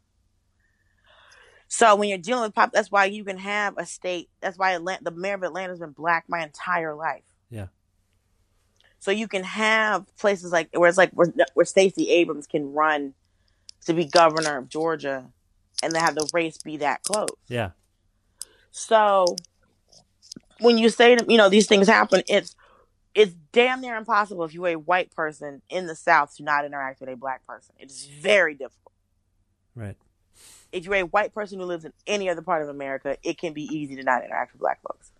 So 1.67 1.95
when 1.95 2.07
you're 2.09 2.19
dealing 2.19 2.43
with 2.43 2.53
pop, 2.53 2.71
that's 2.71 2.91
why 2.91 3.05
you 3.05 3.23
can 3.23 3.37
have 3.39 3.77
a 3.77 3.85
state. 3.85 4.29
That's 4.41 4.57
why 4.57 4.73
Atlanta, 4.73 5.05
the 5.05 5.11
mayor 5.11 5.35
of 5.35 5.43
Atlanta 5.43 5.69
has 5.69 5.79
been 5.79 5.91
black 5.91 6.25
my 6.27 6.43
entire 6.43 6.93
life. 6.93 7.23
Yeah. 7.49 7.67
So 8.99 9.11
you 9.11 9.27
can 9.27 9.43
have 9.43 10.05
places 10.17 10.51
like 10.51 10.69
where 10.73 10.87
it's 10.87 10.97
like 10.97 11.11
where, 11.11 11.33
where 11.55 11.65
Stacey 11.65 12.09
Abrams 12.09 12.47
can 12.47 12.71
run 12.73 13.13
to 13.85 13.93
be 13.93 14.05
governor 14.05 14.57
of 14.57 14.69
Georgia, 14.69 15.25
and 15.81 15.91
then 15.91 16.01
have 16.01 16.15
the 16.15 16.29
race 16.33 16.57
be 16.57 16.77
that 16.77 17.03
close. 17.03 17.27
Yeah. 17.47 17.71
So 18.71 19.35
when 20.59 20.77
you 20.77 20.89
say 20.89 21.17
you 21.27 21.37
know 21.37 21.49
these 21.49 21.67
things 21.67 21.87
happen, 21.87 22.21
it's 22.27 22.55
it's 23.15 23.33
damn 23.51 23.81
near 23.81 23.95
impossible 23.95 24.43
if 24.43 24.53
you're 24.53 24.67
a 24.67 24.75
white 24.75 25.11
person 25.11 25.61
in 25.69 25.87
the 25.87 25.95
South 25.95 26.35
to 26.37 26.43
not 26.43 26.65
interact 26.65 26.99
with 26.99 27.09
a 27.09 27.15
black 27.15 27.45
person. 27.45 27.75
It 27.79 27.91
is 27.91 28.05
very 28.05 28.53
difficult. 28.53 28.93
Right. 29.75 29.95
If 30.71 30.85
you're 30.85 30.95
a 30.95 31.03
white 31.03 31.33
person 31.33 31.59
who 31.59 31.65
lives 31.65 31.85
in 31.85 31.93
any 32.07 32.29
other 32.29 32.41
part 32.41 32.63
of 32.63 32.69
America, 32.69 33.17
it 33.23 33.37
can 33.37 33.53
be 33.53 33.63
easy 33.63 33.95
to 33.95 34.03
not 34.03 34.23
interact 34.23 34.53
with 34.53 34.61
black 34.61 34.81
folks. 34.81 35.11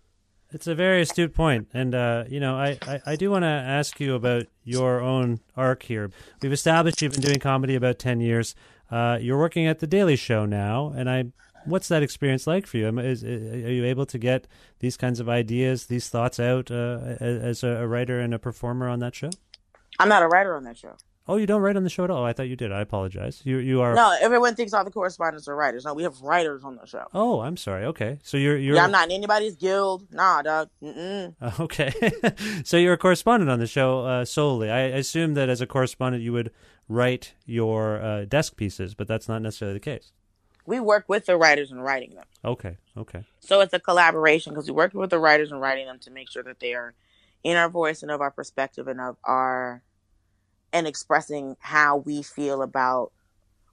It's 0.50 0.66
a 0.68 0.74
very 0.74 1.02
astute 1.02 1.34
point, 1.34 1.68
and 1.74 1.94
uh, 1.96 2.24
you 2.28 2.38
know, 2.38 2.54
I, 2.54 2.78
I, 2.82 3.00
I 3.06 3.16
do 3.16 3.30
want 3.30 3.42
to 3.42 3.48
ask 3.48 3.98
you 3.98 4.14
about 4.14 4.46
your 4.62 5.00
own 5.00 5.40
arc 5.56 5.82
here. 5.82 6.12
We've 6.40 6.52
established 6.52 7.02
you've 7.02 7.12
been 7.12 7.22
doing 7.22 7.40
comedy 7.40 7.74
about 7.74 7.98
ten 7.98 8.20
years. 8.20 8.54
Uh, 8.88 9.18
you're 9.20 9.38
working 9.38 9.66
at 9.66 9.80
the 9.80 9.88
Daily 9.88 10.14
Show 10.14 10.46
now, 10.46 10.92
and 10.94 11.10
I, 11.10 11.24
what's 11.66 11.88
that 11.88 12.02
experience 12.02 12.46
like 12.46 12.66
for 12.66 12.78
you? 12.78 12.98
Is, 12.98 13.24
are 13.24 13.72
you 13.72 13.84
able 13.84 14.06
to 14.06 14.18
get 14.18 14.46
these 14.80 14.96
kinds 14.96 15.20
of 15.20 15.28
ideas, 15.28 15.86
these 15.86 16.08
thoughts 16.08 16.38
out 16.40 16.70
uh, 16.70 17.16
as 17.20 17.62
a, 17.62 17.68
a 17.68 17.86
writer 17.86 18.20
and 18.20 18.34
a 18.34 18.38
performer 18.38 18.88
on 18.88 18.98
that 19.00 19.14
show? 19.14 19.30
I'm 19.98 20.08
not 20.08 20.22
a 20.22 20.28
writer 20.28 20.56
on 20.56 20.64
that 20.64 20.76
show. 20.76 20.96
Oh, 21.26 21.36
you 21.36 21.46
don't 21.46 21.62
write 21.62 21.76
on 21.76 21.84
the 21.84 21.90
show 21.90 22.04
at 22.04 22.10
all. 22.10 22.22
I 22.22 22.34
thought 22.34 22.48
you 22.48 22.56
did. 22.56 22.70
I 22.70 22.82
apologize. 22.82 23.40
You 23.44 23.56
you 23.56 23.80
are. 23.80 23.94
No, 23.94 24.14
everyone 24.20 24.54
thinks 24.56 24.74
all 24.74 24.84
the 24.84 24.90
correspondents 24.90 25.48
are 25.48 25.56
writers. 25.56 25.86
No, 25.86 25.94
we 25.94 26.02
have 26.02 26.20
writers 26.20 26.62
on 26.64 26.76
the 26.76 26.86
show. 26.86 27.06
Oh, 27.14 27.40
I'm 27.40 27.56
sorry. 27.56 27.86
Okay, 27.86 28.18
so 28.22 28.36
you're 28.36 28.58
you're. 28.58 28.76
Yeah, 28.76 28.84
I'm 28.84 28.90
not 28.90 29.06
in 29.08 29.12
anybody's 29.12 29.56
guild. 29.56 30.06
Nah, 30.12 30.42
dog. 30.42 30.68
Mm-mm. 30.82 31.34
Okay, 31.60 31.92
so 32.64 32.76
you're 32.76 32.92
a 32.92 32.98
correspondent 32.98 33.50
on 33.50 33.58
the 33.58 33.66
show 33.66 34.04
uh, 34.04 34.24
solely. 34.26 34.70
I 34.70 34.80
assume 34.80 35.32
that 35.34 35.48
as 35.48 35.62
a 35.62 35.66
correspondent 35.66 36.22
you 36.22 36.32
would 36.34 36.50
write 36.88 37.32
your 37.46 38.02
uh, 38.02 38.24
desk 38.26 38.56
pieces, 38.56 38.94
but 38.94 39.08
that's 39.08 39.26
not 39.26 39.40
necessarily 39.40 39.74
the 39.74 39.80
case. 39.80 40.12
We 40.66 40.80
work 40.80 41.04
with 41.08 41.26
the 41.26 41.36
writers 41.36 41.70
and 41.70 41.82
writing 41.82 42.14
them. 42.14 42.24
Okay, 42.44 42.76
okay, 42.96 43.24
So 43.40 43.60
it's 43.60 43.74
a 43.74 43.80
collaboration 43.80 44.52
because 44.52 44.66
we 44.66 44.74
work 44.74 44.94
with 44.94 45.10
the 45.10 45.18
writers 45.18 45.52
and 45.52 45.60
writing 45.60 45.86
them 45.86 45.98
to 46.00 46.10
make 46.10 46.30
sure 46.30 46.42
that 46.42 46.60
they 46.60 46.74
are 46.74 46.94
in 47.42 47.56
our 47.56 47.68
voice 47.68 48.02
and 48.02 48.10
of 48.10 48.20
our 48.20 48.30
perspective 48.30 48.88
and 48.88 49.00
of 49.00 49.16
our 49.24 49.82
and 50.72 50.86
expressing 50.86 51.56
how 51.60 51.98
we 51.98 52.22
feel 52.22 52.62
about 52.62 53.12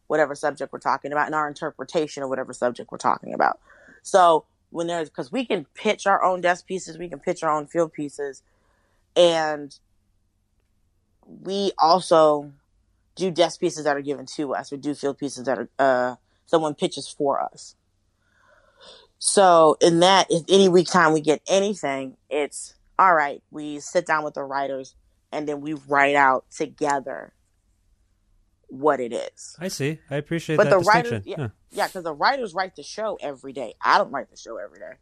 whatever 0.07 0.35
subject 0.35 0.71
we're 0.71 0.79
talking 0.79 1.11
about 1.11 1.25
and 1.25 1.33
our 1.33 1.47
interpretation 1.47 2.21
of 2.21 2.29
whatever 2.29 2.53
subject 2.53 2.91
we're 2.91 2.97
talking 2.97 3.33
about. 3.33 3.59
So 4.03 4.45
when 4.69 4.87
there's 4.87 5.09
because 5.09 5.31
we 5.31 5.45
can 5.45 5.65
pitch 5.73 6.05
our 6.05 6.23
own 6.23 6.41
desk 6.41 6.67
pieces, 6.67 6.97
we 6.97 7.09
can 7.09 7.19
pitch 7.19 7.43
our 7.43 7.51
own 7.51 7.67
field 7.67 7.93
pieces, 7.93 8.43
and 9.15 9.77
we 11.25 11.71
also 11.79 12.51
do 13.15 13.31
desk 13.31 13.59
pieces 13.59 13.83
that 13.85 13.95
are 13.95 14.01
given 14.01 14.25
to 14.25 14.53
us. 14.53 14.71
We 14.71 14.77
do 14.77 14.93
field 14.95 15.17
pieces 15.17 15.45
that 15.45 15.59
are 15.59 15.69
uh, 15.79 16.15
someone 16.51 16.75
pitches 16.75 17.07
for 17.07 17.39
us. 17.41 17.75
So 19.17 19.77
in 19.81 19.99
that, 20.01 20.27
if 20.29 20.43
any 20.49 20.67
week 20.69 20.87
time 20.87 21.13
we 21.13 21.21
get 21.21 21.41
anything, 21.47 22.17
it's 22.29 22.73
all 22.99 23.15
right. 23.15 23.41
We 23.49 23.79
sit 23.79 24.05
down 24.05 24.23
with 24.23 24.33
the 24.35 24.43
writers 24.43 24.93
and 25.31 25.47
then 25.47 25.61
we 25.61 25.73
write 25.73 26.15
out 26.15 26.45
together 26.51 27.33
what 28.67 28.99
it 28.99 29.13
is. 29.13 29.55
I 29.59 29.69
see. 29.69 29.99
I 30.09 30.15
appreciate 30.17 30.57
But 30.57 30.65
that 30.65 30.79
the 30.79 30.85
writers, 30.85 31.11
distinction. 31.11 31.29
yeah, 31.31 31.37
Huh. 31.37 31.49
yeah, 31.71 31.87
because 31.87 32.03
the 32.03 32.13
writers 32.13 32.53
write 32.53 32.75
the 32.75 32.83
show 32.83 33.17
every 33.21 33.53
day. 33.53 33.73
I 33.81 33.97
don't 33.97 34.11
write 34.11 34.29
the 34.29 34.37
show 34.37 34.57
every 34.57 34.79
day. 34.79 34.93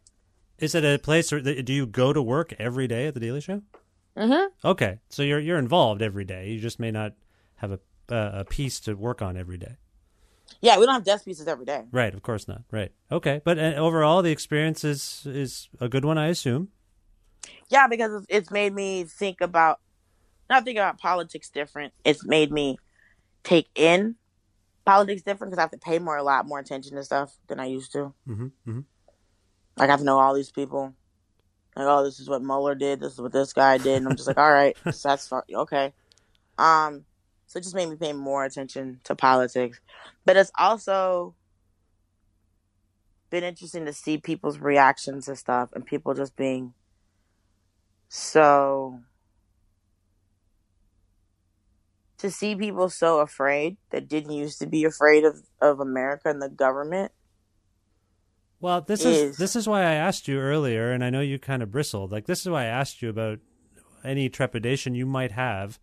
Is 0.58 0.74
it 0.74 0.84
a 0.84 0.98
place, 0.98 1.32
or 1.32 1.40
do 1.40 1.72
you 1.72 1.86
go 1.86 2.12
to 2.12 2.20
work 2.22 2.52
every 2.58 2.86
day 2.86 3.06
at 3.06 3.14
the 3.14 3.20
Daily 3.20 3.40
Show? 3.40 3.62
Mm-hmm. 4.16 4.68
Okay, 4.68 4.98
so 5.08 5.22
you're 5.22 5.38
you're 5.40 5.56
involved 5.58 6.02
every 6.02 6.24
day. 6.24 6.50
You 6.50 6.60
just 6.60 6.78
may 6.78 6.90
not 6.90 7.14
have 7.56 7.72
a 7.72 7.78
uh, 8.14 8.40
a 8.40 8.44
piece 8.44 8.78
to 8.80 8.92
work 8.94 9.22
on 9.22 9.38
every 9.38 9.56
day. 9.56 9.76
Yeah, 10.60 10.78
we 10.78 10.86
don't 10.86 10.94
have 10.94 11.04
desk 11.04 11.24
pieces 11.24 11.46
every 11.46 11.64
day. 11.64 11.84
Right, 11.90 12.14
of 12.14 12.22
course 12.22 12.46
not. 12.48 12.62
Right. 12.70 12.92
Okay, 13.10 13.40
but 13.44 13.58
uh, 13.58 13.74
overall, 13.76 14.22
the 14.22 14.30
experience 14.30 14.84
is 14.84 15.26
is 15.26 15.68
a 15.80 15.88
good 15.88 16.04
one, 16.04 16.18
I 16.18 16.28
assume. 16.28 16.68
Yeah, 17.68 17.86
because 17.86 18.24
it's- 18.28 18.50
made 18.50 18.74
me 18.74 19.04
think 19.04 19.40
about 19.40 19.80
not 20.48 20.64
think 20.64 20.76
about 20.76 20.98
politics 20.98 21.48
different. 21.48 21.92
It's 22.04 22.26
made 22.26 22.50
me 22.50 22.78
take 23.44 23.68
in 23.74 24.16
politics 24.84 25.22
different 25.22 25.52
because 25.52 25.58
I 25.58 25.62
have 25.62 25.70
to 25.70 25.78
pay 25.78 25.98
more 25.98 26.16
a 26.16 26.22
lot 26.22 26.46
more 26.46 26.58
attention 26.58 26.96
to 26.96 27.04
stuff 27.04 27.36
than 27.46 27.60
I 27.60 27.66
used 27.66 27.92
to. 27.92 28.12
Mm-hmm. 28.28 28.44
mm-hmm. 28.44 28.80
Like 29.76 29.88
I 29.88 29.92
have 29.92 30.00
to 30.00 30.04
know 30.04 30.18
all 30.18 30.34
these 30.34 30.50
people. 30.50 30.94
Like, 31.76 31.86
oh, 31.88 32.04
this 32.04 32.18
is 32.18 32.28
what 32.28 32.42
Mueller 32.42 32.74
did. 32.74 33.00
This 33.00 33.12
is 33.12 33.20
what 33.20 33.32
this 33.32 33.52
guy 33.52 33.78
did. 33.78 33.98
And 33.98 34.08
I'm 34.08 34.16
just 34.16 34.26
like, 34.26 34.38
all 34.44 34.52
right, 34.52 34.76
so 34.90 35.08
that's 35.08 35.28
fine. 35.28 35.42
okay. 35.54 35.92
Um, 36.58 37.04
so 37.50 37.58
it 37.58 37.62
just 37.62 37.74
made 37.74 37.88
me 37.88 37.96
pay 37.96 38.12
more 38.12 38.44
attention 38.44 39.00
to 39.02 39.16
politics, 39.16 39.80
but 40.24 40.36
it's 40.36 40.52
also 40.56 41.34
been 43.28 43.42
interesting 43.42 43.86
to 43.86 43.92
see 43.92 44.18
people's 44.18 44.60
reactions 44.60 45.26
to 45.26 45.34
stuff 45.34 45.70
and 45.72 45.84
people 45.84 46.14
just 46.14 46.36
being 46.36 46.74
so 48.08 49.00
to 52.18 52.30
see 52.30 52.54
people 52.54 52.88
so 52.88 53.18
afraid 53.18 53.76
that 53.90 54.06
didn't 54.06 54.30
used 54.30 54.60
to 54.60 54.66
be 54.68 54.84
afraid 54.84 55.24
of, 55.24 55.42
of 55.60 55.80
America 55.80 56.28
and 56.28 56.40
the 56.40 56.48
government. 56.48 57.10
Well, 58.60 58.80
this 58.80 59.04
is 59.04 59.22
is- 59.22 59.36
this 59.38 59.56
is 59.56 59.66
why 59.66 59.80
I 59.80 59.94
asked 59.94 60.28
you 60.28 60.38
earlier, 60.38 60.92
and 60.92 61.02
I 61.02 61.10
know 61.10 61.20
you 61.20 61.40
kind 61.40 61.64
of 61.64 61.72
bristled. 61.72 62.12
Like 62.12 62.26
this 62.26 62.42
is 62.42 62.48
why 62.48 62.62
I 62.62 62.66
asked 62.66 63.02
you 63.02 63.08
about 63.08 63.40
any 64.04 64.28
trepidation 64.28 64.94
you 64.94 65.04
might 65.04 65.32
have 65.32 65.80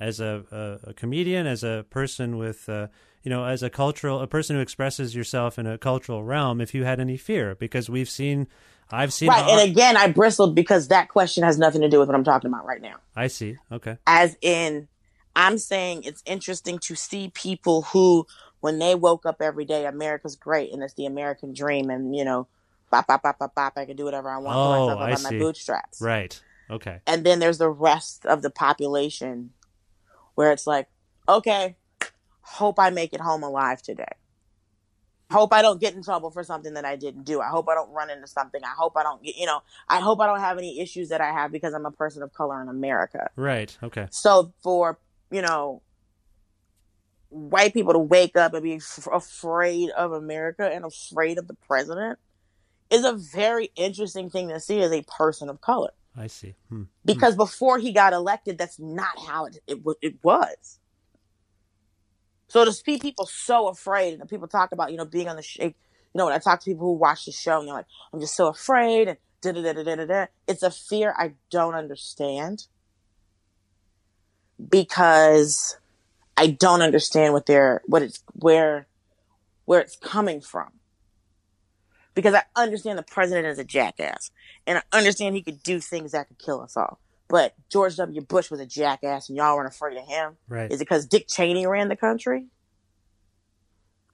as 0.00 0.20
a, 0.20 0.44
a, 0.84 0.90
a 0.90 0.94
comedian, 0.94 1.46
as 1.46 1.64
a 1.64 1.84
person 1.90 2.36
with, 2.38 2.68
uh, 2.68 2.86
you 3.22 3.30
know, 3.30 3.44
as 3.44 3.62
a 3.62 3.70
cultural, 3.70 4.20
a 4.20 4.26
person 4.26 4.56
who 4.56 4.62
expresses 4.62 5.14
yourself 5.14 5.58
in 5.58 5.66
a 5.66 5.76
cultural 5.78 6.22
realm. 6.22 6.60
If 6.60 6.74
you 6.74 6.84
had 6.84 7.00
any 7.00 7.16
fear, 7.16 7.54
because 7.54 7.90
we've 7.90 8.08
seen, 8.08 8.46
I've 8.90 9.12
seen. 9.12 9.28
Right. 9.28 9.48
And 9.48 9.70
again, 9.70 9.96
I 9.96 10.08
bristled 10.08 10.54
because 10.54 10.88
that 10.88 11.08
question 11.08 11.42
has 11.44 11.58
nothing 11.58 11.80
to 11.80 11.88
do 11.88 11.98
with 11.98 12.08
what 12.08 12.14
I'm 12.14 12.24
talking 12.24 12.48
about 12.48 12.64
right 12.64 12.80
now. 12.80 12.96
I 13.16 13.26
see. 13.26 13.56
Okay. 13.72 13.98
As 14.06 14.36
in, 14.40 14.88
I'm 15.34 15.58
saying 15.58 16.04
it's 16.04 16.22
interesting 16.26 16.78
to 16.80 16.94
see 16.94 17.30
people 17.34 17.82
who, 17.82 18.26
when 18.60 18.78
they 18.78 18.94
woke 18.94 19.26
up 19.26 19.42
every 19.42 19.64
day, 19.64 19.84
America's 19.84 20.36
great 20.36 20.72
and 20.72 20.82
it's 20.82 20.94
the 20.94 21.06
American 21.06 21.52
dream 21.52 21.90
and, 21.90 22.14
you 22.16 22.24
know, 22.24 22.46
bop, 22.90 23.06
bop, 23.06 23.22
bop, 23.22 23.38
bop, 23.38 23.54
bop, 23.54 23.72
I 23.76 23.84
can 23.84 23.96
do 23.96 24.04
whatever 24.04 24.30
I 24.30 24.38
want 24.38 24.56
Oh, 24.56 24.98
I 24.98 25.14
see. 25.14 25.22
my 25.24 25.38
bootstraps. 25.38 26.00
Right. 26.00 26.40
Okay. 26.70 27.00
And 27.06 27.24
then 27.24 27.38
there's 27.38 27.58
the 27.58 27.68
rest 27.70 28.26
of 28.26 28.42
the 28.42 28.50
population 28.50 29.50
where 30.38 30.52
it's 30.52 30.68
like, 30.68 30.86
okay, 31.28 31.74
hope 32.42 32.78
I 32.78 32.90
make 32.90 33.12
it 33.12 33.20
home 33.20 33.42
alive 33.42 33.82
today. 33.82 34.04
Hope 35.32 35.52
I 35.52 35.62
don't 35.62 35.80
get 35.80 35.96
in 35.96 36.02
trouble 36.04 36.30
for 36.30 36.44
something 36.44 36.74
that 36.74 36.84
I 36.84 36.94
didn't 36.94 37.24
do. 37.24 37.40
I 37.40 37.48
hope 37.48 37.68
I 37.68 37.74
don't 37.74 37.90
run 37.90 38.08
into 38.08 38.28
something. 38.28 38.62
I 38.62 38.72
hope 38.78 38.96
I 38.96 39.02
don't 39.02 39.20
get, 39.20 39.36
you 39.36 39.46
know, 39.46 39.62
I 39.88 39.98
hope 39.98 40.20
I 40.20 40.26
don't 40.26 40.38
have 40.38 40.56
any 40.56 40.78
issues 40.78 41.08
that 41.08 41.20
I 41.20 41.32
have 41.32 41.50
because 41.50 41.74
I'm 41.74 41.86
a 41.86 41.90
person 41.90 42.22
of 42.22 42.32
color 42.32 42.62
in 42.62 42.68
America. 42.68 43.28
Right. 43.34 43.76
Okay. 43.82 44.06
So 44.10 44.52
for, 44.62 45.00
you 45.32 45.42
know, 45.42 45.82
white 47.30 47.74
people 47.74 47.94
to 47.94 47.98
wake 47.98 48.36
up 48.36 48.54
and 48.54 48.62
be 48.62 48.76
f- 48.76 49.08
afraid 49.12 49.90
of 49.90 50.12
America 50.12 50.70
and 50.72 50.84
afraid 50.84 51.38
of 51.38 51.48
the 51.48 51.56
president 51.66 52.20
is 52.90 53.04
a 53.04 53.12
very 53.12 53.72
interesting 53.74 54.30
thing 54.30 54.50
to 54.50 54.60
see 54.60 54.80
as 54.82 54.92
a 54.92 55.02
person 55.02 55.48
of 55.48 55.60
color 55.60 55.90
I 56.18 56.26
see. 56.26 56.54
Hmm. 56.68 56.84
because 57.04 57.36
before 57.36 57.78
he 57.78 57.92
got 57.92 58.12
elected, 58.12 58.58
that's 58.58 58.78
not 58.78 59.18
how 59.26 59.46
it 59.46 59.58
it, 59.66 59.78
it 60.02 60.14
was. 60.22 60.80
So 62.48 62.64
to 62.64 62.72
see 62.72 62.98
people 62.98 63.26
so 63.26 63.68
afraid, 63.68 64.18
and 64.18 64.28
people 64.28 64.48
talk 64.48 64.72
about 64.72 64.90
you 64.90 64.96
know 64.96 65.04
being 65.04 65.28
on 65.28 65.36
the 65.36 65.42
show, 65.42 65.62
you 65.62 65.74
know 66.14 66.24
when 66.24 66.34
I 66.34 66.38
talk 66.38 66.60
to 66.60 66.64
people 66.64 66.86
who 66.86 66.94
watch 66.94 67.24
the 67.24 67.32
show, 67.32 67.60
and 67.60 67.68
they're 67.68 67.74
like, 67.74 67.86
"I'm 68.12 68.20
just 68.20 68.34
so 68.34 68.48
afraid," 68.48 69.08
and 69.08 69.18
da 69.42 69.52
da 69.52 69.62
da 69.62 69.72
da 69.72 69.82
da 69.84 69.94
da 69.94 70.04
da. 70.06 70.26
It's 70.48 70.62
a 70.64 70.70
fear 70.70 71.14
I 71.16 71.34
don't 71.50 71.74
understand 71.74 72.66
because 74.68 75.76
I 76.36 76.48
don't 76.48 76.82
understand 76.82 77.32
what 77.32 77.46
they're 77.46 77.82
what 77.86 78.02
it's 78.02 78.22
where 78.32 78.88
where 79.66 79.80
it's 79.80 79.96
coming 79.96 80.40
from 80.40 80.77
because 82.18 82.34
I 82.34 82.42
understand 82.56 82.98
the 82.98 83.04
president 83.04 83.46
is 83.46 83.60
a 83.60 83.64
jackass, 83.64 84.32
and 84.66 84.78
I 84.78 84.98
understand 84.98 85.36
he 85.36 85.42
could 85.42 85.62
do 85.62 85.78
things 85.78 86.10
that 86.10 86.26
could 86.26 86.40
kill 86.40 86.60
us 86.60 86.76
all. 86.76 86.98
But 87.28 87.54
George 87.70 87.94
W. 87.94 88.20
Bush 88.22 88.50
was 88.50 88.58
a 88.58 88.66
jackass, 88.66 89.28
and 89.28 89.38
y'all 89.38 89.54
weren't 89.54 89.72
afraid 89.72 89.96
of 89.96 90.04
him. 90.04 90.36
Right. 90.48 90.68
Is 90.68 90.80
it 90.80 90.88
because 90.88 91.06
Dick 91.06 91.28
Cheney 91.28 91.64
ran 91.64 91.86
the 91.86 91.94
country? 91.94 92.46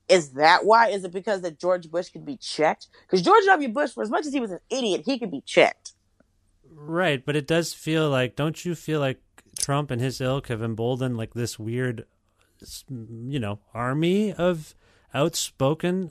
Is 0.06 0.32
that 0.32 0.66
why? 0.66 0.88
Is 0.88 1.02
it 1.04 1.12
because 1.12 1.40
that 1.40 1.58
George 1.58 1.90
Bush 1.90 2.10
could 2.10 2.26
be 2.26 2.36
checked? 2.36 2.88
Because 3.06 3.22
George 3.22 3.46
W. 3.46 3.70
Bush, 3.70 3.92
for 3.92 4.02
as 4.02 4.10
much 4.10 4.26
as 4.26 4.34
he 4.34 4.40
was 4.40 4.50
an 4.50 4.60
idiot, 4.68 5.04
he 5.06 5.18
could 5.18 5.30
be 5.30 5.40
checked. 5.40 5.94
Right, 6.70 7.24
but 7.24 7.36
it 7.36 7.46
does 7.46 7.72
feel 7.72 8.10
like 8.10 8.36
don't 8.36 8.66
you 8.66 8.74
feel 8.74 9.00
like 9.00 9.22
Trump 9.58 9.90
and 9.90 10.02
his 10.02 10.20
ilk 10.20 10.48
have 10.48 10.62
emboldened 10.62 11.16
like 11.16 11.32
this 11.32 11.58
weird 11.58 12.04
you 12.90 13.38
know, 13.38 13.60
army 13.72 14.30
of 14.30 14.74
outspoken 15.14 16.10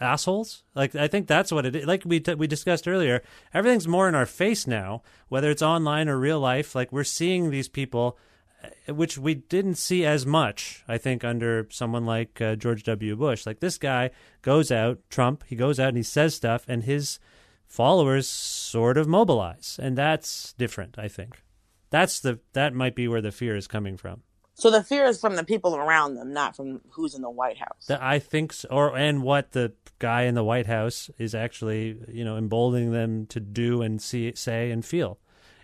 assholes? 0.00 0.64
Like 0.74 0.94
I 0.94 1.08
think 1.08 1.26
that's 1.26 1.52
what 1.52 1.66
it 1.66 1.76
is. 1.76 1.86
Like 1.86 2.04
we 2.04 2.20
t- 2.20 2.34
we 2.34 2.46
discussed 2.46 2.88
earlier, 2.88 3.22
everything's 3.52 3.88
more 3.88 4.08
in 4.08 4.14
our 4.14 4.26
face 4.26 4.66
now, 4.66 5.02
whether 5.28 5.50
it's 5.50 5.62
online 5.62 6.08
or 6.08 6.18
real 6.18 6.40
life. 6.40 6.74
Like 6.74 6.92
we're 6.92 7.04
seeing 7.04 7.50
these 7.50 7.68
people 7.68 8.18
uh, 8.62 8.94
which 8.94 9.18
we 9.18 9.34
didn't 9.34 9.76
see 9.76 10.04
as 10.04 10.24
much, 10.26 10.84
I 10.88 10.98
think, 10.98 11.24
under 11.24 11.66
someone 11.70 12.06
like 12.06 12.40
uh, 12.40 12.56
George 12.56 12.82
W. 12.84 13.16
Bush. 13.16 13.46
Like 13.46 13.60
this 13.60 13.78
guy 13.78 14.10
goes 14.42 14.70
out, 14.70 14.98
Trump, 15.10 15.44
he 15.46 15.56
goes 15.56 15.80
out 15.80 15.88
and 15.88 15.96
he 15.96 16.02
says 16.02 16.34
stuff, 16.34 16.64
and 16.68 16.84
his 16.84 17.18
followers 17.66 18.28
sort 18.28 18.96
of 18.96 19.08
mobilize, 19.08 19.78
and 19.82 19.98
that's 19.98 20.52
different. 20.54 20.98
I 20.98 21.08
think 21.08 21.42
that's 21.90 22.20
the 22.20 22.40
that 22.52 22.74
might 22.74 22.94
be 22.94 23.08
where 23.08 23.20
the 23.20 23.32
fear 23.32 23.56
is 23.56 23.66
coming 23.66 23.96
from. 23.96 24.22
So 24.54 24.70
the 24.70 24.84
fear 24.84 25.04
is 25.04 25.20
from 25.20 25.36
the 25.36 25.44
people 25.44 25.76
around 25.76 26.14
them, 26.14 26.32
not 26.32 26.54
from 26.56 26.80
who's 26.90 27.14
in 27.14 27.22
the 27.22 27.30
White 27.30 27.58
House. 27.58 27.90
I 27.90 28.18
think, 28.20 28.52
so, 28.52 28.68
or 28.70 28.96
and 28.96 29.22
what 29.22 29.52
the 29.52 29.72
guy 29.98 30.22
in 30.22 30.34
the 30.34 30.44
White 30.44 30.66
House 30.66 31.10
is 31.18 31.34
actually, 31.34 31.98
you 32.08 32.24
know, 32.24 32.36
emboldening 32.36 32.92
them 32.92 33.26
to 33.26 33.40
do 33.40 33.82
and 33.82 34.00
see, 34.00 34.32
say, 34.36 34.70
and 34.70 34.84
feel. 34.84 35.18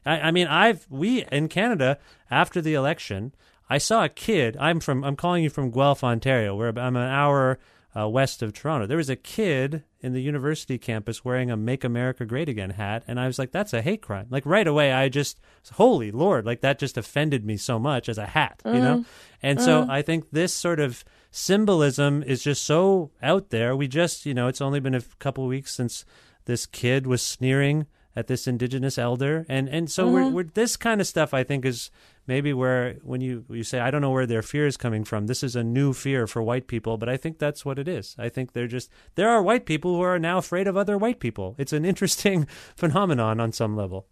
I, 0.05 0.21
I 0.21 0.31
mean, 0.33 0.49
I've 0.49 0.87
we 0.91 1.25
in 1.31 1.49
Canada 1.49 1.99
after 2.31 2.61
the 2.61 2.75
election, 2.75 3.33
I 3.69 3.79
saw 3.79 4.05
a 4.05 4.09
kid. 4.09 4.57
I'm 4.59 4.81
from. 4.81 5.05
I'm 5.05 5.17
calling 5.17 5.45
you 5.45 5.51
from 5.51 5.71
Guelph, 5.71 6.03
Ontario, 6.03 6.57
where 6.57 6.77
I'm 6.77 6.97
an 6.97 7.09
hour 7.09 7.59
uh, 7.97 8.09
west 8.09 8.43
of 8.43 8.53
Toronto. 8.53 8.87
There 8.87 8.97
was 8.97 9.11
a 9.11 9.17
kid 9.17 9.83
in 10.01 10.13
the 10.13 10.23
university 10.23 10.79
campus 10.79 11.25
wearing 11.25 11.51
a 11.51 11.57
"Make 11.57 11.85
America 11.85 12.25
Great 12.25 12.49
Again" 12.49 12.71
hat, 12.71 13.03
and 13.09 13.19
I 13.19 13.27
was 13.27 13.39
like, 13.39 13.51
"That's 13.53 13.73
a 13.73 13.83
hate 13.83 14.03
crime!" 14.03 14.27
Like 14.31 14.47
right 14.47 14.67
away, 14.67 14.93
I 14.93 15.09
just, 15.09 15.41
holy 15.73 16.11
Lord, 16.11 16.47
like 16.47 16.61
that 16.61 16.79
just 16.79 16.97
offended 16.97 17.45
me 17.45 17.57
so 17.57 17.79
much 17.79 18.09
as 18.09 18.19
a 18.19 18.27
hat, 18.27 18.63
you 18.65 18.73
know. 18.81 19.05
And 19.43 19.61
so 19.61 19.87
I 19.89 20.03
think 20.03 20.31
this 20.31 20.55
sort 20.55 20.81
of 20.81 21.05
symbolism 21.31 22.23
is 22.23 22.43
just 22.43 22.65
so 22.65 23.11
out 23.23 23.51
there. 23.51 23.75
We 23.75 23.89
just, 23.89 24.27
you 24.27 24.35
know, 24.35 24.49
it's 24.49 24.61
only 24.61 24.81
been 24.81 24.95
a 24.95 25.03
couple 25.19 25.47
weeks 25.47 25.75
since 25.75 26.05
this 26.45 26.67
kid 26.67 27.07
was 27.07 27.23
sneering 27.23 27.87
at 28.17 28.27
this 28.27 28.47
indigenous 28.47 28.99
elder, 28.99 29.47
and 29.49 29.69
and 29.69 29.91
so 29.91 30.09
we're, 30.09 30.29
we're 30.29 30.45
this 30.45 30.77
kind 30.77 31.01
of 31.01 31.07
stuff. 31.07 31.33
I 31.33 31.45
think 31.45 31.65
is 31.65 31.91
maybe 32.27 32.53
where 32.53 32.95
when 33.03 33.21
you 33.21 33.45
you 33.49 33.63
say 33.63 33.81
I 33.81 33.91
don't 33.91 34.01
know 34.01 34.11
where 34.11 34.27
their 34.27 34.43
fear 34.43 34.67
is 34.67 34.77
coming 34.77 35.05
from. 35.05 35.27
This 35.27 35.43
is 35.43 35.55
a 35.55 35.63
new 35.63 35.93
fear 35.93 36.27
for 36.27 36.43
white 36.43 36.67
people, 36.67 36.99
but 36.99 37.09
I 37.09 37.17
think 37.17 37.39
that's 37.39 37.65
what 37.65 37.79
it 37.79 37.89
is. 37.89 38.17
I 38.19 38.29
think 38.29 38.53
they're 38.53 38.67
just 38.67 38.91
there 39.15 39.29
are 39.29 39.43
white 39.43 39.65
people 39.65 39.95
who 39.95 40.03
are 40.03 40.19
now 40.19 40.39
afraid 40.39 40.67
of 40.67 40.77
other 40.77 40.99
white 40.99 41.21
people. 41.21 41.55
It's 41.59 41.73
an 41.73 41.85
interesting 41.85 42.47
phenomenon 42.77 43.41
on 43.41 43.53
some 43.53 43.77
level. 43.77 44.07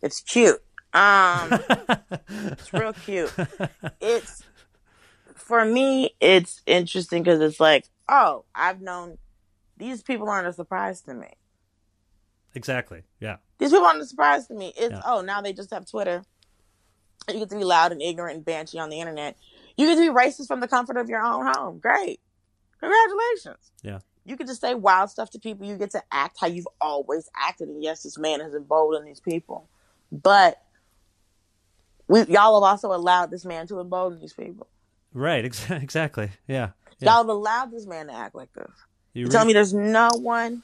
It's 0.00 0.20
cute. 0.20 0.62
Um, 0.94 1.58
it's 2.28 2.72
real 2.72 2.92
cute. 2.92 3.32
It's 4.00 4.42
for 5.34 5.64
me. 5.64 6.14
It's 6.20 6.62
interesting 6.66 7.22
because 7.22 7.40
it's 7.40 7.60
like, 7.60 7.86
oh, 8.08 8.44
I've 8.54 8.80
known 8.80 9.18
these 9.76 10.02
people 10.02 10.28
aren't 10.28 10.46
a 10.46 10.52
surprise 10.52 11.00
to 11.02 11.14
me. 11.14 11.28
Exactly. 12.54 13.02
Yeah. 13.20 13.36
These 13.58 13.70
people 13.70 13.86
aren't 13.86 14.00
a 14.02 14.06
surprise 14.06 14.46
to 14.48 14.54
me. 14.54 14.72
It's 14.76 14.92
Yeah. 14.92 15.02
oh, 15.06 15.20
now 15.20 15.40
they 15.40 15.52
just 15.52 15.70
have 15.70 15.86
Twitter. 15.88 16.22
You 17.28 17.38
get 17.38 17.50
to 17.50 17.56
be 17.56 17.64
loud 17.64 17.92
and 17.92 18.02
ignorant 18.02 18.36
and 18.36 18.44
banshee 18.44 18.78
on 18.78 18.90
the 18.90 19.00
internet. 19.00 19.36
You 19.76 19.86
get 19.86 19.94
to 19.94 20.00
be 20.00 20.08
racist 20.08 20.48
from 20.48 20.60
the 20.60 20.68
comfort 20.68 20.96
of 20.96 21.08
your 21.08 21.22
own 21.22 21.46
home. 21.54 21.78
Great, 21.78 22.20
congratulations. 22.80 23.70
Yeah. 23.82 24.00
You 24.24 24.36
get 24.36 24.46
to 24.48 24.54
say 24.54 24.74
wild 24.74 25.10
stuff 25.10 25.30
to 25.30 25.38
people. 25.38 25.66
You 25.66 25.76
get 25.76 25.90
to 25.92 26.02
act 26.12 26.36
how 26.40 26.46
you've 26.46 26.68
always 26.80 27.28
acted. 27.36 27.68
And 27.68 27.82
yes, 27.82 28.02
this 28.02 28.18
man 28.18 28.40
has 28.40 28.54
emboldened 28.54 29.06
these 29.06 29.20
people, 29.20 29.68
but 30.10 30.62
we 32.08 32.20
y'all 32.24 32.60
have 32.60 32.68
also 32.70 32.92
allowed 32.92 33.30
this 33.30 33.44
man 33.44 33.66
to 33.68 33.80
embolden 33.80 34.20
these 34.20 34.32
people. 34.32 34.66
Right. 35.14 35.44
Ex- 35.44 35.70
exactly. 35.70 36.30
Yeah. 36.46 36.70
yeah. 36.98 37.08
Y'all 37.10 37.18
have 37.18 37.28
allowed 37.28 37.70
this 37.70 37.86
man 37.86 38.08
to 38.08 38.14
act 38.14 38.34
like 38.34 38.52
this. 38.52 38.70
You 39.14 39.24
You 39.24 39.30
tell 39.30 39.44
me 39.44 39.52
there's 39.52 39.74
no 39.74 40.10
one. 40.16 40.62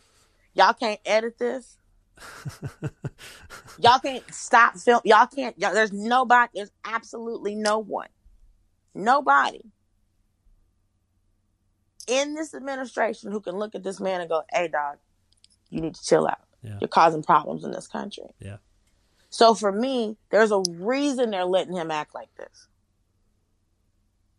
Y'all 0.55 0.73
can't 0.73 1.01
edit 1.07 1.39
this. 1.39 1.78
y'all 3.79 3.99
can't 3.99 4.25
stop 4.33 4.77
film. 4.77 5.01
Y'all 5.05 5.27
can't. 5.27 5.59
Y'all, 5.59 5.75
there's 5.75 5.93
nobody. 5.93 6.51
There's 6.55 6.73
absolutely 6.85 7.55
no 7.55 7.79
one. 7.79 8.09
Nobody 8.95 9.61
in 12.07 12.35
this 12.35 12.55
administration 12.55 13.31
who 13.31 13.41
can 13.41 13.57
look 13.57 13.75
at 13.75 13.83
this 13.83 14.01
man 14.01 14.21
and 14.21 14.29
go, 14.29 14.43
"Hey, 14.51 14.69
dog, 14.69 14.99
you 15.71 15.81
need 15.81 15.95
to 15.95 16.03
chill 16.03 16.27
out. 16.27 16.41
Yeah. 16.63 16.79
You're 16.81 16.89
causing 16.89 17.23
problems 17.23 17.65
in 17.65 17.71
this 17.71 17.87
country." 17.87 18.31
Yeah. 18.41 18.57
So 19.31 19.55
for 19.55 19.71
me, 19.71 20.17
there's 20.31 20.51
a 20.51 20.63
reason 20.71 21.31
they're 21.31 21.45
letting 21.45 21.75
him 21.75 21.91
act 21.91 22.15
like 22.15 22.35
this. 22.37 22.69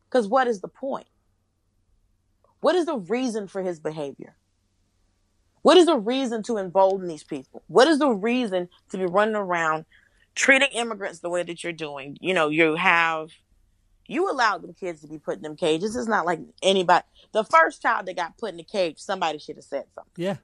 Because 0.09 0.27
what 0.27 0.47
is 0.47 0.61
the 0.61 0.67
point? 0.67 1.07
What 2.61 2.75
is 2.75 2.88
the 2.88 2.97
reason 2.97 3.47
for 3.47 3.61
his 3.61 3.80
behavior? 3.80 4.36
What 5.62 5.78
is 5.78 5.86
the 5.88 5.97
reason 5.97 6.43
to 6.43 6.57
embolden 6.57 7.07
these 7.07 7.24
people? 7.24 7.64
What 7.68 7.88
is 7.88 7.99
the 7.99 8.10
reason 8.10 8.70
to 8.89 8.97
be 8.97 9.05
running 9.05 9.36
around 9.36 9.86
treating 10.36 10.70
immigrants 10.72 11.20
the 11.20 11.30
way 11.30 11.43
that 11.43 11.64
you're 11.64 11.74
doing? 11.74 12.18
You 12.22 12.34
know, 12.34 12.49
you 12.49 12.76
have, 12.76 13.32
you 14.07 14.30
allowed 14.32 14.62
them 14.62 14.74
kids 14.74 15.01
to 15.01 15.07
be 15.07 15.18
put 15.20 15.38
in 15.38 15.41
them 15.43 15.55
cages. 15.55 15.95
It's 15.95 16.07
not 16.07 16.26
like 16.26 16.39
anybody, 16.64 17.05
the 17.32 17.43
first 17.43 17.82
child 17.82 18.05
that 18.05 18.16
got 18.16 18.38
put 18.38 18.51
in 18.51 18.57
the 18.57 18.64
cage, 18.64 18.99
somebody 18.99 19.38
should 19.39 19.57
have 19.57 19.66
said 19.66 19.86
something. 19.93 20.12
Yeah. 20.16 20.38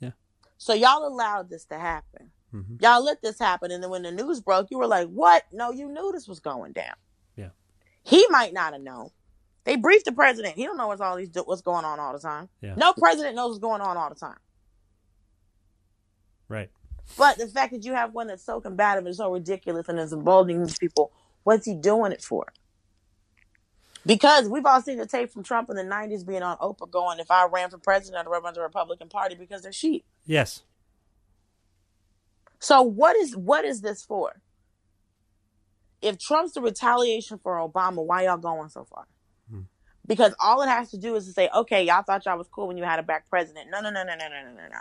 Yeah. 0.00 0.12
So 0.58 0.74
y'all 0.74 1.06
allowed 1.06 1.50
this 1.50 1.64
to 1.66 1.78
happen. 1.78 2.30
Mhm. 2.54 2.80
Y'all 2.82 3.02
let 3.02 3.22
this 3.22 3.38
happen. 3.38 3.70
And 3.70 3.82
then 3.82 3.90
when 3.90 4.02
the 4.02 4.12
news 4.12 4.40
broke, 4.40 4.70
you 4.70 4.78
were 4.78 4.86
like, 4.86 5.08
what? 5.08 5.44
No, 5.52 5.72
you 5.72 5.88
knew 5.88 6.12
this 6.12 6.28
was 6.28 6.38
going 6.40 6.72
down. 6.72 6.94
Yeah. 7.36 7.48
He 8.02 8.26
might 8.28 8.52
not 8.52 8.74
have 8.74 8.82
known. 8.82 9.10
They 9.64 9.76
briefed 9.76 10.04
the 10.06 10.12
president. 10.12 10.56
He 10.56 10.64
don't 10.64 10.76
know 10.76 10.88
what's 10.88 11.00
all 11.00 11.16
these 11.16 11.30
what's 11.44 11.62
going 11.62 11.84
on 11.84 11.98
all 12.00 12.12
the 12.12 12.18
time. 12.18 12.48
Yeah. 12.60 12.74
No 12.76 12.92
president 12.92 13.36
knows 13.36 13.50
what's 13.50 13.60
going 13.60 13.80
on 13.80 13.96
all 13.96 14.08
the 14.08 14.14
time. 14.16 14.38
Right. 16.52 16.70
But 17.16 17.38
the 17.38 17.48
fact 17.48 17.72
that 17.72 17.84
you 17.84 17.94
have 17.94 18.12
one 18.12 18.26
that's 18.26 18.44
so 18.44 18.60
combative 18.60 19.06
and 19.06 19.16
so 19.16 19.32
ridiculous 19.32 19.88
and 19.88 19.98
is 19.98 20.12
emboldening 20.12 20.62
these 20.62 20.78
people, 20.78 21.10
what's 21.44 21.64
he 21.64 21.74
doing 21.74 22.12
it 22.12 22.22
for? 22.22 22.46
Because 24.04 24.48
we've 24.48 24.66
all 24.66 24.82
seen 24.82 24.98
the 24.98 25.06
tape 25.06 25.32
from 25.32 25.44
Trump 25.44 25.70
in 25.70 25.76
the 25.76 25.82
'90s 25.82 26.26
being 26.26 26.42
on 26.42 26.58
Oprah 26.58 26.90
going, 26.90 27.20
"If 27.20 27.30
I 27.30 27.46
ran 27.46 27.70
for 27.70 27.78
president, 27.78 28.26
I'd 28.26 28.30
run 28.30 28.52
the 28.52 28.60
Republican 28.60 29.08
Party 29.08 29.34
because 29.34 29.62
they're 29.62 29.72
sheep." 29.72 30.04
Yes. 30.26 30.62
So 32.58 32.82
what 32.82 33.16
is 33.16 33.34
what 33.34 33.64
is 33.64 33.80
this 33.80 34.02
for? 34.04 34.42
If 36.02 36.18
Trump's 36.18 36.52
the 36.52 36.60
retaliation 36.60 37.38
for 37.38 37.56
Obama, 37.56 38.04
why 38.04 38.24
y'all 38.24 38.36
going 38.36 38.68
so 38.68 38.84
far? 38.84 39.06
Hmm. 39.48 39.62
Because 40.06 40.34
all 40.42 40.60
it 40.62 40.68
has 40.68 40.90
to 40.90 40.98
do 40.98 41.14
is 41.14 41.26
to 41.26 41.32
say, 41.32 41.48
okay, 41.54 41.84
y'all 41.84 42.02
thought 42.02 42.26
y'all 42.26 42.36
was 42.36 42.48
cool 42.48 42.66
when 42.66 42.76
you 42.76 42.82
had 42.82 42.98
a 42.98 43.04
black 43.04 43.30
president. 43.30 43.70
No, 43.70 43.80
no, 43.80 43.90
no, 43.90 44.02
no, 44.02 44.14
no, 44.16 44.28
no, 44.28 44.42
no, 44.42 44.50
no, 44.50 44.68
no. 44.68 44.78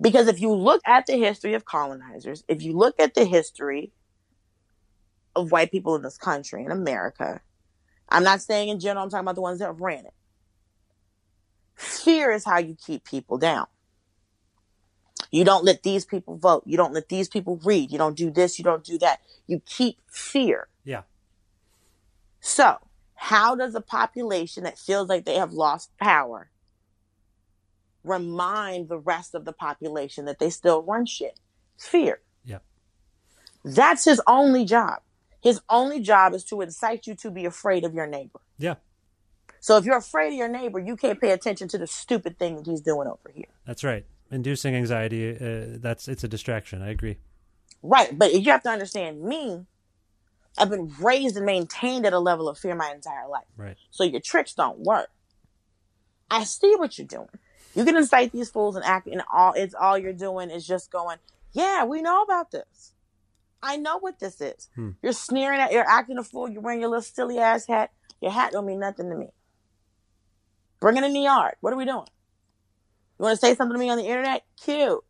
Because 0.00 0.26
if 0.26 0.40
you 0.40 0.52
look 0.52 0.80
at 0.86 1.06
the 1.06 1.16
history 1.16 1.54
of 1.54 1.64
colonizers, 1.64 2.44
if 2.48 2.62
you 2.62 2.72
look 2.72 2.98
at 2.98 3.14
the 3.14 3.24
history 3.24 3.92
of 5.36 5.52
white 5.52 5.70
people 5.70 5.94
in 5.94 6.02
this 6.02 6.16
country, 6.16 6.64
in 6.64 6.70
America, 6.70 7.40
I'm 8.08 8.24
not 8.24 8.42
saying 8.42 8.68
in 8.68 8.80
general, 8.80 9.04
I'm 9.04 9.10
talking 9.10 9.24
about 9.24 9.36
the 9.36 9.40
ones 9.40 9.60
that 9.60 9.66
have 9.66 9.80
ran 9.80 10.06
it. 10.06 10.14
Fear 11.74 12.32
is 12.32 12.44
how 12.44 12.58
you 12.58 12.76
keep 12.76 13.04
people 13.04 13.38
down. 13.38 13.66
You 15.30 15.44
don't 15.44 15.64
let 15.64 15.82
these 15.82 16.04
people 16.04 16.36
vote. 16.36 16.62
You 16.66 16.76
don't 16.76 16.92
let 16.92 17.08
these 17.08 17.28
people 17.28 17.60
read. 17.64 17.90
You 17.90 17.98
don't 17.98 18.16
do 18.16 18.30
this. 18.30 18.58
You 18.58 18.64
don't 18.64 18.84
do 18.84 18.98
that. 18.98 19.20
You 19.46 19.60
keep 19.66 19.98
fear. 20.08 20.68
Yeah. 20.84 21.02
So, 22.40 22.78
how 23.14 23.54
does 23.56 23.74
a 23.74 23.80
population 23.80 24.64
that 24.64 24.78
feels 24.78 25.08
like 25.08 25.24
they 25.24 25.36
have 25.36 25.52
lost 25.52 25.90
power 25.98 26.50
remind 28.04 28.88
the 28.88 28.98
rest 28.98 29.34
of 29.34 29.44
the 29.44 29.52
population 29.52 30.26
that 30.26 30.38
they 30.38 30.50
still 30.50 30.82
run 30.82 31.06
shit? 31.06 31.40
Fear. 31.78 32.20
Yeah. 32.44 32.58
That's 33.64 34.04
his 34.04 34.20
only 34.26 34.64
job. 34.64 35.00
His 35.40 35.60
only 35.68 36.00
job 36.00 36.34
is 36.34 36.44
to 36.44 36.60
incite 36.60 37.06
you 37.06 37.14
to 37.16 37.30
be 37.30 37.44
afraid 37.44 37.84
of 37.84 37.94
your 37.94 38.06
neighbor. 38.06 38.40
Yeah. 38.58 38.76
So 39.60 39.76
if 39.76 39.84
you're 39.84 39.96
afraid 39.96 40.28
of 40.28 40.34
your 40.34 40.48
neighbor, 40.48 40.78
you 40.78 40.96
can't 40.96 41.20
pay 41.20 41.30
attention 41.30 41.68
to 41.68 41.78
the 41.78 41.86
stupid 41.86 42.38
thing 42.38 42.56
that 42.56 42.66
he's 42.66 42.80
doing 42.80 43.08
over 43.08 43.30
here. 43.34 43.48
That's 43.66 43.82
right. 43.82 44.04
Inducing 44.30 44.74
anxiety. 44.74 45.36
Uh, 45.36 45.78
that's 45.80 46.08
it's 46.08 46.24
a 46.24 46.28
distraction. 46.28 46.82
I 46.82 46.90
agree. 46.90 47.18
Right. 47.82 48.18
But 48.18 48.34
you 48.34 48.50
have 48.52 48.62
to 48.62 48.70
understand 48.70 49.22
me. 49.22 49.66
I've 50.56 50.70
been 50.70 50.92
raised 51.00 51.36
and 51.36 51.44
maintained 51.46 52.06
at 52.06 52.12
a 52.12 52.18
level 52.18 52.48
of 52.48 52.58
fear 52.58 52.74
my 52.74 52.92
entire 52.92 53.28
life. 53.28 53.44
Right. 53.56 53.76
So 53.90 54.04
your 54.04 54.20
tricks 54.20 54.54
don't 54.54 54.80
work. 54.80 55.10
I 56.30 56.44
see 56.44 56.74
what 56.76 56.98
you're 56.98 57.06
doing. 57.06 57.28
You 57.74 57.84
can 57.84 57.96
incite 57.96 58.32
these 58.32 58.50
fools 58.50 58.76
and 58.76 58.84
act 58.84 59.06
and 59.06 59.22
all 59.32 59.52
it's 59.54 59.74
all 59.74 59.98
you're 59.98 60.12
doing 60.12 60.50
is 60.50 60.66
just 60.66 60.90
going, 60.90 61.18
Yeah, 61.52 61.84
we 61.84 62.02
know 62.02 62.22
about 62.22 62.50
this. 62.50 62.92
I 63.62 63.76
know 63.76 63.98
what 63.98 64.18
this 64.18 64.40
is. 64.40 64.68
Hmm. 64.74 64.90
You're 65.02 65.12
sneering 65.12 65.60
at 65.60 65.72
you're 65.72 65.88
acting 65.88 66.18
a 66.18 66.24
fool, 66.24 66.48
you're 66.48 66.62
wearing 66.62 66.80
your 66.80 66.90
little 66.90 67.02
silly 67.02 67.38
ass 67.38 67.66
hat. 67.66 67.90
Your 68.20 68.30
hat 68.30 68.52
don't 68.52 68.66
mean 68.66 68.80
nothing 68.80 69.10
to 69.10 69.16
me. 69.16 69.28
Bring 70.80 70.96
it 70.96 71.04
in 71.04 71.12
the 71.12 71.20
yard. 71.20 71.54
What 71.60 71.72
are 71.72 71.76
we 71.76 71.84
doing? 71.84 72.06
You 73.18 73.24
want 73.24 73.38
to 73.38 73.46
say 73.46 73.54
something 73.54 73.74
to 73.74 73.78
me 73.78 73.90
on 73.90 73.98
the 73.98 74.04
internet? 74.04 74.44
Cute. 74.62 75.02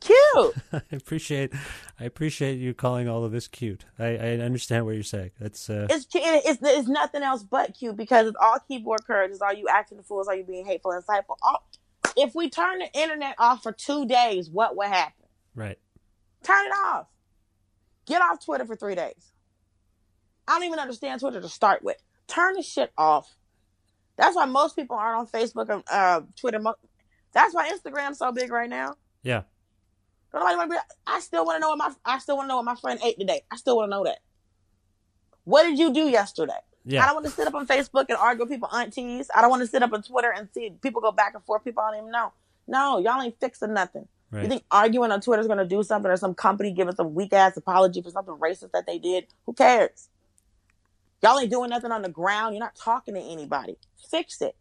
Cute. 0.00 0.54
I 0.72 0.82
appreciate. 0.92 1.52
I 2.00 2.04
appreciate 2.04 2.58
you 2.58 2.74
calling 2.74 3.08
all 3.08 3.24
of 3.24 3.32
this 3.32 3.48
cute. 3.48 3.84
I, 3.98 4.16
I 4.16 4.38
understand 4.38 4.86
what 4.86 4.94
you're 4.94 5.02
saying. 5.02 5.32
That's 5.40 5.68
uh, 5.68 5.86
It's, 5.90 6.06
it's 6.12 6.58
it's 6.62 6.88
nothing 6.88 7.22
else 7.22 7.42
but 7.42 7.74
cute 7.78 7.96
because 7.96 8.26
it's 8.26 8.36
all 8.40 8.58
keyboard 8.66 9.04
courage. 9.06 9.30
It's 9.30 9.42
all 9.42 9.52
you 9.52 9.66
acting 9.68 9.98
the 9.98 10.04
fool. 10.04 10.20
It's 10.20 10.28
all 10.28 10.34
you 10.34 10.44
being 10.44 10.66
hateful 10.66 10.92
and 10.92 11.04
insightful. 11.04 11.36
All, 11.42 11.66
if 12.16 12.34
we 12.34 12.48
turn 12.48 12.78
the 12.78 12.92
internet 12.94 13.34
off 13.38 13.62
for 13.62 13.72
two 13.72 14.06
days, 14.06 14.48
what 14.50 14.76
would 14.76 14.88
happen? 14.88 15.26
right. 15.54 15.78
Turn 16.42 16.66
it 16.66 16.72
off. 16.86 17.06
Get 18.06 18.20
off 18.20 18.44
Twitter 18.44 18.66
for 18.66 18.76
three 18.76 18.94
days. 18.94 19.32
I 20.46 20.52
don't 20.52 20.64
even 20.64 20.78
understand 20.78 21.20
Twitter 21.20 21.40
to 21.40 21.48
start 21.48 21.82
with. 21.82 21.96
Turn 22.26 22.54
the 22.54 22.62
shit 22.62 22.92
off. 22.98 23.34
That's 24.16 24.36
why 24.36 24.44
most 24.44 24.76
people 24.76 24.96
aren't 24.96 25.20
on 25.20 25.26
Facebook 25.26 25.70
and 25.70 25.82
uh, 25.90 26.20
Twitter. 26.38 26.60
That's 27.34 27.54
why 27.54 27.70
Instagram's 27.70 28.18
so 28.18 28.32
big 28.32 28.50
right 28.50 28.70
now. 28.70 28.94
Yeah. 29.22 29.42
Don't 30.32 30.40
nobody 30.40 30.56
wanna 30.56 30.70
be, 30.70 30.76
I 31.06 31.20
still 31.20 31.44
want 31.44 31.56
to 31.56 31.60
know 31.60 31.70
what 31.70 31.78
my 31.78 31.92
I 32.04 32.18
still 32.18 32.36
want 32.36 32.46
to 32.46 32.48
know 32.48 32.56
what 32.56 32.64
my 32.64 32.74
friend 32.76 32.98
ate 33.04 33.18
today. 33.18 33.42
I 33.50 33.56
still 33.56 33.76
want 33.76 33.90
to 33.90 33.96
know 33.96 34.04
that. 34.04 34.18
What 35.44 35.64
did 35.64 35.78
you 35.78 35.92
do 35.92 36.08
yesterday? 36.08 36.58
Yeah. 36.84 37.02
I 37.02 37.06
don't 37.06 37.14
want 37.16 37.26
to 37.26 37.32
sit 37.32 37.46
up 37.46 37.54
on 37.54 37.66
Facebook 37.66 38.06
and 38.08 38.18
argue 38.18 38.44
with 38.44 38.50
people 38.50 38.68
aunties. 38.72 39.30
I 39.34 39.40
don't 39.40 39.50
want 39.50 39.62
to 39.62 39.66
sit 39.66 39.82
up 39.82 39.92
on 39.92 40.02
Twitter 40.02 40.32
and 40.32 40.48
see 40.52 40.72
people 40.82 41.00
go 41.00 41.12
back 41.12 41.34
and 41.34 41.44
forth. 41.44 41.64
People 41.64 41.82
I 41.82 41.92
don't 41.92 42.00
even 42.00 42.12
know. 42.12 42.32
No, 42.66 42.98
y'all 42.98 43.20
ain't 43.20 43.38
fixing 43.40 43.72
nothing. 43.72 44.08
Right. 44.30 44.42
You 44.42 44.48
think 44.48 44.64
arguing 44.70 45.12
on 45.12 45.20
Twitter 45.20 45.40
is 45.40 45.46
going 45.46 45.58
to 45.58 45.66
do 45.66 45.82
something 45.82 46.10
or 46.10 46.16
some 46.16 46.34
company 46.34 46.72
giving 46.72 46.94
some 46.94 47.14
weak 47.14 47.32
ass 47.32 47.56
apology 47.56 48.02
for 48.02 48.10
something 48.10 48.34
racist 48.34 48.72
that 48.72 48.86
they 48.86 48.98
did? 48.98 49.26
Who 49.46 49.52
cares? 49.52 50.08
Y'all 51.22 51.38
ain't 51.38 51.50
doing 51.50 51.70
nothing 51.70 51.92
on 51.92 52.02
the 52.02 52.08
ground. 52.08 52.54
You're 52.54 52.64
not 52.64 52.74
talking 52.74 53.14
to 53.14 53.20
anybody. 53.20 53.76
Fix 54.10 54.42
it. 54.42 54.56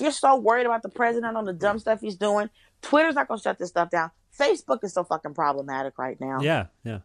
You're 0.00 0.12
so 0.12 0.36
worried 0.36 0.66
about 0.66 0.82
the 0.82 0.88
president 0.88 1.36
on 1.36 1.44
the 1.44 1.52
dumb 1.52 1.78
stuff 1.78 2.00
he's 2.00 2.16
doing, 2.16 2.50
Twitter's 2.82 3.14
not 3.14 3.28
going 3.28 3.38
to 3.38 3.42
shut 3.42 3.58
this 3.58 3.68
stuff 3.68 3.90
down. 3.90 4.10
Facebook 4.38 4.82
is 4.84 4.92
so 4.92 5.04
fucking 5.04 5.34
problematic 5.34 5.98
right 5.98 6.20
now. 6.20 6.40
Yeah, 6.40 6.66
yeah. 6.84 7.00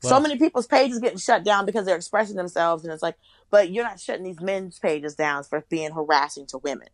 so 0.00 0.20
many 0.20 0.38
people's 0.38 0.66
pages 0.66 0.98
getting 0.98 1.18
shut 1.18 1.44
down 1.44 1.66
because 1.66 1.86
they're 1.86 1.96
expressing 1.96 2.36
themselves, 2.36 2.84
and 2.84 2.92
it's 2.92 3.02
like, 3.02 3.16
but 3.50 3.70
you're 3.70 3.84
not 3.84 3.98
shutting 3.98 4.24
these 4.24 4.40
men's 4.40 4.78
pages 4.78 5.14
down 5.14 5.44
for 5.44 5.64
being 5.68 5.92
harassing 5.92 6.46
to 6.46 6.58
women. 6.58 6.88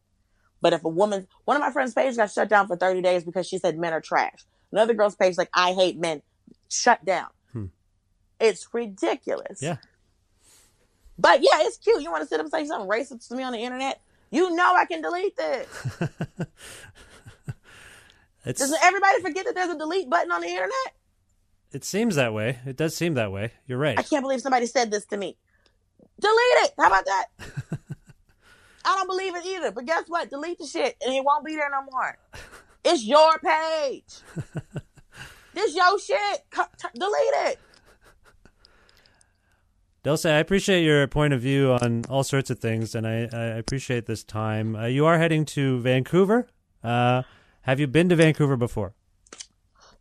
But 0.60 0.72
if 0.72 0.84
a 0.84 0.88
woman, 0.88 1.28
one 1.44 1.56
of 1.56 1.60
my 1.60 1.70
friends' 1.70 1.92
pages 1.92 2.16
got 2.16 2.30
shut 2.30 2.48
down 2.48 2.66
for 2.66 2.76
30 2.76 3.02
days 3.02 3.24
because 3.24 3.46
she 3.46 3.58
said 3.58 3.78
men 3.78 3.92
are 3.92 4.00
trash. 4.00 4.44
Another 4.72 4.94
girl's 4.94 5.14
page 5.14 5.36
like 5.36 5.50
I 5.52 5.72
hate 5.74 5.98
men, 5.98 6.22
shut 6.70 7.04
down. 7.04 7.28
Hmm. 7.52 7.66
It's 8.40 8.66
ridiculous. 8.72 9.60
Yeah. 9.60 9.76
But 11.18 11.40
yeah, 11.42 11.60
it's 11.60 11.78
cute. 11.78 12.02
You 12.02 12.10
want 12.10 12.22
to 12.22 12.28
sit 12.28 12.40
up 12.40 12.46
and 12.46 12.52
say 12.52 12.66
something 12.66 12.88
racist 12.88 13.28
to 13.28 13.36
me 13.36 13.42
on 13.42 13.52
the 13.52 13.58
internet? 13.58 14.00
You 14.30 14.54
know 14.54 14.74
I 14.74 14.84
can 14.86 15.02
delete 15.02 15.36
this. 15.36 15.68
It's 18.46 18.60
Doesn't 18.60 18.78
everybody 18.80 19.20
forget 19.22 19.44
that 19.44 19.56
there's 19.56 19.70
a 19.70 19.76
delete 19.76 20.08
button 20.08 20.30
on 20.30 20.40
the 20.40 20.46
internet? 20.46 20.94
it 21.72 21.84
seems 21.84 22.14
that 22.14 22.32
way. 22.32 22.60
It 22.64 22.76
does 22.76 22.96
seem 22.96 23.14
that 23.14 23.32
way. 23.32 23.52
You're 23.66 23.76
right. 23.76 23.98
I 23.98 24.02
can't 24.02 24.22
believe 24.22 24.40
somebody 24.40 24.66
said 24.66 24.90
this 24.90 25.04
to 25.06 25.16
me. 25.16 25.36
Delete 26.20 26.36
it. 26.62 26.72
How 26.78 26.86
about 26.86 27.04
that? 27.04 27.24
I 28.84 28.96
don't 28.96 29.08
believe 29.08 29.34
it 29.34 29.44
either. 29.44 29.72
But 29.72 29.84
guess 29.84 30.04
what? 30.06 30.30
Delete 30.30 30.58
the 30.58 30.66
shit 30.66 30.96
and 31.04 31.12
it 31.12 31.24
won't 31.24 31.44
be 31.44 31.56
there 31.56 31.68
no 31.70 31.82
more. 31.90 32.16
It's 32.84 33.04
your 33.04 33.36
page. 33.40 34.20
this 35.54 35.74
your 35.74 35.98
shit. 35.98 36.44
Delete 36.94 37.34
it. 37.48 37.58
Dulce, 40.06 40.24
I 40.24 40.38
appreciate 40.38 40.84
your 40.84 41.04
point 41.08 41.32
of 41.32 41.40
view 41.40 41.72
on 41.72 42.04
all 42.08 42.22
sorts 42.22 42.48
of 42.48 42.60
things, 42.60 42.94
and 42.94 43.04
I, 43.04 43.28
I 43.32 43.44
appreciate 43.58 44.06
this 44.06 44.22
time. 44.22 44.76
Uh, 44.76 44.86
you 44.86 45.04
are 45.04 45.18
heading 45.18 45.44
to 45.46 45.80
Vancouver. 45.80 46.46
Uh, 46.84 47.24
have 47.62 47.80
you 47.80 47.88
been 47.88 48.08
to 48.10 48.14
Vancouver 48.14 48.56
before? 48.56 48.94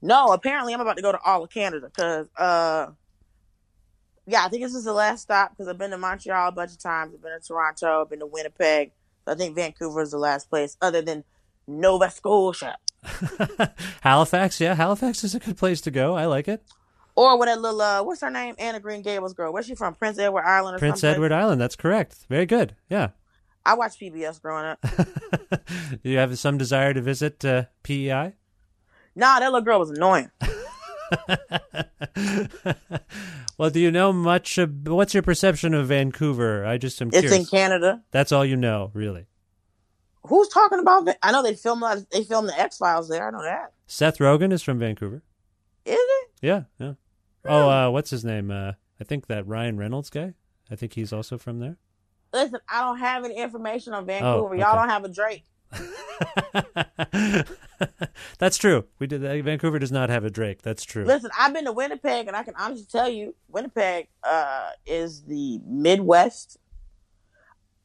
No, 0.03 0.28
apparently 0.28 0.76
I'm 0.76 0.80
about 0.80 0.97
to 0.97 1.01
go 1.01 1.12
to 1.12 1.20
all 1.26 1.43
of 1.43 1.49
Canada 1.49 1.88
because, 1.88 2.28
uh, 2.38 2.91
yeah, 4.28 4.45
I 4.45 4.49
think 4.49 4.62
this 4.62 4.76
is 4.76 4.84
the 4.84 4.93
last 4.93 5.24
stop 5.24 5.49
because 5.49 5.68
I've 5.68 5.80
been 5.80 5.89
to 5.89 5.97
Montreal 5.97 6.49
a 6.49 6.51
bunch 6.51 6.74
of 6.74 6.78
times. 6.78 7.16
I've 7.16 7.24
been 7.24 7.41
to 7.41 7.43
Toronto. 7.43 8.03
I've 8.03 8.10
been 8.12 8.20
to 8.20 8.28
Winnipeg. 8.28 8.91
So 9.26 9.32
I 9.32 9.36
think 9.36 9.56
Vancouver 9.56 10.03
is 10.03 10.12
the 10.12 10.20
last 10.20 10.51
place 10.51 10.78
other 10.84 11.01
than 11.01 11.24
Nova 11.66 12.12
Scotia. 12.12 12.78
Halifax, 14.01 14.62
yeah, 14.62 14.76
Halifax 14.76 15.24
is 15.24 15.34
a 15.34 15.39
good 15.39 15.58
place 15.58 15.82
to 15.82 15.89
go. 15.89 16.14
I 16.14 16.26
like 16.26 16.47
it. 16.47 16.64
Or 17.16 17.39
with 17.39 17.47
that 17.47 17.61
little, 17.61 17.82
uh, 17.82 18.03
what's 18.03 18.22
her 18.22 18.30
name? 18.30 18.55
Anne 18.59 18.76
of 18.76 18.82
Green 18.82 19.01
Gables 19.01 19.34
girl. 19.34 19.53
Where's 19.53 19.66
she 19.66 19.76
from? 19.76 19.95
Prince 19.95 20.20
Edward 20.20 20.43
Island 20.43 20.76
or 20.76 20.80
Prince? 20.80 21.03
Edward 21.03 21.32
Island, 21.32 21.61
that's 21.61 21.76
correct. 21.78 22.26
Very 22.30 22.45
good. 22.45 22.76
Yeah. 22.89 23.09
I 23.66 23.74
watched 23.76 23.99
PBS 23.99 24.41
growing 24.41 24.66
up. 24.66 24.80
Do 24.82 25.97
you 26.09 26.18
have 26.18 26.38
some 26.38 26.57
desire 26.57 26.93
to 26.93 27.01
visit 27.01 27.43
uh, 27.45 27.63
PEI? 27.84 28.34
nah, 29.16 29.39
that 29.39 29.45
little 29.45 29.61
girl 29.61 29.80
was 29.80 29.89
annoying. 29.91 30.30
well, 33.57 33.70
do 33.70 33.80
you 33.80 33.91
know 33.91 34.11
much? 34.11 34.57
Of, 34.57 34.88
what's 34.88 35.13
your 35.13 35.24
perception 35.24 35.74
of 35.74 35.88
Vancouver? 35.88 36.66
I 36.66 36.78
just 36.78 37.01
am 37.01 37.07
It's 37.09 37.20
curious. 37.22 37.39
in 37.39 37.45
Canada. 37.45 38.03
That's 38.11 38.32
all 38.32 38.45
you 38.45 38.57
know, 38.57 38.91
really. 38.93 39.28
Who's 40.28 40.47
talking 40.49 40.80
about? 40.80 41.07
I 41.24 41.32
know 41.32 41.41
they 41.43 41.53
film 41.55 41.82
a 41.82 41.86
lot. 41.86 42.09
They 42.11 42.24
film 42.24 42.47
the 42.47 42.59
X 42.59 42.78
Files 42.78 43.07
there. 43.09 43.28
I 43.28 43.32
know 43.32 43.41
that. 43.43 43.72
Seth 43.88 44.18
Rogen 44.18 44.51
is 44.51 44.63
from 44.63 44.80
Vancouver. 44.80 45.22
Is 45.86 45.97
it? 45.99 46.30
Yeah, 46.41 46.63
yeah. 46.80 46.93
Oh, 47.48 47.70
uh, 47.70 47.89
what's 47.89 48.10
his 48.10 48.26
name? 48.26 48.52
Uh, 48.52 48.74
I 49.00 49.04
think 49.04 49.28
that 49.28 49.48
Ryan 49.48 49.78
Reynolds 49.78 50.10
guy. 50.10 50.34
I 50.72 50.76
think 50.76 50.93
he's 50.93 51.14
also 51.14 51.38
from 51.38 51.60
there. 51.60 51.78
Listen, 52.34 52.60
I 52.68 52.82
don't 52.82 52.98
have 53.00 53.24
any 53.24 53.38
information 53.38 53.93
on 53.93 54.06
Vancouver. 54.06 54.50
okay. 54.56 54.60
Y'all 54.60 54.76
don't 54.76 54.89
have 54.89 55.06
a 55.06 55.10
Drake. 55.10 55.46
That's 58.39 58.58
true. 58.58 58.86
We 59.00 59.08
did. 59.08 59.24
Uh, 59.26 59.41
Vancouver 59.41 59.80
does 59.80 59.91
not 59.91 60.10
have 60.10 60.24
a 60.26 60.30
Drake. 60.30 60.62
That's 60.62 60.84
true. 60.84 61.06
Listen, 61.06 61.32
I've 61.38 61.54
been 61.54 61.66
to 61.66 61.72
Winnipeg, 61.72 62.28
and 62.28 62.36
I 62.36 62.43
can 62.43 62.56
honestly 62.58 62.88
tell 62.89 63.10
you, 63.10 63.36
Winnipeg 63.48 64.08
uh, 64.24 64.72
is 64.86 65.24
the 65.24 65.60
Midwest. 65.66 66.58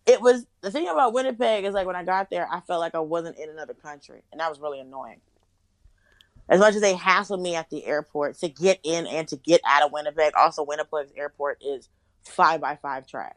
It 0.06 0.20
was 0.20 0.46
the 0.62 0.70
thing 0.70 0.88
about 0.88 1.12
Winnipeg 1.12 1.64
is 1.64 1.74
like 1.74 1.86
when 1.86 1.96
I 1.96 2.04
got 2.04 2.30
there, 2.30 2.48
I 2.50 2.60
felt 2.60 2.80
like 2.80 2.94
I 2.94 3.00
wasn't 3.00 3.38
in 3.38 3.48
another 3.50 3.74
country, 3.74 4.22
and 4.32 4.40
that 4.40 4.48
was 4.48 4.58
really 4.60 4.80
annoying. 4.80 5.20
As 6.48 6.58
much 6.60 6.74
as 6.74 6.80
they 6.80 6.94
hassle 6.94 7.36
me 7.36 7.54
at 7.54 7.70
the 7.70 7.84
airport 7.86 8.38
to 8.38 8.48
get 8.48 8.80
in 8.82 9.06
and 9.06 9.28
to 9.28 9.36
get 9.36 9.60
out 9.64 9.82
of 9.84 9.92
Winnipeg, 9.92 10.32
also 10.36 10.62
Winnipeg's 10.64 11.12
airport 11.16 11.62
is 11.62 11.88
five 12.24 12.60
by 12.60 12.76
five 12.76 13.06
trash. 13.06 13.34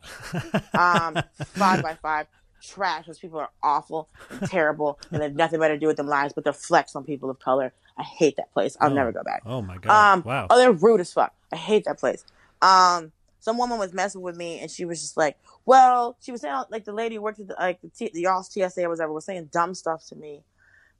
um, 0.73 1.17
five 1.45 1.83
by 1.83 1.95
five 2.01 2.27
trash. 2.61 3.05
Those 3.07 3.19
people 3.19 3.39
are 3.39 3.49
awful 3.61 4.09
and 4.29 4.49
terrible, 4.49 4.99
and 5.11 5.21
they 5.21 5.25
have 5.25 5.35
nothing 5.35 5.59
better 5.59 5.75
to 5.75 5.79
do 5.79 5.87
with 5.87 5.97
their 5.97 6.05
lives 6.05 6.33
but 6.33 6.43
to 6.45 6.53
flex 6.53 6.95
on 6.95 7.03
people 7.03 7.29
of 7.29 7.39
color. 7.39 7.73
I 7.97 8.03
hate 8.03 8.37
that 8.37 8.51
place. 8.53 8.75
I'll 8.81 8.91
Oh. 8.91 8.93
never 8.95 9.11
go 9.11 9.21
back. 9.23 9.43
Oh 9.45 9.61
my 9.61 9.77
god! 9.77 10.13
Um, 10.13 10.23
wow. 10.23 10.47
Oh, 10.49 10.57
they're 10.57 10.71
rude 10.71 10.99
as 11.01 11.13
fuck. 11.13 11.33
I 11.51 11.57
hate 11.57 11.85
that 11.85 11.99
place. 11.99 12.25
Um, 12.61 13.11
some 13.39 13.57
woman 13.57 13.77
was 13.77 13.93
messing 13.93 14.21
with 14.21 14.35
me, 14.37 14.59
and 14.59 14.71
she 14.71 14.85
was 14.85 15.01
just 15.01 15.17
like, 15.17 15.37
"Well," 15.65 16.15
she 16.21 16.31
was 16.31 16.41
saying 16.41 16.63
like 16.71 16.85
the 16.85 16.93
lady 16.93 17.15
who 17.15 17.21
worked 17.21 17.39
at 17.39 17.47
the, 17.49 17.55
like 17.59 17.81
the, 17.81 17.89
T- 17.89 18.09
the 18.11 18.21
y'all's 18.21 18.49
TSA 18.51 18.83
or 18.85 18.89
whatever 18.89 19.11
was 19.13 19.25
saying 19.25 19.49
dumb 19.53 19.75
stuff 19.75 20.05
to 20.07 20.15
me, 20.15 20.41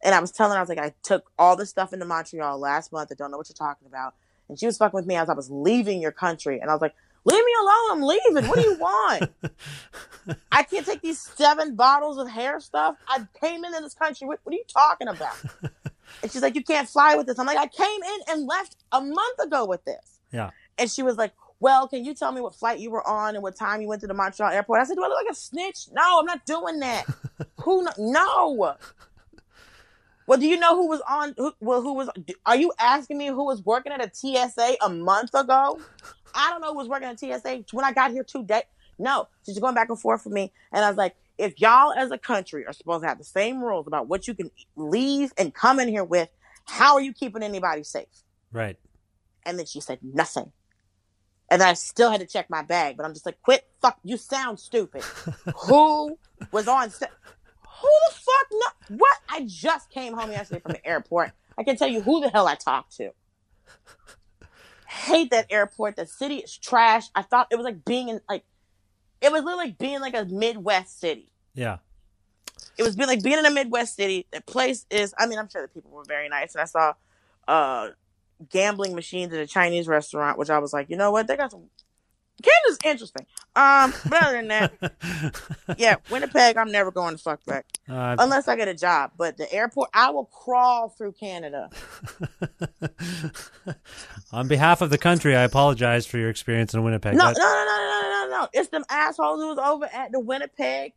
and 0.04 0.14
I 0.14 0.20
was 0.20 0.32
telling 0.32 0.54
her 0.54 0.60
I 0.60 0.62
was 0.62 0.70
like, 0.70 0.80
I 0.80 0.94
took 1.04 1.32
all 1.40 1.56
this 1.56 1.70
stuff 1.70 1.94
into 1.94 2.06
Montreal 2.06 2.58
last 2.60 2.92
month. 2.92 3.10
I 3.12 3.16
don't 3.16 3.32
know 3.32 3.38
what 3.38 3.50
you're 3.50 3.56
talking 3.56 3.88
about, 3.88 4.14
and 4.50 4.60
she 4.60 4.66
was 4.66 4.78
fucking 4.78 4.96
with 4.96 5.08
me 5.08 5.16
as 5.16 5.30
I 5.30 5.34
was 5.34 5.50
leaving 5.50 6.02
your 6.02 6.12
country, 6.12 6.60
and 6.60 6.70
I 6.70 6.74
was 6.74 6.82
like. 6.82 6.96
Leave 7.26 7.46
me 7.46 7.52
alone. 7.62 7.92
I'm 7.94 8.02
leaving. 8.02 8.50
What 8.50 8.60
do 8.60 8.64
you 8.64 8.78
want? 8.78 9.32
I 10.52 10.64
can't 10.64 10.86
take 10.86 11.00
these 11.00 11.22
seven 11.22 11.74
bottles 11.74 12.18
of 12.18 12.28
hair 12.30 12.60
stuff. 12.60 12.98
I 13.08 13.26
came 13.42 13.64
into 13.64 13.80
this 13.80 13.94
country. 13.94 14.28
What, 14.28 14.42
what 14.44 14.52
are 14.52 14.58
you 14.58 14.66
talking 14.68 15.08
about? 15.08 15.38
And 16.22 16.32
she's 16.32 16.42
like, 16.42 16.56
You 16.56 16.64
can't 16.64 16.88
fly 16.88 17.16
with 17.16 17.28
this. 17.28 17.40
I'm 17.40 17.46
like, 17.46 17.58
I 17.58 17.68
came 17.68 18.04
in 18.04 18.20
and 18.30 18.46
left 18.46 18.78
a 18.92 19.02
month 19.02 19.40
ago 19.40 19.66
with 19.66 19.84
this. 19.86 20.20
Yeah. 20.32 20.52
And 20.78 20.90
she 20.90 21.04
was 21.04 21.18
like, 21.18 21.34
Well, 21.60 21.88
can 21.88 22.04
you 22.06 22.14
tell 22.14 22.32
me 22.32 22.42
what 22.42 22.56
flight 22.56 22.80
you 22.80 22.92
were 22.92 23.06
on 23.08 23.36
and 23.36 23.44
what 23.44 23.56
time 23.56 23.82
you 23.82 23.88
went 23.88 24.02
to 24.02 24.08
the 24.08 24.14
Montreal 24.14 24.52
airport? 24.52 24.82
I 24.82 24.84
said, 24.86 24.96
Do 24.96 25.04
I 25.04 25.08
look 25.08 25.18
like 25.18 25.32
a 25.32 25.36
snitch? 25.36 25.88
No, 25.92 26.20
I'm 26.20 26.26
not 26.26 26.46
doing 26.46 26.80
that. 26.80 27.06
who? 27.62 27.88
No. 27.98 28.76
Well, 30.28 30.40
do 30.40 30.48
you 30.48 30.58
know 30.58 30.76
who 30.76 30.88
was 30.88 31.02
on? 31.10 31.34
Who, 31.38 31.54
well, 31.60 31.82
who 31.82 31.94
was? 31.94 32.10
Are 32.46 32.56
you 32.56 32.72
asking 32.80 33.18
me 33.18 33.28
who 33.28 33.46
was 33.46 33.64
working 33.64 33.92
at 33.92 34.04
a 34.04 34.10
TSA 34.14 34.78
a 34.82 34.90
month 34.90 35.34
ago? 35.34 35.80
I 36.34 36.50
don't 36.50 36.62
know 36.62 36.72
who 36.72 36.78
was 36.78 36.88
working 36.88 37.10
at 37.10 37.20
TSA 37.20 37.66
when 37.72 37.86
I 37.86 37.92
got 37.92 38.12
here 38.12 38.24
today. 38.24 38.64
No, 38.98 39.28
she's 39.46 39.60
going 39.60 39.76
back 39.76 39.90
and 39.90 40.00
forth 40.00 40.26
with 40.26 40.34
me, 40.34 40.52
and 40.72 40.86
I 40.86 40.88
was 40.88 40.98
like, 40.98 41.16
if 41.38 41.60
y'all 41.60 41.94
as 41.94 42.12
a 42.12 42.18
country 42.18 42.66
are 42.66 42.74
supposed 42.74 43.04
to 43.04 43.08
have 43.08 43.18
the 43.18 43.24
same 43.24 43.62
rules 43.62 43.88
about 43.88 44.08
what 44.08 44.28
you 44.28 44.34
can 44.34 44.52
leave 44.76 45.34
and 45.38 45.54
come 45.54 45.80
in 45.80 45.88
here 45.88 46.04
with, 46.04 46.30
how 46.66 46.94
are 46.96 47.02
you 47.02 47.14
keeping 47.14 47.44
anybody 47.44 47.84
safe? 47.84 48.08
Right. 48.52 48.78
And 49.46 49.58
then 49.58 49.66
she 49.66 49.82
said 49.82 50.00
nothing. 50.02 50.52
And 51.50 51.62
I 51.62 51.74
still 51.74 52.10
had 52.10 52.22
to 52.22 52.28
check 52.28 52.50
my 52.50 52.62
bag, 52.62 52.98
but 52.98 53.06
I'm 53.06 53.14
just 53.14 53.26
like, 53.26 53.42
quit, 53.42 53.68
fuck, 53.82 54.00
you 54.04 54.18
sound 54.18 54.60
stupid. 54.60 55.04
Who 55.68 56.18
was 56.52 56.68
on 56.68 56.90
set? 56.90 57.12
Who 57.84 57.90
the 58.08 58.16
fuck? 58.16 58.48
No, 58.90 58.98
what? 58.98 59.18
I 59.30 59.46
just 59.46 59.90
came 59.90 60.14
home 60.14 60.32
yesterday 60.32 60.62
from 60.62 60.72
the 60.72 60.88
airport. 60.88 61.32
I 61.58 61.64
can 61.64 61.76
tell 61.76 61.90
you 61.90 62.02
who 62.02 62.22
the 62.22 62.30
hell 62.30 62.48
I 62.48 62.56
talked 62.56 62.96
to. 62.96 63.12
Hate 64.88 65.32
that 65.32 65.48
airport. 65.50 65.98
The 65.98 66.08
city 66.08 66.38
is 66.38 66.58
trash. 66.58 67.08
I 67.14 67.24
thought 67.24 67.48
it 67.52 67.58
was 67.58 67.66
like 67.66 67.84
being 67.84 68.08
in 68.08 68.22
like, 68.30 68.46
it 69.22 69.32
was 69.32 69.44
literally 69.44 69.66
like 69.66 69.78
being 69.78 70.00
like 70.00 70.16
a 70.16 70.24
Midwest 70.24 71.00
city. 71.00 71.30
Yeah. 71.54 71.80
It 72.78 72.84
was 72.84 72.96
being 72.96 73.10
like 73.10 73.22
being 73.22 73.38
in 73.38 73.46
a 73.46 73.52
Midwest 73.52 73.96
city. 73.98 74.28
The 74.32 74.40
place 74.42 74.86
is. 74.90 75.14
I 75.18 75.28
mean, 75.28 75.38
I'm 75.38 75.50
sure 75.50 75.62
the 75.62 75.68
people 75.68 75.92
were 75.92 76.06
very 76.06 76.30
nice, 76.30 76.56
and 76.56 76.62
I 76.62 76.66
saw 76.66 76.94
uh 77.48 77.90
gambling 78.50 78.96
machines 78.96 79.34
at 79.34 79.40
a 79.40 79.48
Chinese 79.48 79.88
restaurant, 79.88 80.38
which 80.38 80.50
I 80.50 80.60
was 80.60 80.72
like, 80.72 80.90
you 80.90 80.96
know 80.96 81.12
what? 81.12 81.28
They 81.28 81.36
got 81.36 81.52
some. 81.52 81.70
Canada's 82.42 82.80
interesting. 82.84 83.26
Um, 83.56 83.94
but 84.10 84.24
other 84.24 84.38
than 84.38 84.48
that, 84.48 84.74
yeah, 85.78 85.98
Winnipeg, 86.10 86.58
I'm 86.58 86.72
never 86.72 86.92
going 86.92 87.16
to 87.16 87.22
fuck 87.22 87.46
back 87.46 87.66
Uh, 87.88 88.16
unless 88.20 88.48
I 88.48 88.56
get 88.56 88.68
a 88.68 88.74
job. 88.74 89.12
But 89.18 89.38
the 89.38 89.52
airport, 89.54 89.90
I 89.94 90.10
will 90.10 90.26
crawl 90.26 90.90
through 90.90 91.14
Canada. 91.14 91.70
on 94.32 94.48
behalf 94.48 94.82
of 94.82 94.90
the 94.90 94.98
country, 94.98 95.36
I 95.36 95.44
apologize 95.44 96.06
for 96.06 96.18
your 96.18 96.30
experience 96.30 96.74
in 96.74 96.84
Winnipeg. 96.84 97.16
No, 97.16 97.26
no, 97.26 97.32
no, 97.32 97.36
no, 97.38 97.66
no, 97.66 98.02
no, 98.02 98.28
no, 98.30 98.42
no. 98.42 98.48
It's 98.54 98.70
them 98.70 98.84
assholes 98.90 99.40
who 99.40 99.50
was 99.50 99.60
over 99.60 99.86
at 99.86 100.12
the 100.12 100.20
Winnipeg 100.20 100.94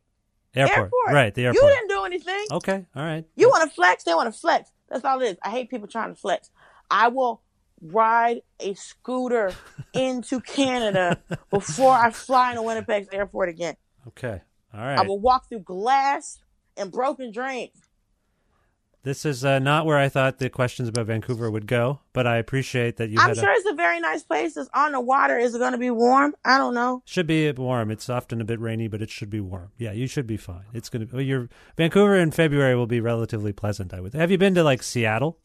airport. 0.55 0.91
Right, 1.07 1.33
the 1.33 1.45
airport. 1.45 1.63
You 1.63 1.69
didn't 1.69 1.89
do 1.89 2.03
anything. 2.05 2.45
Okay, 2.51 2.85
all 2.95 3.03
right. 3.03 3.25
You 3.35 3.49
want 3.49 3.69
to 3.69 3.75
flex? 3.75 4.03
They 4.03 4.13
want 4.13 4.33
to 4.33 4.37
flex. 4.39 4.71
That's 4.89 5.05
all 5.05 5.21
it 5.21 5.25
is. 5.25 5.37
I 5.43 5.51
hate 5.51 5.69
people 5.69 5.87
trying 5.87 6.13
to 6.13 6.19
flex. 6.19 6.49
I 6.89 7.09
will 7.09 7.41
ride 7.81 8.41
a 8.59 8.73
scooter 8.73 9.53
into 9.93 10.39
Canada 10.41 11.21
before 11.49 11.93
I 11.93 12.11
fly 12.11 12.51
into 12.51 12.63
Winnipeg's 12.63 13.09
airport 13.11 13.49
again. 13.49 13.75
Okay. 14.07 14.41
All 14.73 14.81
I 14.81 15.01
will 15.03 15.19
walk 15.19 15.49
through 15.49 15.59
glass 15.59 16.39
and 16.75 16.91
broken 16.91 17.31
drains. 17.31 17.87
This 19.07 19.25
is 19.25 19.45
uh, 19.45 19.59
not 19.59 19.85
where 19.85 19.97
I 19.97 20.09
thought 20.09 20.37
the 20.37 20.49
questions 20.49 20.89
about 20.89 21.05
Vancouver 21.05 21.49
would 21.49 21.65
go, 21.65 22.01
but 22.11 22.27
I 22.27 22.37
appreciate 22.37 22.97
that 22.97 23.09
you 23.09 23.17
I'm 23.17 23.33
sure 23.35 23.49
a, 23.49 23.53
it's 23.53 23.69
a 23.69 23.73
very 23.73 24.01
nice 24.01 24.21
place. 24.23 24.57
It's 24.57 24.69
on 24.73 24.91
the 24.91 24.99
water. 24.99 25.37
Is 25.37 25.55
it 25.55 25.59
going 25.59 25.71
to 25.71 25.77
be 25.77 25.91
warm? 25.91 26.35
I 26.43 26.57
don't 26.57 26.73
know. 26.73 27.03
should 27.05 27.25
be 27.25 27.49
warm. 27.53 27.89
It's 27.89 28.09
often 28.09 28.41
a 28.41 28.43
bit 28.43 28.59
rainy, 28.59 28.89
but 28.89 29.01
it 29.01 29.09
should 29.09 29.29
be 29.29 29.39
warm. 29.39 29.71
Yeah, 29.77 29.93
you 29.93 30.07
should 30.07 30.27
be 30.27 30.35
fine. 30.35 30.65
It's 30.73 30.89
gonna. 30.89 31.07
Well, 31.09 31.21
your 31.21 31.47
Vancouver 31.77 32.17
in 32.17 32.31
February 32.31 32.75
will 32.75 32.85
be 32.85 32.99
relatively 32.99 33.53
pleasant. 33.53 33.93
I 33.93 34.01
would. 34.01 34.13
Have 34.13 34.29
you 34.29 34.37
been 34.37 34.55
to 34.55 34.63
like 34.63 34.83
Seattle? 34.83 35.39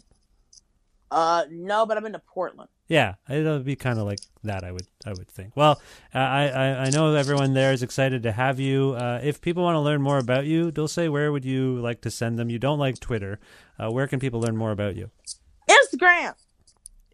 Uh, 1.12 1.44
no, 1.50 1.84
but 1.86 1.96
I've 1.96 2.02
been 2.02 2.12
to 2.14 2.18
Portland. 2.18 2.70
Yeah, 2.88 3.14
it'll 3.28 3.60
be 3.60 3.76
kind 3.76 3.98
of 3.98 4.06
like 4.06 4.20
that. 4.44 4.64
I 4.64 4.72
would, 4.72 4.86
I 5.06 5.10
would 5.10 5.28
think. 5.28 5.52
Well, 5.56 5.80
uh, 6.14 6.18
I, 6.18 6.48
I, 6.48 6.66
I 6.86 6.90
know 6.90 7.14
everyone 7.14 7.52
there 7.54 7.72
is 7.72 7.82
excited 7.82 8.22
to 8.24 8.32
have 8.32 8.58
you. 8.58 8.94
Uh, 8.98 9.20
if 9.22 9.40
people 9.40 9.62
want 9.62 9.76
to 9.76 9.80
learn 9.80 10.02
more 10.02 10.18
about 10.18 10.46
you, 10.46 10.70
Dulce, 10.70 10.96
where 10.96 11.30
would 11.30 11.44
you 11.44 11.78
like 11.80 12.00
to 12.02 12.10
send 12.10 12.38
them? 12.38 12.50
You 12.50 12.58
don't 12.58 12.78
like 12.78 12.98
Twitter. 12.98 13.38
Uh, 13.78 13.90
where 13.90 14.06
can 14.06 14.20
people 14.20 14.40
learn 14.40 14.56
more 14.56 14.72
about 14.72 14.96
you? 14.96 15.10
Instagram. 15.70 16.34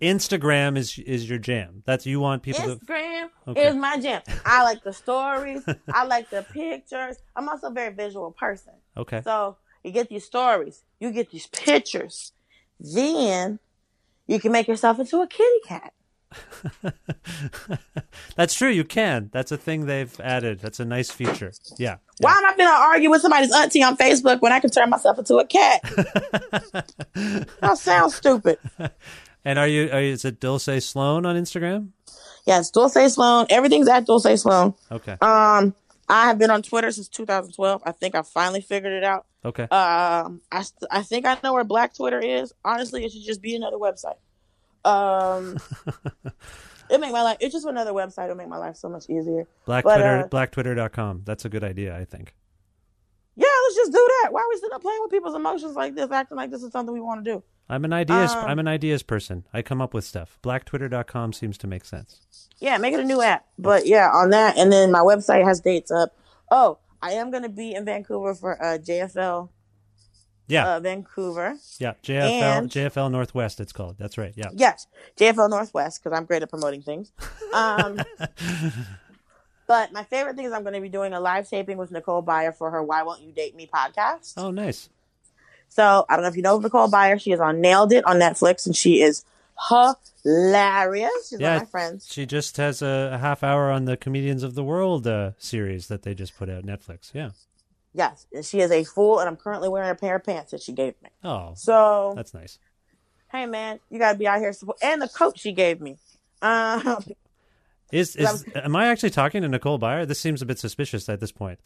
Instagram 0.01 0.77
is 0.77 0.97
is 0.99 1.29
your 1.29 1.39
jam. 1.39 1.83
That's 1.85 2.07
you 2.07 2.21
want 2.21 2.43
people 2.45 2.63
to. 2.63 2.77
Instagram 2.77 3.29
Okay. 3.49 3.67
is 3.69 3.75
my 3.75 3.99
jam. 3.99 4.23
I 4.47 4.63
like 4.63 4.85
the 4.85 4.93
stories. 4.93 5.63
I 5.93 6.05
like 6.05 6.31
the 6.31 6.43
pictures. 6.53 7.17
I'm 7.35 7.49
also 7.49 7.67
a 7.69 7.73
very 7.73 7.93
visual 7.93 8.31
person. 8.31 8.75
Okay. 8.97 9.23
So 9.23 9.57
you 9.83 9.91
get 9.91 10.09
these 10.09 10.25
stories, 10.25 10.85
you 11.01 11.11
get 11.11 11.31
these 11.31 11.47
pictures, 11.49 12.33
then 12.79 13.59
you 14.29 14.39
can 14.39 14.53
make 14.53 14.69
yourself 14.69 15.01
into 15.01 15.21
a 15.21 15.27
kitty 15.27 15.61
cat. 15.67 15.93
That's 18.37 18.55
true. 18.55 18.69
You 18.69 18.85
can. 18.85 19.31
That's 19.33 19.51
a 19.51 19.57
thing 19.57 19.87
they've 19.87 20.21
added. 20.21 20.61
That's 20.61 20.79
a 20.79 20.85
nice 20.85 21.11
feature. 21.11 21.53
Yeah. 21.79 21.97
Why 22.21 22.33
am 22.33 22.45
I 22.45 22.57
gonna 22.57 22.71
argue 22.71 23.11
with 23.11 23.23
somebody's 23.23 23.53
auntie 23.53 23.83
on 23.83 23.97
Facebook 23.97 24.41
when 24.41 24.53
I 24.53 24.61
can 24.61 24.71
turn 24.71 24.91
myself 24.91 25.19
into 25.19 25.37
a 25.37 25.47
cat? 25.47 25.81
that 27.15 27.79
sounds 27.79 28.15
stupid. 28.15 28.59
And 29.45 29.59
are 29.59 29.69
you? 29.69 29.89
Are 29.91 30.01
you 30.01 30.13
is 30.13 30.25
it 30.27 30.41
Dulce 30.41 30.85
Sloan 30.85 31.25
on 31.25 31.37
Instagram? 31.37 31.91
Yes, 32.45 32.71
Dulce 32.71 33.15
Sloan. 33.15 33.47
Everything's 33.49 33.89
at 33.89 34.05
Dulce 34.05 34.43
Sloan. 34.43 34.75
Okay. 34.91 35.13
Um, 35.13 35.75
I 36.09 36.27
have 36.27 36.39
been 36.39 36.51
on 36.51 36.61
Twitter 36.61 36.91
since 36.91 37.09
2012. 37.09 37.83
I 37.87 37.93
think 37.93 38.15
I 38.15 38.23
finally 38.23 38.61
figured 38.61 38.93
it 38.93 39.05
out. 39.05 39.27
Okay. 39.45 39.65
Um, 39.65 40.41
I 40.51 40.63
st- 40.63 40.89
I 40.91 41.03
think 41.03 41.27
I 41.27 41.39
know 41.45 41.53
where 41.53 41.65
Black 41.65 41.95
Twitter 41.95 42.19
is. 42.21 42.53
Honestly, 42.65 43.05
it 43.05 43.13
should 43.13 43.25
just 43.25 43.41
be 43.41 43.55
another 43.55 43.77
website. 43.77 44.17
Um, 44.85 45.59
it 46.91 47.01
make 47.01 47.13
my 47.13 47.23
life. 47.23 47.37
It's 47.41 47.55
just 47.55 47.67
another 47.67 47.93
website. 47.93 48.25
It'll 48.25 48.37
make 48.37 48.49
my 48.49 48.59
life 48.59 48.77
so 48.77 48.89
much 48.89 49.09
easier. 49.09 49.47
Black 49.65 49.85
But, 49.85 49.95
Twitter. 49.97 50.19
uh, 50.25 50.29
blacktwitter.com. 50.29 51.23
That's 51.25 51.45
a 51.45 51.49
good 51.49 51.65
idea. 51.65 51.97
I 51.97 52.05
think. 52.05 52.35
Yeah, 53.37 53.47
let's 53.65 53.77
just 53.77 53.93
do 53.93 54.09
that. 54.23 54.33
Why 54.33 54.41
are 54.41 54.49
we 54.49 54.57
sitting 54.57 54.75
up 54.75 54.83
playing 54.83 54.99
with 55.03 55.13
people's 55.13 55.37
emotions 55.37 55.77
like 55.77 55.95
this, 55.95 56.11
acting 56.11 56.37
like 56.37 56.51
this 56.51 56.63
is 56.65 56.73
something 56.73 56.93
we 56.93 57.01
want 57.01 57.25
to 57.25 57.33
do? 57.35 57.43
I'm 57.69 57.85
an 57.85 57.93
ideas. 57.93 58.33
Um, 58.33 58.45
I'm 58.47 58.59
an 58.59 58.67
ideas 58.67 59.03
person. 59.05 59.47
I 59.53 59.63
come 59.63 59.81
up 59.81 59.95
with 59.95 60.05
stuff. 60.05 60.39
Blacktwitter.com 60.43 61.33
seems 61.35 61.57
to 61.59 61.67
make 61.69 61.85
sense. 61.85 62.49
Yeah, 62.59 62.79
make 62.79 62.95
it 62.95 63.01
a 63.01 63.05
new 63.05 63.23
app. 63.23 63.47
But 63.59 63.87
yeah, 63.87 64.11
on 64.13 64.31
that, 64.31 64.57
and 64.59 64.73
then 64.73 64.91
my 64.91 65.01
website 65.01 65.45
has 65.45 65.61
dates 65.61 65.93
up. 65.93 66.17
Oh, 66.51 66.79
I 67.01 67.13
am 67.13 67.31
gonna 67.31 67.49
be 67.49 67.75
in 67.75 67.85
Vancouver 67.85 68.35
for 68.35 68.63
uh, 68.63 68.79
JFL. 68.79 69.51
Yeah. 70.49 70.77
Uh, 70.77 70.81
Vancouver. 70.81 71.57
Yeah. 71.79 71.93
JFL. 72.03 72.31
and- 72.59 72.71
JFL 72.71 73.11
Northwest. 73.11 73.61
It's 73.61 73.73
called. 73.73 73.97
That's 73.99 74.17
right. 74.17 74.33
Yeah. 74.35 74.49
Yes, 74.55 74.87
JFL 75.19 75.51
Northwest 75.51 76.03
because 76.03 76.17
I'm 76.17 76.25
great 76.25 76.43
at 76.43 76.49
promoting 76.49 76.83
things. 76.83 77.13
Um, 77.53 78.01
but 79.67 79.93
my 79.93 80.05
favorite 80.05 80.37
thing 80.37 80.47
is 80.47 80.53
I'm 80.53 80.63
going 80.63 80.75
to 80.75 80.81
be 80.81 80.89
doing 80.89 81.13
a 81.13 81.21
live 81.21 81.49
taping 81.49 81.77
with 81.77 81.91
Nicole 81.91 82.23
Byer 82.23 82.55
for 82.55 82.71
her 82.71 82.83
"Why 82.83 83.03
Won't 83.03 83.23
You 83.23 83.33
Date 83.33 83.55
Me" 83.55 83.69
podcast. 83.73 84.35
Oh, 84.37 84.51
nice. 84.51 84.89
So 85.69 86.07
I 86.09 86.17
don't 86.17 86.23
know 86.23 86.29
if 86.29 86.37
you 86.37 86.43
know 86.43 86.59
Nicole 86.59 86.89
Byer. 86.89 87.21
She 87.21 87.33
is 87.33 87.41
on 87.41 87.61
Nailed 87.61 87.93
It 87.93 88.05
on 88.07 88.17
Netflix, 88.17 88.65
and 88.65 88.75
she 88.75 89.03
is 89.03 89.25
hilarious. 89.69 91.11
She's 91.29 91.33
one 91.33 91.41
yeah. 91.41 91.57
of 91.57 91.63
my 91.63 91.67
friends. 91.67 92.09
She 92.11 92.27
just 92.27 92.57
has 92.57 92.83
a, 92.83 93.11
a 93.15 93.19
half 93.19 93.43
hour 93.43 93.71
on 93.71 93.85
the 93.85 93.97
Comedians 93.97 94.43
of 94.43 94.55
the 94.55 94.65
World 94.65 95.07
uh, 95.07 95.33
series 95.39 95.89
that 95.89 96.03
they 96.03 96.15
just 96.15 96.37
put 96.37 96.49
out 96.49 96.65
Netflix. 96.65 97.13
Yeah. 97.15 97.31
Yes, 97.95 98.27
and 98.33 98.45
she 98.45 98.61
is 98.61 98.71
a 98.71 98.85
fool, 98.85 99.19
and 99.19 99.29
I'm 99.29 99.37
currently 99.37 99.69
wearing 99.69 99.91
a 99.91 99.95
pair 99.95 100.17
of 100.17 100.25
pants 100.25 100.53
that 100.53 100.61
she 100.63 100.73
gave 100.73 100.95
me. 101.03 101.11
Oh. 101.25 101.53
So 101.57 102.13
That's 102.15 102.35
nice. 102.35 102.59
hey, 103.33 103.47
man, 103.47 103.81
you 103.91 103.99
got 103.99 104.13
to 104.13 104.19
be 104.19 104.27
out 104.27 104.39
here 104.39 104.53
support. 104.53 104.79
And 104.83 105.03
the 105.03 105.09
coat 105.09 105.39
she 105.39 105.53
gave 105.53 105.81
me. 105.81 105.97
Um, 106.43 107.03
Is 107.91 108.15
is 108.17 108.45
am 108.55 108.77
I 108.77 108.87
actually 108.89 109.11
talking 109.11 109.43
to 109.43 109.49
Nicole 109.49 109.79
Byer? 109.79 110.07
This 110.07 110.21
seems 110.21 110.43
a 110.43 110.47
bit 110.47 110.59
suspicious 110.59 111.09
at 111.09 111.21
this 111.21 111.33
point. 111.33 111.59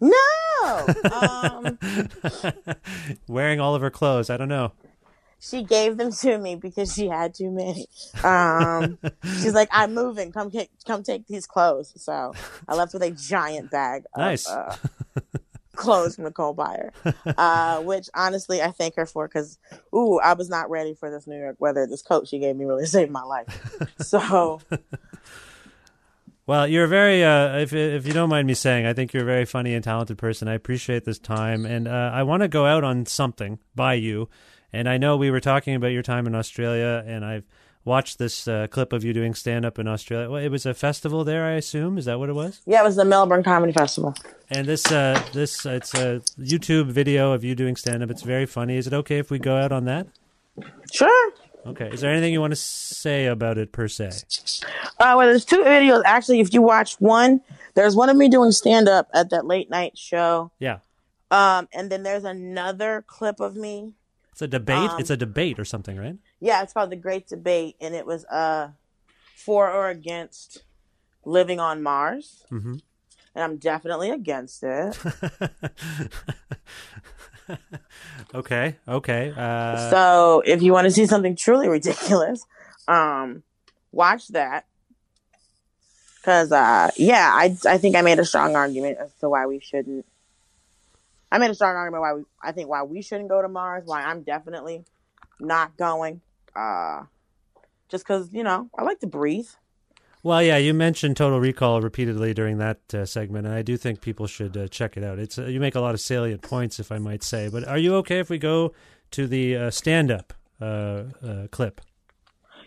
no, 0.00 0.16
um, 1.12 1.78
Wearing 3.28 3.60
all 3.60 3.74
of 3.74 3.82
her 3.82 3.90
clothes. 3.90 4.28
I 4.28 4.36
don't 4.36 4.48
know. 4.48 4.72
She 5.42 5.64
gave 5.64 5.96
them 5.96 6.12
to 6.12 6.38
me 6.38 6.54
because 6.54 6.94
she 6.94 7.08
had 7.08 7.34
too 7.34 7.50
many. 7.50 7.86
Um, 8.22 8.98
she's 9.24 9.54
like, 9.54 9.68
I'm 9.72 9.92
moving. 9.92 10.30
Come, 10.30 10.50
get, 10.50 10.68
come 10.86 11.02
take 11.02 11.26
these 11.26 11.46
clothes. 11.46 11.92
So 11.96 12.32
I 12.68 12.74
left 12.76 12.92
with 12.94 13.02
a 13.02 13.10
giant 13.10 13.70
bag. 13.70 14.04
Of, 14.14 14.20
Nice. 14.20 14.48
Uh, 14.48 14.76
clothes 15.74 16.14
from 16.14 16.24
Nicole 16.24 16.54
Byer, 16.54 16.90
uh, 17.36 17.82
which 17.82 18.08
honestly 18.14 18.62
I 18.62 18.70
thank 18.70 18.94
her 18.96 19.06
for 19.06 19.26
because, 19.26 19.58
ooh, 19.94 20.20
I 20.20 20.34
was 20.34 20.48
not 20.48 20.70
ready 20.70 20.94
for 20.94 21.10
this 21.10 21.26
New 21.26 21.38
York 21.38 21.56
weather. 21.58 21.86
This 21.86 22.02
coat 22.02 22.28
she 22.28 22.38
gave 22.38 22.54
me 22.54 22.64
really 22.64 22.86
saved 22.96 23.10
my 23.10 23.22
life. 23.22 23.76
So 23.98 24.60
Well, 26.46 26.66
you're 26.66 26.84
a 26.84 26.88
very, 26.88 27.24
uh, 27.24 27.58
if 27.58 27.72
if 27.72 28.06
you 28.06 28.12
don't 28.12 28.28
mind 28.28 28.46
me 28.46 28.54
saying, 28.54 28.84
I 28.84 28.92
think 28.92 29.12
you're 29.12 29.22
a 29.22 29.26
very 29.26 29.44
funny 29.44 29.74
and 29.74 29.82
talented 29.82 30.18
person. 30.18 30.48
I 30.48 30.54
appreciate 30.54 31.04
this 31.04 31.18
time, 31.18 31.64
and 31.64 31.86
uh, 31.86 32.10
I 32.12 32.24
want 32.24 32.42
to 32.42 32.48
go 32.48 32.66
out 32.66 32.82
on 32.82 33.06
something 33.06 33.58
by 33.74 33.94
you. 33.94 34.28
And 34.72 34.88
I 34.88 34.98
know 34.98 35.16
we 35.16 35.30
were 35.30 35.40
talking 35.40 35.74
about 35.74 35.88
your 35.88 36.02
time 36.02 36.26
in 36.26 36.34
Australia, 36.34 37.04
and 37.06 37.24
I've 37.24 37.44
watched 37.84 38.18
this 38.18 38.46
uh, 38.46 38.66
clip 38.68 38.92
of 38.92 39.04
you 39.04 39.12
doing 39.12 39.34
stand 39.34 39.64
up 39.64 39.78
in 39.78 39.88
Australia. 39.88 40.30
Well, 40.30 40.42
it 40.42 40.48
was 40.48 40.64
a 40.66 40.74
festival 40.74 41.24
there, 41.24 41.44
I 41.44 41.52
assume. 41.52 41.98
Is 41.98 42.04
that 42.06 42.18
what 42.18 42.28
it 42.28 42.34
was? 42.34 42.62
yeah, 42.66 42.80
it 42.80 42.84
was 42.84 42.96
the 42.96 43.04
Melbourne 43.04 43.42
Comedy 43.42 43.72
Festival. 43.72 44.14
And 44.50 44.66
this, 44.66 44.90
uh, 44.90 45.22
this, 45.32 45.66
it's 45.66 45.94
a 45.94 46.22
YouTube 46.38 46.86
video 46.86 47.32
of 47.32 47.44
you 47.44 47.54
doing 47.54 47.76
stand 47.76 48.02
up. 48.02 48.10
It's 48.10 48.22
very 48.22 48.46
funny. 48.46 48.76
Is 48.76 48.86
it 48.86 48.92
okay 48.92 49.18
if 49.18 49.30
we 49.30 49.38
go 49.38 49.56
out 49.56 49.72
on 49.72 49.84
that? 49.86 50.06
Sure. 50.92 51.32
Okay. 51.66 51.90
Is 51.92 52.00
there 52.00 52.10
anything 52.10 52.32
you 52.32 52.40
want 52.40 52.52
to 52.52 52.56
say 52.56 53.26
about 53.26 53.56
it 53.56 53.72
per 53.72 53.88
se? 53.88 54.10
Uh, 54.98 55.14
well, 55.16 55.20
there's 55.20 55.44
two 55.44 55.62
videos. 55.62 56.02
Actually, 56.04 56.40
if 56.40 56.52
you 56.52 56.60
watch 56.60 56.94
one, 56.94 57.40
there's 57.74 57.94
one 57.94 58.08
of 58.08 58.16
me 58.16 58.28
doing 58.28 58.52
stand 58.52 58.88
up 58.88 59.08
at 59.14 59.30
that 59.30 59.46
late 59.46 59.70
night 59.70 59.96
show. 59.96 60.50
Yeah. 60.58 60.78
Um, 61.30 61.68
and 61.72 61.90
then 61.90 62.02
there's 62.02 62.24
another 62.24 63.04
clip 63.06 63.40
of 63.40 63.56
me. 63.56 63.94
It's 64.32 64.42
a 64.42 64.48
debate. 64.48 64.90
Um, 64.90 65.00
it's 65.00 65.10
a 65.10 65.16
debate 65.16 65.58
or 65.58 65.64
something, 65.64 65.96
right? 65.96 66.16
Yeah, 66.40 66.62
it's 66.62 66.72
called 66.72 66.90
The 66.90 66.96
Great 66.96 67.28
Debate, 67.28 67.76
and 67.80 67.94
it 67.94 68.06
was 68.06 68.24
uh 68.26 68.70
for 69.36 69.70
or 69.70 69.88
against 69.88 70.64
living 71.24 71.60
on 71.60 71.82
Mars. 71.82 72.44
Mm-hmm. 72.50 72.76
And 73.34 73.44
I'm 73.44 73.56
definitely 73.56 74.10
against 74.10 74.62
it. 74.62 74.98
Okay. 78.34 78.76
Okay. 78.88 79.32
Uh, 79.36 79.90
so 79.90 80.42
if 80.46 80.62
you 80.62 80.72
want 80.72 80.86
to 80.86 80.90
see 80.90 81.06
something 81.06 81.36
truly 81.36 81.68
ridiculous, 81.68 82.44
um, 82.88 83.42
watch 83.90 84.28
that. 84.28 84.64
Cause 86.24 86.52
uh, 86.52 86.90
yeah, 86.96 87.30
I 87.34 87.56
I 87.66 87.78
think 87.78 87.96
I 87.96 88.02
made 88.02 88.20
a 88.20 88.24
strong 88.24 88.54
argument 88.54 88.98
as 88.98 89.12
to 89.20 89.28
why 89.28 89.46
we 89.46 89.58
shouldn't. 89.58 90.06
I 91.32 91.38
made 91.38 91.50
a 91.50 91.54
strong 91.54 91.74
argument 91.74 92.02
why 92.02 92.12
we 92.12 92.22
I 92.42 92.52
think 92.52 92.68
why 92.68 92.82
we 92.82 93.00
shouldn't 93.02 93.28
go 93.30 93.40
to 93.42 93.48
Mars. 93.48 93.84
Why 93.86 94.02
I'm 94.02 94.22
definitely 94.22 94.84
not 95.40 95.76
going. 95.76 96.20
Uh, 96.54 97.04
just 97.88 98.04
cause 98.06 98.28
you 98.32 98.44
know 98.44 98.68
I 98.78 98.82
like 98.84 99.00
to 99.00 99.06
breathe. 99.06 99.48
Well, 100.24 100.40
yeah, 100.40 100.56
you 100.58 100.72
mentioned 100.72 101.16
Total 101.16 101.40
Recall 101.40 101.80
repeatedly 101.80 102.32
during 102.32 102.58
that 102.58 102.94
uh, 102.94 103.04
segment, 103.04 103.44
and 103.46 103.54
I 103.56 103.62
do 103.62 103.76
think 103.76 104.00
people 104.00 104.28
should 104.28 104.56
uh, 104.56 104.68
check 104.68 104.96
it 104.96 105.02
out. 105.02 105.18
It's 105.18 105.36
uh, 105.38 105.46
you 105.46 105.58
make 105.58 105.74
a 105.74 105.80
lot 105.80 105.94
of 105.94 106.00
salient 106.00 106.42
points, 106.42 106.78
if 106.78 106.92
I 106.92 106.98
might 106.98 107.24
say. 107.24 107.48
But 107.48 107.66
are 107.66 107.78
you 107.78 107.96
okay 107.96 108.20
if 108.20 108.30
we 108.30 108.38
go 108.38 108.72
to 109.12 109.26
the 109.26 109.56
uh, 109.56 109.70
stand-up 109.70 110.32
uh, 110.60 110.64
uh, 110.64 111.46
clip? 111.50 111.80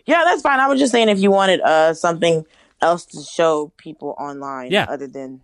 Yeah, 0.04 0.22
that's 0.24 0.42
fine. 0.42 0.60
I 0.60 0.66
was 0.68 0.78
just 0.78 0.92
saying 0.92 1.08
if 1.08 1.18
you 1.18 1.30
wanted 1.30 1.60
uh 1.62 1.94
something 1.94 2.44
else 2.82 3.06
to 3.06 3.22
show 3.22 3.72
people 3.78 4.14
online, 4.18 4.70
Yeah. 4.70 4.84
other 4.88 5.06
than 5.06 5.40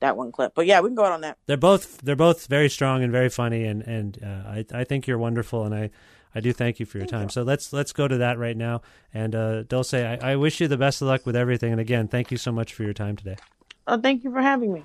that 0.00 0.16
one 0.16 0.32
clip. 0.32 0.54
But 0.54 0.66
yeah, 0.66 0.80
we 0.80 0.88
can 0.88 0.96
go 0.96 1.04
out 1.04 1.12
on 1.12 1.20
that. 1.22 1.38
They're 1.46 1.56
both 1.56 1.98
they're 1.98 2.16
both 2.16 2.46
very 2.46 2.68
strong 2.68 3.02
and 3.02 3.12
very 3.12 3.28
funny, 3.28 3.64
and 3.64 3.82
and 3.82 4.18
uh, 4.22 4.48
I 4.48 4.64
I 4.72 4.84
think 4.84 5.06
you're 5.06 5.18
wonderful, 5.18 5.64
and 5.64 5.74
I. 5.74 5.90
I 6.32 6.38
do 6.38 6.52
thank 6.52 6.78
you 6.78 6.86
for 6.86 6.98
your 6.98 7.08
time. 7.08 7.28
So 7.28 7.42
let's 7.42 7.72
let's 7.72 7.92
go 7.92 8.06
to 8.06 8.18
that 8.18 8.38
right 8.38 8.56
now. 8.56 8.82
And 9.12 9.34
uh, 9.34 9.64
Dulce, 9.64 9.94
I, 9.94 10.16
I 10.22 10.36
wish 10.36 10.60
you 10.60 10.68
the 10.68 10.76
best 10.76 11.02
of 11.02 11.08
luck 11.08 11.26
with 11.26 11.34
everything. 11.34 11.72
And 11.72 11.80
again, 11.80 12.06
thank 12.06 12.30
you 12.30 12.36
so 12.36 12.52
much 12.52 12.72
for 12.72 12.84
your 12.84 12.92
time 12.92 13.16
today. 13.16 13.34
Oh, 13.88 14.00
thank 14.00 14.22
you 14.22 14.30
for 14.30 14.40
having 14.40 14.72
me. 14.72 14.84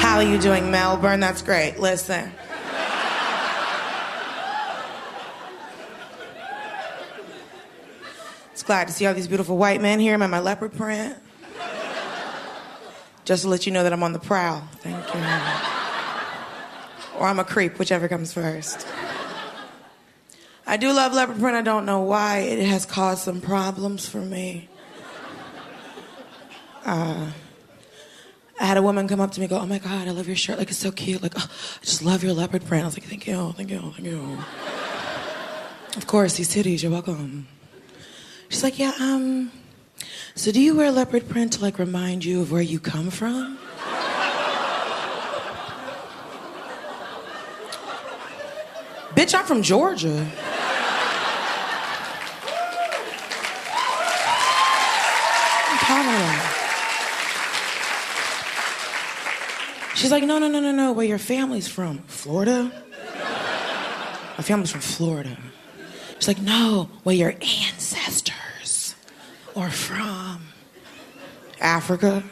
How 0.00 0.16
are 0.16 0.22
you 0.22 0.38
doing, 0.38 0.70
Melbourne? 0.70 1.20
That's 1.20 1.42
great. 1.42 1.78
Listen. 1.78 2.32
Glad 8.70 8.86
to 8.86 8.94
see 8.94 9.04
all 9.04 9.14
these 9.14 9.26
beautiful 9.26 9.56
white 9.56 9.80
men 9.80 9.98
here. 9.98 10.14
I'm 10.14 10.22
in 10.22 10.30
my 10.30 10.38
leopard 10.38 10.72
print. 10.72 11.16
Just 13.24 13.42
to 13.42 13.48
let 13.48 13.66
you 13.66 13.72
know 13.72 13.82
that 13.82 13.92
I'm 13.92 14.04
on 14.04 14.12
the 14.12 14.20
prowl. 14.20 14.62
Thank 14.76 15.12
you. 15.12 15.20
Or 17.18 17.26
I'm 17.26 17.40
a 17.40 17.44
creep, 17.44 17.80
whichever 17.80 18.06
comes 18.06 18.32
first. 18.32 18.86
I 20.68 20.76
do 20.76 20.92
love 20.92 21.12
leopard 21.14 21.40
print. 21.40 21.56
I 21.56 21.62
don't 21.62 21.84
know 21.84 22.02
why. 22.02 22.42
It 22.42 22.64
has 22.64 22.86
caused 22.86 23.24
some 23.24 23.40
problems 23.40 24.08
for 24.08 24.20
me. 24.20 24.68
Uh, 26.84 27.32
I 28.60 28.64
had 28.64 28.76
a 28.76 28.82
woman 28.82 29.08
come 29.08 29.18
up 29.18 29.32
to 29.32 29.40
me 29.40 29.46
and 29.46 29.50
go, 29.50 29.58
Oh 29.58 29.66
my 29.66 29.78
God, 29.78 30.06
I 30.06 30.12
love 30.12 30.28
your 30.28 30.36
shirt. 30.36 30.58
Like, 30.58 30.70
it's 30.70 30.78
so 30.78 30.92
cute. 30.92 31.24
Like, 31.24 31.32
oh, 31.36 31.50
I 31.82 31.84
just 31.84 32.04
love 32.04 32.22
your 32.22 32.34
leopard 32.34 32.64
print. 32.66 32.84
I 32.84 32.86
was 32.86 32.94
like, 32.96 33.08
Thank 33.08 33.26
you, 33.26 33.52
thank 33.56 33.68
you, 33.68 33.80
thank 33.80 34.06
you. 34.06 34.38
of 35.96 36.06
course, 36.06 36.36
these 36.36 36.54
titties, 36.54 36.84
you're 36.84 36.92
welcome. 36.92 37.48
She's 38.50 38.62
like, 38.62 38.78
Yeah, 38.78 38.92
um, 39.00 39.50
so 40.34 40.52
do 40.52 40.60
you 40.60 40.76
wear 40.76 40.90
leopard 40.90 41.28
print 41.28 41.54
to 41.54 41.62
like 41.62 41.78
remind 41.78 42.24
you 42.24 42.42
of 42.42 42.52
where 42.52 42.62
you 42.62 42.78
come 42.78 43.10
from? 43.10 43.58
Bitch, 49.14 49.34
I'm 49.34 49.44
from 49.44 49.62
Georgia. 49.62 50.30
She's 59.94 60.10
like, 60.10 60.24
no, 60.24 60.38
no, 60.38 60.48
no, 60.48 60.60
no, 60.60 60.72
no. 60.72 60.92
Where 60.92 61.04
your 61.04 61.18
family's 61.18 61.68
from? 61.68 61.98
Florida? 62.06 62.72
My 64.38 64.42
family's 64.42 64.70
from 64.70 64.80
Florida. 64.80 65.36
She's 66.18 66.28
like, 66.28 66.40
no, 66.40 66.88
where 67.02 67.14
your 67.14 67.32
ancestors 67.32 68.39
are 69.60 69.70
from? 69.70 70.42
Africa? 71.60 72.22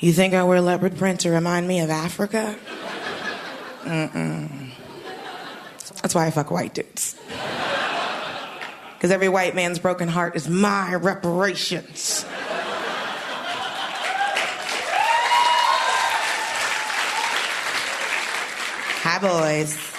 You 0.00 0.12
think 0.12 0.34
I 0.34 0.42
wear 0.42 0.60
leopard 0.60 0.96
print 0.96 1.20
to 1.20 1.30
remind 1.30 1.66
me 1.66 1.80
of 1.80 1.88
Africa? 1.88 2.56
Mm-mm. 3.82 4.70
That's 6.02 6.14
why 6.14 6.26
I 6.26 6.30
fuck 6.30 6.50
white 6.50 6.74
dudes. 6.74 7.16
Because 8.94 9.10
every 9.10 9.28
white 9.28 9.54
man's 9.54 9.78
broken 9.78 10.08
heart 10.08 10.36
is 10.36 10.48
my 10.48 10.94
reparations. 10.94 12.24
Hi, 19.04 19.18
boys. 19.18 19.91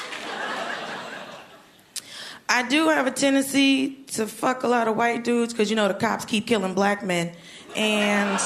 I 2.54 2.62
do 2.68 2.90
have 2.90 3.08
a 3.08 3.12
tendency 3.12 3.96
to 4.14 4.28
fuck 4.28 4.62
a 4.62 4.68
lot 4.68 4.88
of 4.88 4.96
white 4.96 5.24
dudes 5.24 5.54
because 5.54 5.72
you 5.72 5.76
know 5.76 5.88
the 5.88 5.96
cops 5.96 6.24
keep 6.24 6.46
killing 6.46 6.76
black 6.76 7.04
men. 7.04 7.34
And 7.76 8.40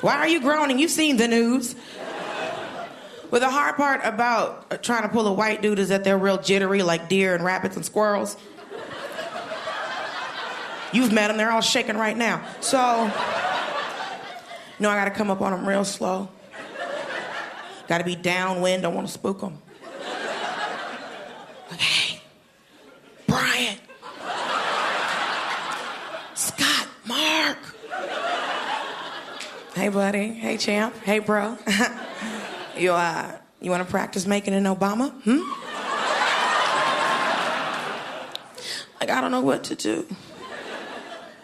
why 0.00 0.18
are 0.18 0.28
you 0.28 0.40
groaning? 0.40 0.78
You've 0.78 0.92
seen 0.92 1.16
the 1.16 1.26
news. 1.26 1.74
But 3.30 3.40
the 3.40 3.50
hard 3.50 3.76
part 3.76 4.00
about 4.04 4.66
uh, 4.70 4.76
trying 4.76 5.02
to 5.02 5.08
pull 5.08 5.26
a 5.26 5.32
white 5.32 5.60
dude 5.60 5.78
is 5.78 5.88
that 5.88 6.04
they're 6.04 6.16
real 6.16 6.40
jittery, 6.40 6.82
like 6.82 7.08
deer 7.08 7.34
and 7.34 7.44
rabbits 7.44 7.76
and 7.76 7.84
squirrels. 7.84 8.36
You've 10.92 11.12
met 11.12 11.28
them, 11.28 11.36
they're 11.36 11.50
all 11.50 11.60
shaking 11.60 11.96
right 11.96 12.16
now. 12.16 12.46
So, 12.60 12.78
know, 14.78 14.88
I 14.88 14.96
gotta 14.96 15.10
come 15.10 15.30
up 15.30 15.42
on 15.42 15.52
them 15.52 15.68
real 15.68 15.84
slow. 15.84 16.30
Gotta 17.86 18.04
be 18.04 18.14
downwind, 18.14 18.82
don't 18.82 18.94
wanna 18.94 19.08
spook 19.08 19.40
them. 19.40 19.58
Like, 21.70 21.80
hey, 21.80 22.20
Brian, 23.26 23.76
Scott, 26.34 26.88
Mark. 27.04 27.58
Hey, 29.88 29.94
buddy. 29.94 30.28
Hey, 30.34 30.58
champ. 30.58 30.94
Hey, 31.02 31.18
bro. 31.18 31.56
You, 32.76 32.92
uh, 32.92 33.32
you 33.58 33.70
want 33.70 33.82
to 33.82 33.90
practice 33.90 34.26
making 34.26 34.52
an 34.52 34.64
Obama? 34.64 35.10
Hmm? 35.22 35.38
like, 39.00 39.08
I 39.08 39.22
don't 39.22 39.30
know 39.30 39.40
what 39.40 39.64
to 39.64 39.74
do. 39.74 40.06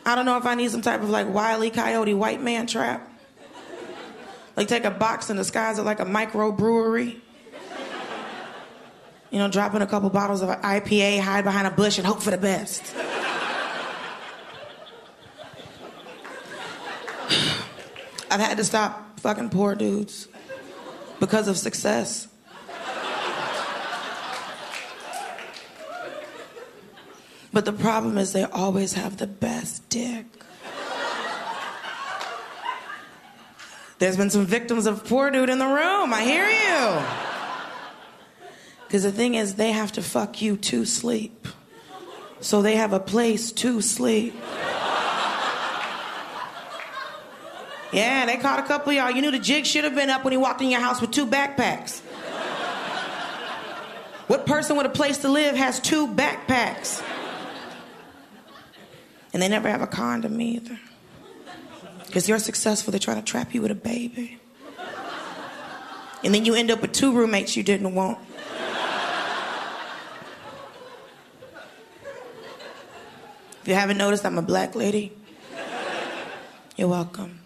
I 0.04 0.14
don't 0.14 0.26
know 0.26 0.36
if 0.36 0.44
I 0.44 0.54
need 0.56 0.70
some 0.70 0.82
type 0.82 1.00
of 1.02 1.08
like 1.08 1.32
wily 1.32 1.70
coyote 1.70 2.12
white 2.12 2.42
man 2.42 2.66
trap. 2.66 3.10
Like, 4.56 4.68
take 4.68 4.84
a 4.84 4.90
box 4.90 5.30
and 5.30 5.38
disguise 5.38 5.78
it 5.78 5.82
like 5.82 6.00
a 6.00 6.04
micro 6.04 6.52
brewery. 6.52 7.22
You 9.30 9.38
know, 9.38 9.48
drop 9.48 9.74
in 9.74 9.80
a 9.80 9.86
couple 9.86 10.10
bottles 10.10 10.42
of 10.42 10.50
IPA, 10.50 11.20
hide 11.20 11.44
behind 11.44 11.66
a 11.66 11.70
bush, 11.70 11.96
and 11.96 12.06
hope 12.06 12.20
for 12.20 12.30
the 12.30 12.36
best. 12.36 12.94
I've 18.34 18.40
had 18.40 18.56
to 18.56 18.64
stop 18.64 19.20
fucking 19.20 19.50
poor 19.50 19.76
dudes 19.76 20.26
because 21.20 21.46
of 21.46 21.56
success. 21.56 22.26
But 27.52 27.64
the 27.64 27.72
problem 27.72 28.18
is 28.18 28.32
they 28.32 28.42
always 28.42 28.94
have 28.94 29.18
the 29.18 29.28
best 29.28 29.88
dick. 29.88 30.26
There's 34.00 34.16
been 34.16 34.30
some 34.30 34.46
victims 34.46 34.86
of 34.86 35.04
poor 35.04 35.30
dude 35.30 35.48
in 35.48 35.60
the 35.60 35.68
room. 35.68 36.12
I 36.12 36.24
hear 36.24 36.48
you. 36.48 37.04
Because 38.88 39.04
the 39.04 39.12
thing 39.12 39.36
is, 39.36 39.54
they 39.54 39.70
have 39.70 39.92
to 39.92 40.02
fuck 40.02 40.42
you 40.42 40.56
to 40.56 40.84
sleep. 40.84 41.46
So 42.40 42.62
they 42.62 42.74
have 42.74 42.92
a 42.92 42.98
place 42.98 43.52
to 43.52 43.80
sleep. 43.80 44.34
Yeah, 47.94 48.26
they 48.26 48.38
caught 48.38 48.58
a 48.58 48.64
couple 48.64 48.92
y'all. 48.92 49.12
You 49.12 49.22
knew 49.22 49.30
the 49.30 49.38
jig 49.38 49.66
should 49.66 49.84
have 49.84 49.94
been 49.94 50.10
up 50.10 50.24
when 50.24 50.32
he 50.32 50.36
walked 50.36 50.60
in 50.60 50.68
your 50.68 50.80
house 50.80 51.00
with 51.00 51.12
two 51.12 51.26
backpacks. 51.26 52.00
What 54.26 54.46
person 54.46 54.76
with 54.76 54.86
a 54.86 54.90
place 54.90 55.18
to 55.18 55.28
live 55.28 55.54
has 55.54 55.78
two 55.78 56.08
backpacks? 56.08 57.04
And 59.32 59.40
they 59.40 59.46
never 59.46 59.68
have 59.68 59.80
a 59.80 59.86
condom 59.86 60.40
either. 60.40 60.76
Because 62.06 62.28
you're 62.28 62.40
successful, 62.40 62.90
they're 62.90 62.98
trying 62.98 63.18
to 63.18 63.22
trap 63.22 63.54
you 63.54 63.62
with 63.62 63.70
a 63.70 63.76
baby. 63.76 64.40
And 66.24 66.34
then 66.34 66.44
you 66.44 66.54
end 66.54 66.72
up 66.72 66.82
with 66.82 66.90
two 66.90 67.12
roommates 67.12 67.56
you 67.56 67.62
didn't 67.62 67.94
want. 67.94 68.18
If 73.62 73.68
you 73.68 73.74
haven't 73.74 73.98
noticed, 73.98 74.26
I'm 74.26 74.36
a 74.36 74.42
black 74.42 74.74
lady. 74.74 75.12
You're 76.76 76.88
welcome. 76.88 77.38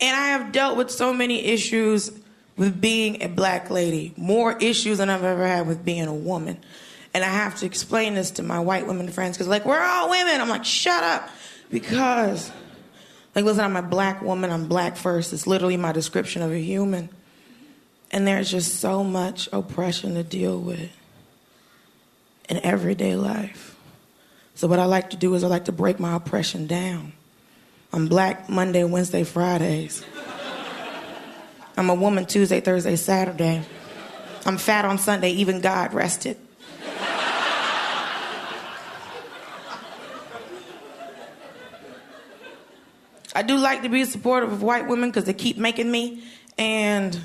And 0.00 0.16
I 0.16 0.28
have 0.28 0.52
dealt 0.52 0.76
with 0.76 0.90
so 0.90 1.12
many 1.12 1.44
issues 1.44 2.12
with 2.56 2.80
being 2.80 3.22
a 3.22 3.28
black 3.28 3.70
lady, 3.70 4.12
more 4.16 4.56
issues 4.58 4.98
than 4.98 5.10
I've 5.10 5.24
ever 5.24 5.46
had 5.46 5.66
with 5.66 5.84
being 5.84 6.06
a 6.06 6.14
woman. 6.14 6.58
And 7.14 7.24
I 7.24 7.28
have 7.28 7.56
to 7.60 7.66
explain 7.66 8.14
this 8.14 8.32
to 8.32 8.42
my 8.42 8.60
white 8.60 8.86
women 8.86 9.08
friends 9.08 9.36
because, 9.36 9.48
like, 9.48 9.64
we're 9.64 9.80
all 9.80 10.10
women. 10.10 10.40
I'm 10.40 10.48
like, 10.48 10.64
shut 10.64 11.02
up. 11.02 11.30
Because, 11.70 12.50
like, 13.34 13.44
listen, 13.44 13.64
I'm 13.64 13.76
a 13.76 13.82
black 13.82 14.22
woman. 14.22 14.50
I'm 14.50 14.68
black 14.68 14.96
first. 14.96 15.32
It's 15.32 15.46
literally 15.46 15.76
my 15.76 15.92
description 15.92 16.42
of 16.42 16.52
a 16.52 16.58
human. 16.58 17.08
And 18.10 18.26
there's 18.26 18.50
just 18.50 18.80
so 18.80 19.04
much 19.04 19.48
oppression 19.52 20.14
to 20.14 20.22
deal 20.22 20.58
with 20.58 20.90
in 22.48 22.58
everyday 22.64 23.16
life. 23.16 23.76
So, 24.54 24.66
what 24.66 24.78
I 24.78 24.86
like 24.86 25.10
to 25.10 25.16
do 25.16 25.34
is 25.34 25.44
I 25.44 25.46
like 25.46 25.66
to 25.66 25.72
break 25.72 26.00
my 26.00 26.16
oppression 26.16 26.66
down. 26.66 27.12
I'm 27.92 28.06
black 28.06 28.48
Monday, 28.48 28.84
Wednesday, 28.84 29.24
Fridays. 29.24 30.04
I'm 31.76 31.88
a 31.90 31.94
woman 31.94 32.26
Tuesday, 32.26 32.60
Thursday, 32.60 32.96
Saturday. 32.96 33.62
I'm 34.44 34.58
fat 34.58 34.84
on 34.84 34.98
Sunday, 34.98 35.30
even 35.30 35.60
God 35.60 35.94
rested. 35.94 36.36
I 43.34 43.42
do 43.42 43.56
like 43.56 43.82
to 43.82 43.88
be 43.88 44.04
supportive 44.04 44.52
of 44.52 44.62
white 44.62 44.88
women 44.88 45.10
because 45.10 45.24
they 45.24 45.32
keep 45.32 45.56
making 45.56 45.90
me. 45.90 46.24
And 46.58 47.18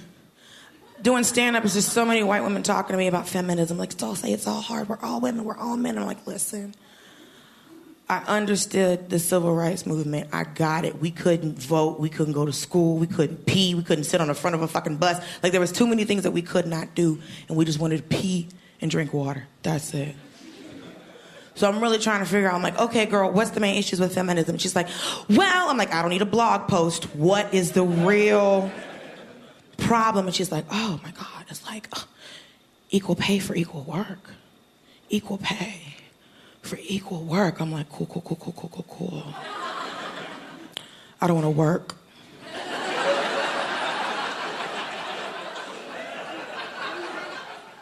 doing 1.02 1.24
stand 1.24 1.56
up 1.56 1.66
is 1.66 1.74
just 1.74 1.90
so 1.90 2.06
many 2.06 2.22
white 2.24 2.44
women 2.44 2.62
talking 2.62 2.94
to 2.94 2.98
me 2.98 3.08
about 3.08 3.28
feminism. 3.28 3.78
Like, 3.80 3.94
it's 3.94 4.04
all 4.04 4.16
say 4.16 4.32
it's 4.32 4.46
all 4.46 4.62
hard. 4.62 4.88
We're 4.88 5.00
all 5.02 5.20
women. 5.20 5.44
We're 5.44 5.58
all 5.58 5.76
men. 5.76 5.98
I'm 5.98 6.06
like, 6.06 6.28
listen, 6.28 6.76
I 8.14 8.24
understood 8.28 9.10
the 9.10 9.18
civil 9.18 9.56
rights 9.56 9.88
movement. 9.88 10.30
I 10.32 10.44
got 10.44 10.86
it. 10.86 11.00
We 11.00 11.10
couldn't 11.10 11.58
vote. 11.58 12.00
We 12.00 12.10
couldn't 12.10 12.34
go 12.34 12.46
to 12.46 12.54
school. 12.54 12.98
We 12.98 13.08
couldn't 13.08 13.48
pee. 13.48 13.74
We 13.74 13.82
couldn't 13.82 14.04
sit 14.04 14.22
on 14.22 14.28
the 14.28 14.36
front 14.36 14.56
of 14.56 14.62
a 14.62 14.68
fucking 14.68 14.98
bus. 14.98 15.24
Like 15.42 15.52
there 15.52 15.62
was 15.62 15.72
too 15.72 15.88
many 15.88 16.06
things 16.06 16.22
that 16.22 16.32
we 16.32 16.44
could 16.44 16.68
not 16.68 16.94
do, 16.94 17.20
and 17.48 17.58
we 17.58 17.66
just 17.66 17.80
wanted 17.80 17.98
to 17.98 18.04
pee 18.16 18.50
and 18.82 18.92
drink 18.92 19.14
water. 19.14 19.48
That's 19.64 19.96
it. 19.96 20.16
So 21.56 21.68
I'm 21.68 21.82
really 21.82 21.98
trying 21.98 22.20
to 22.20 22.26
figure 22.26 22.48
out. 22.48 22.54
I'm 22.54 22.62
like, 22.62 22.80
okay, 22.80 23.08
girl, 23.08 23.32
what's 23.32 23.52
the 23.52 23.60
main 23.60 23.78
issues 23.78 24.00
with 24.00 24.14
feminism? 24.14 24.60
She's 24.60 24.76
like, 24.76 24.90
well, 25.28 25.70
I'm 25.70 25.78
like, 25.78 25.92
I 25.92 26.02
don't 26.02 26.12
need 26.12 26.22
a 26.22 26.26
blog 26.26 26.68
post. 26.68 27.06
What 27.16 27.52
is 27.52 27.72
the 27.72 27.84
real 27.84 28.72
problem? 29.78 30.28
And 30.28 30.36
she's 30.36 30.52
like, 30.52 30.66
oh 30.72 31.00
my 31.04 31.12
god, 31.12 31.46
it's 31.50 31.66
like 31.66 31.88
uh, 31.94 32.02
equal 32.92 33.16
pay 33.16 33.40
for 33.40 33.56
equal 33.56 33.84
work 33.84 34.30
equal 35.14 35.38
pay 35.38 35.80
for 36.64 36.80
equal 36.82 37.24
work. 37.24 37.60
I'm 37.60 37.72
like, 37.72 37.90
cool, 37.90 38.08
cool, 38.08 38.22
cool, 38.22 38.38
cool, 38.38 38.54
cool, 38.54 38.70
cool, 38.70 38.86
cool. 38.90 39.24
I 41.22 41.28
don't 41.28 41.36
want 41.36 41.46
to 41.46 41.52
work. 41.52 41.96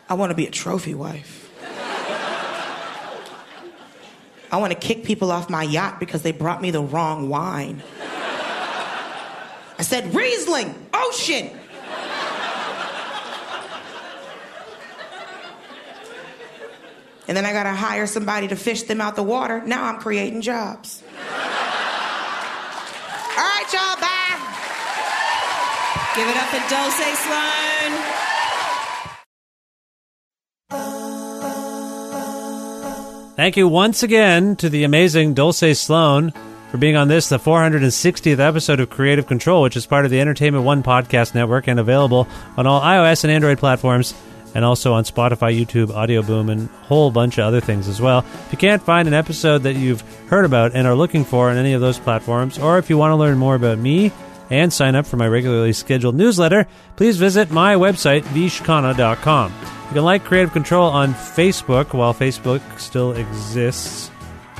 I 0.10 0.14
want 0.14 0.32
to 0.32 0.36
be 0.36 0.46
a 0.46 0.52
trophy 0.52 0.94
wife. 0.94 1.38
I 4.52 4.58
want 4.58 4.74
to 4.74 4.78
kick 4.78 5.06
people 5.06 5.32
off 5.32 5.50
my 5.50 5.64
yacht 5.64 6.02
because 6.02 6.24
they 6.24 6.34
brought 6.34 6.62
me 6.62 6.72
the 6.72 6.82
wrong 6.82 7.30
wine. 7.30 7.82
I 9.80 9.84
said, 9.84 10.14
Riesling, 10.14 10.76
ocean. 10.94 11.50
And 17.28 17.38
then 17.38 17.46
I 17.46 17.54
got 17.54 17.64
to 17.64 17.72
hire 17.72 18.08
somebody 18.08 18.48
to 18.48 18.56
fish 18.56 18.84
them 18.84 19.00
out 19.00 19.16
the 19.16 19.24
water. 19.24 19.62
Now 19.66 19.86
I'm 19.86 20.00
creating 20.00 20.42
jobs. 20.42 21.04
All 21.12 21.38
right, 23.38 23.74
y'all, 23.74 23.96
bye. 24.02 24.32
Give 26.16 26.28
it 26.28 26.36
up 26.36 26.48
for 26.50 26.60
Dulce 26.70 27.18
Sloan. 27.20 28.22
Thank 33.36 33.58
you 33.58 33.68
once 33.68 34.04
again 34.04 34.56
to 34.58 34.70
the 34.70 34.84
amazing 34.84 35.34
Dulce 35.34 35.80
Sloan 35.80 36.34
for 36.70 36.78
being 36.78 36.96
on 36.96 37.08
this, 37.08 37.30
the 37.30 37.40
460th 37.40 38.40
episode 38.40 38.80
of 38.80 38.90
Creative 38.90 39.26
Control, 39.26 39.62
which 39.62 39.76
is 39.76 39.86
part 39.86 40.06
of 40.06 40.12
the 40.12 40.22
Entertainment 40.22 40.64
One 40.64 40.84
podcast 40.84 41.34
network 41.34 41.68
and 41.68 41.80
available 41.80 42.28
on 42.58 42.68
all 42.68 42.82
iOS 42.82 43.24
and 43.24 43.32
Android 43.32 43.58
platforms 43.58 44.14
and 44.54 44.66
also 44.66 44.94
on 44.94 45.04
Spotify, 45.04 45.58
YouTube, 45.58 45.94
Audio 45.94 46.22
Boom, 46.22 46.50
and 46.50 46.70
a 46.70 46.86
whole 46.86 47.12
bunch 47.12 47.38
of 47.38 47.46
other 47.46 47.62
things 47.62 47.88
as 47.88 48.02
well. 48.02 48.20
If 48.20 48.50
you 48.52 48.58
can't 48.58 48.82
find 48.82 49.08
an 49.08 49.14
episode 49.14 49.60
that 49.64 49.76
you've 49.76 50.02
heard 50.28 50.46
about 50.46 50.74
and 50.74 50.88
are 50.88 50.96
looking 50.96 51.26
for 51.26 51.50
on 51.50 51.58
any 51.58 51.74
of 51.74 51.82
those 51.82 52.00
platforms, 52.00 52.60
or 52.60 52.78
if 52.78 52.90
you 52.90 52.98
want 52.98 53.12
to 53.12 53.16
learn 53.16 53.38
more 53.38 53.56
about 53.56 53.78
me 53.78 54.12
and 54.50 54.72
sign 54.72 54.96
up 54.96 55.06
for 55.06 55.18
my 55.18 55.28
regularly 55.28 55.74
scheduled 55.74 56.16
newsletter, 56.16 56.68
please 56.98 57.18
visit 57.18 57.52
my 57.52 57.76
website, 57.76 58.22
vishkhanna.com. 58.24 59.54
You 59.92 59.96
can 59.96 60.04
like 60.04 60.24
Creative 60.24 60.52
Control 60.52 60.90
on 60.90 61.14
Facebook 61.14 61.94
while 61.94 62.14
Facebook 62.14 62.62
still 62.80 63.14
exists. 63.14 64.10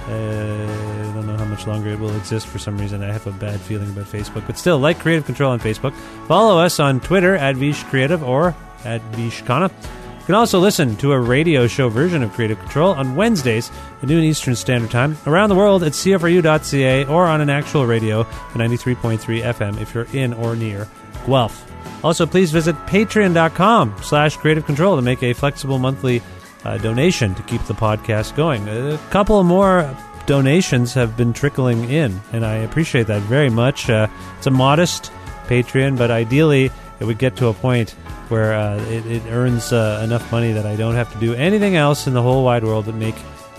Uh, 0.08 0.12
I 0.12 1.14
don't 1.14 1.28
know 1.28 1.38
how 1.38 1.46
much 1.46 1.68
longer 1.68 1.90
it 1.90 2.00
will 2.00 2.16
exist 2.16 2.48
for 2.48 2.58
some 2.58 2.78
reason. 2.78 3.04
I 3.04 3.12
have 3.12 3.28
a 3.28 3.32
bad 3.32 3.60
feeling 3.62 3.90
about 3.92 4.06
Facebook. 4.06 4.46
But 4.48 4.58
still, 4.58 4.80
like 4.80 5.00
Creative 5.00 5.26
Control 5.26 5.52
on 5.52 5.60
Facebook. 5.60 5.94
Follow 6.28 6.60
us 6.60 6.80
on 6.80 7.00
Twitter 7.00 7.36
at 7.36 7.56
Vish 7.56 7.84
Creative 7.84 8.24
or 8.24 8.56
at 8.86 9.02
Vishkhanna. 9.14 9.70
You 9.70 10.26
can 10.26 10.36
also 10.36 10.60
listen 10.60 10.96
to 10.98 11.14
a 11.14 11.20
radio 11.20 11.66
show 11.66 11.90
version 11.90 12.22
of 12.22 12.32
Creative 12.34 12.60
Control 12.60 12.94
on 12.94 13.16
Wednesdays 13.16 13.72
at 14.02 14.08
noon 14.08 14.24
Eastern 14.24 14.56
Standard 14.56 14.92
Time 14.92 15.18
around 15.26 15.50
the 15.50 15.56
world 15.56 15.84
at 15.84 15.94
CFRU.ca 15.94 17.06
or 17.06 17.26
on 17.26 17.42
an 17.42 17.50
actual 17.50 17.88
radio 17.88 18.22
at 18.22 18.54
93.3 18.54 19.18
FM 19.20 19.82
if 19.82 19.96
you're 19.96 20.08
in 20.14 20.34
or 20.34 20.56
near 20.56 20.88
Guelph. 21.26 21.68
Also, 22.04 22.26
please 22.26 22.52
visit 22.52 22.76
patreon.com 22.88 23.96
slash 24.02 24.38
creative 24.38 24.66
control 24.66 24.96
to 24.96 25.02
make 25.02 25.24
a 25.24 25.34
flexible 25.34 25.80
monthly 25.80 26.22
uh, 26.66 26.78
donation 26.78 27.34
to 27.36 27.44
keep 27.44 27.64
the 27.64 27.74
podcast 27.74 28.36
going. 28.36 28.68
A 28.70 29.00
couple 29.10 29.44
more 29.44 29.96
donations 30.26 30.94
have 30.94 31.18
been 31.18 31.34
trickling 31.34 31.90
in, 31.90 32.22
and 32.32 32.46
I 32.46 32.56
appreciate 32.58 33.08
that 33.08 33.22
very 33.24 33.50
much. 33.50 33.90
Uh, 33.90 34.08
it's 34.38 34.48
a 34.48 34.52
modest 34.52 35.12
Patreon, 35.48 35.98
but 35.98 36.12
ideally 36.12 36.72
it 37.00 37.06
would 37.06 37.18
get 37.18 37.36
to 37.38 37.48
a 37.48 37.54
point 37.54 37.96
where 38.32 38.54
uh, 38.54 38.78
it, 38.86 39.06
it, 39.06 39.24
earns 39.28 39.74
uh, 39.74 40.02
enough 40.04 40.32
money 40.32 40.54
that 40.54 40.66
I 40.66 40.76
don't 40.76 40.96
have 40.96 41.12
to 41.12 41.20
do 41.20 41.34
anything 41.34 41.76
else 41.76 42.08
in 42.08 42.14
the 42.14 42.22
whole 42.22 42.44
wide 42.44 42.64
world 42.64 42.86
but 42.86 42.96
make 42.96 43.16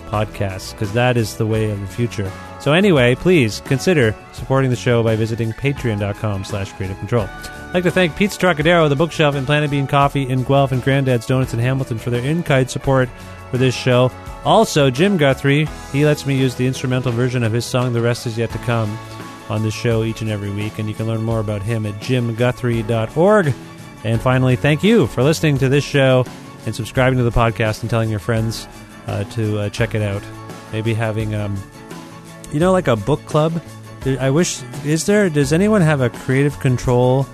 podcasts, 0.07 0.73
because 0.73 0.93
that 0.95 1.17
is 1.17 1.37
the 1.37 1.47
way 1.47 1.71
of 1.71 1.81
the 1.81 1.87
future. 1.87 2.31
So 2.61 2.73
anyway, 2.73 3.15
please 3.15 3.61
consider 3.65 4.15
supporting 4.33 4.71
the 4.71 4.77
show 4.77 5.03
by 5.03 5.17
visiting 5.17 5.53
patreon.com 5.53 6.45
slash 6.45 6.73
creative 6.73 6.99
control. 6.99 7.29
I'd 7.29 7.75
like 7.75 7.85
to 7.85 7.91
thank 7.91 8.17
Pete's 8.17 8.37
Trocadero, 8.37 8.89
The 8.89 8.97
Bookshelf, 8.97 9.35
and 9.35 9.47
Planet 9.47 9.71
Bean 9.71 9.87
Coffee 9.87 10.29
in 10.29 10.43
Guelph 10.45 10.73
and 10.73 10.83
Granddad's 10.83 11.27
Donuts 11.27 11.55
in 11.55 11.61
Hamilton 11.61 11.99
for 11.99 12.11
their 12.11 12.25
in-kind 12.25 12.71
support 12.71 13.09
for 13.51 13.59
this 13.59 13.75
show. 13.75 14.11
Also, 14.45 14.91
Jim 14.91 15.17
Guthrie, 15.17 15.67
he 15.93 16.05
lets 16.05 16.27
me 16.27 16.37
use 16.37 16.55
the 16.55 16.67
instrumental 16.67 17.13
version 17.13 17.43
of 17.43 17.53
his 17.53 17.65
song 17.65 17.93
The 17.93 18.01
Rest 18.01 18.27
Is 18.27 18.37
Yet 18.37 18.51
to 18.51 18.59
Come 18.59 18.99
on 19.49 19.63
this 19.63 19.75
show 19.75 20.03
each 20.05 20.21
and 20.23 20.31
every 20.31 20.51
week, 20.51 20.79
and 20.79 20.89
you 20.89 20.95
can 20.95 21.07
learn 21.07 21.23
more 21.23 21.41
about 21.41 21.63
him 21.63 21.87
at 21.87 21.95
jimguthrie.org. 21.95 23.55
And 24.05 24.21
finally, 24.21 24.57
thank 24.57 24.83
you 24.83 25.07
for 25.07 25.23
listening 25.23 25.59
to 25.59 25.69
this 25.69 25.85
show 25.85 26.25
and 26.67 26.75
subscribing 26.75 27.19
to 27.19 27.25
the 27.25 27.31
podcast 27.31 27.83
and 27.83 27.91
telling 27.91 28.11
your 28.11 28.19
friends 28.19 28.67
uh, 29.07 29.25
to 29.25 29.61
uh, 29.61 29.69
check 29.71 29.95
it 29.95 30.03
out. 30.03 30.23
Maybe 30.73 30.95
having, 30.95 31.35
um, 31.35 31.57
you 32.53 32.61
know, 32.61 32.73
like 32.73 32.89
a 32.89 32.97
book 32.97 33.25
club. 33.27 33.61
I 34.05 34.31
wish, 34.31 34.63
is 34.85 35.07
there, 35.07 35.31
does 35.31 35.53
anyone 35.53 35.81
have 35.81 36.01
a 36.01 36.11
creative 36.11 36.59
control 36.59 37.27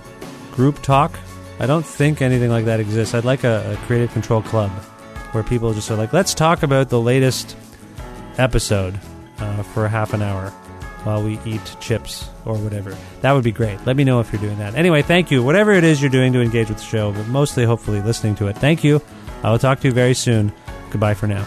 group 0.52 0.82
talk? 0.82 1.18
I 1.60 1.66
don't 1.66 1.86
think 1.86 2.20
anything 2.20 2.50
like 2.50 2.66
that 2.66 2.80
exists. 2.80 3.14
I'd 3.14 3.24
like 3.24 3.44
a, 3.44 3.72
a 3.72 3.86
creative 3.86 4.12
control 4.12 4.42
club 4.42 4.70
where 5.32 5.42
people 5.42 5.72
just 5.72 5.90
are 5.90 5.96
like, 5.96 6.12
let's 6.12 6.34
talk 6.34 6.62
about 6.62 6.90
the 6.90 7.00
latest 7.00 7.56
episode 8.36 9.00
uh, 9.38 9.62
for 9.62 9.88
half 9.88 10.12
an 10.12 10.22
hour 10.22 10.52
while 11.04 11.22
we 11.22 11.38
eat 11.44 11.76
chips 11.80 12.28
or 12.44 12.56
whatever. 12.56 12.96
That 13.20 13.32
would 13.32 13.44
be 13.44 13.52
great. 13.52 13.84
Let 13.86 13.96
me 13.96 14.04
know 14.04 14.20
if 14.20 14.32
you're 14.32 14.42
doing 14.42 14.58
that. 14.58 14.74
Anyway, 14.74 15.02
thank 15.02 15.30
you. 15.30 15.42
Whatever 15.42 15.72
it 15.72 15.84
is 15.84 16.00
you're 16.00 16.10
doing 16.10 16.32
to 16.32 16.40
engage 16.40 16.68
with 16.68 16.78
the 16.78 16.84
show, 16.84 17.12
but 17.12 17.26
mostly, 17.28 17.64
hopefully, 17.64 18.00
listening 18.00 18.34
to 18.36 18.46
it. 18.48 18.56
Thank 18.58 18.84
you. 18.84 19.00
I 19.42 19.50
will 19.50 19.58
talk 19.58 19.80
to 19.80 19.88
you 19.88 19.94
very 19.94 20.14
soon. 20.14 20.52
Goodbye 20.90 21.14
for 21.14 21.26
now. 21.26 21.46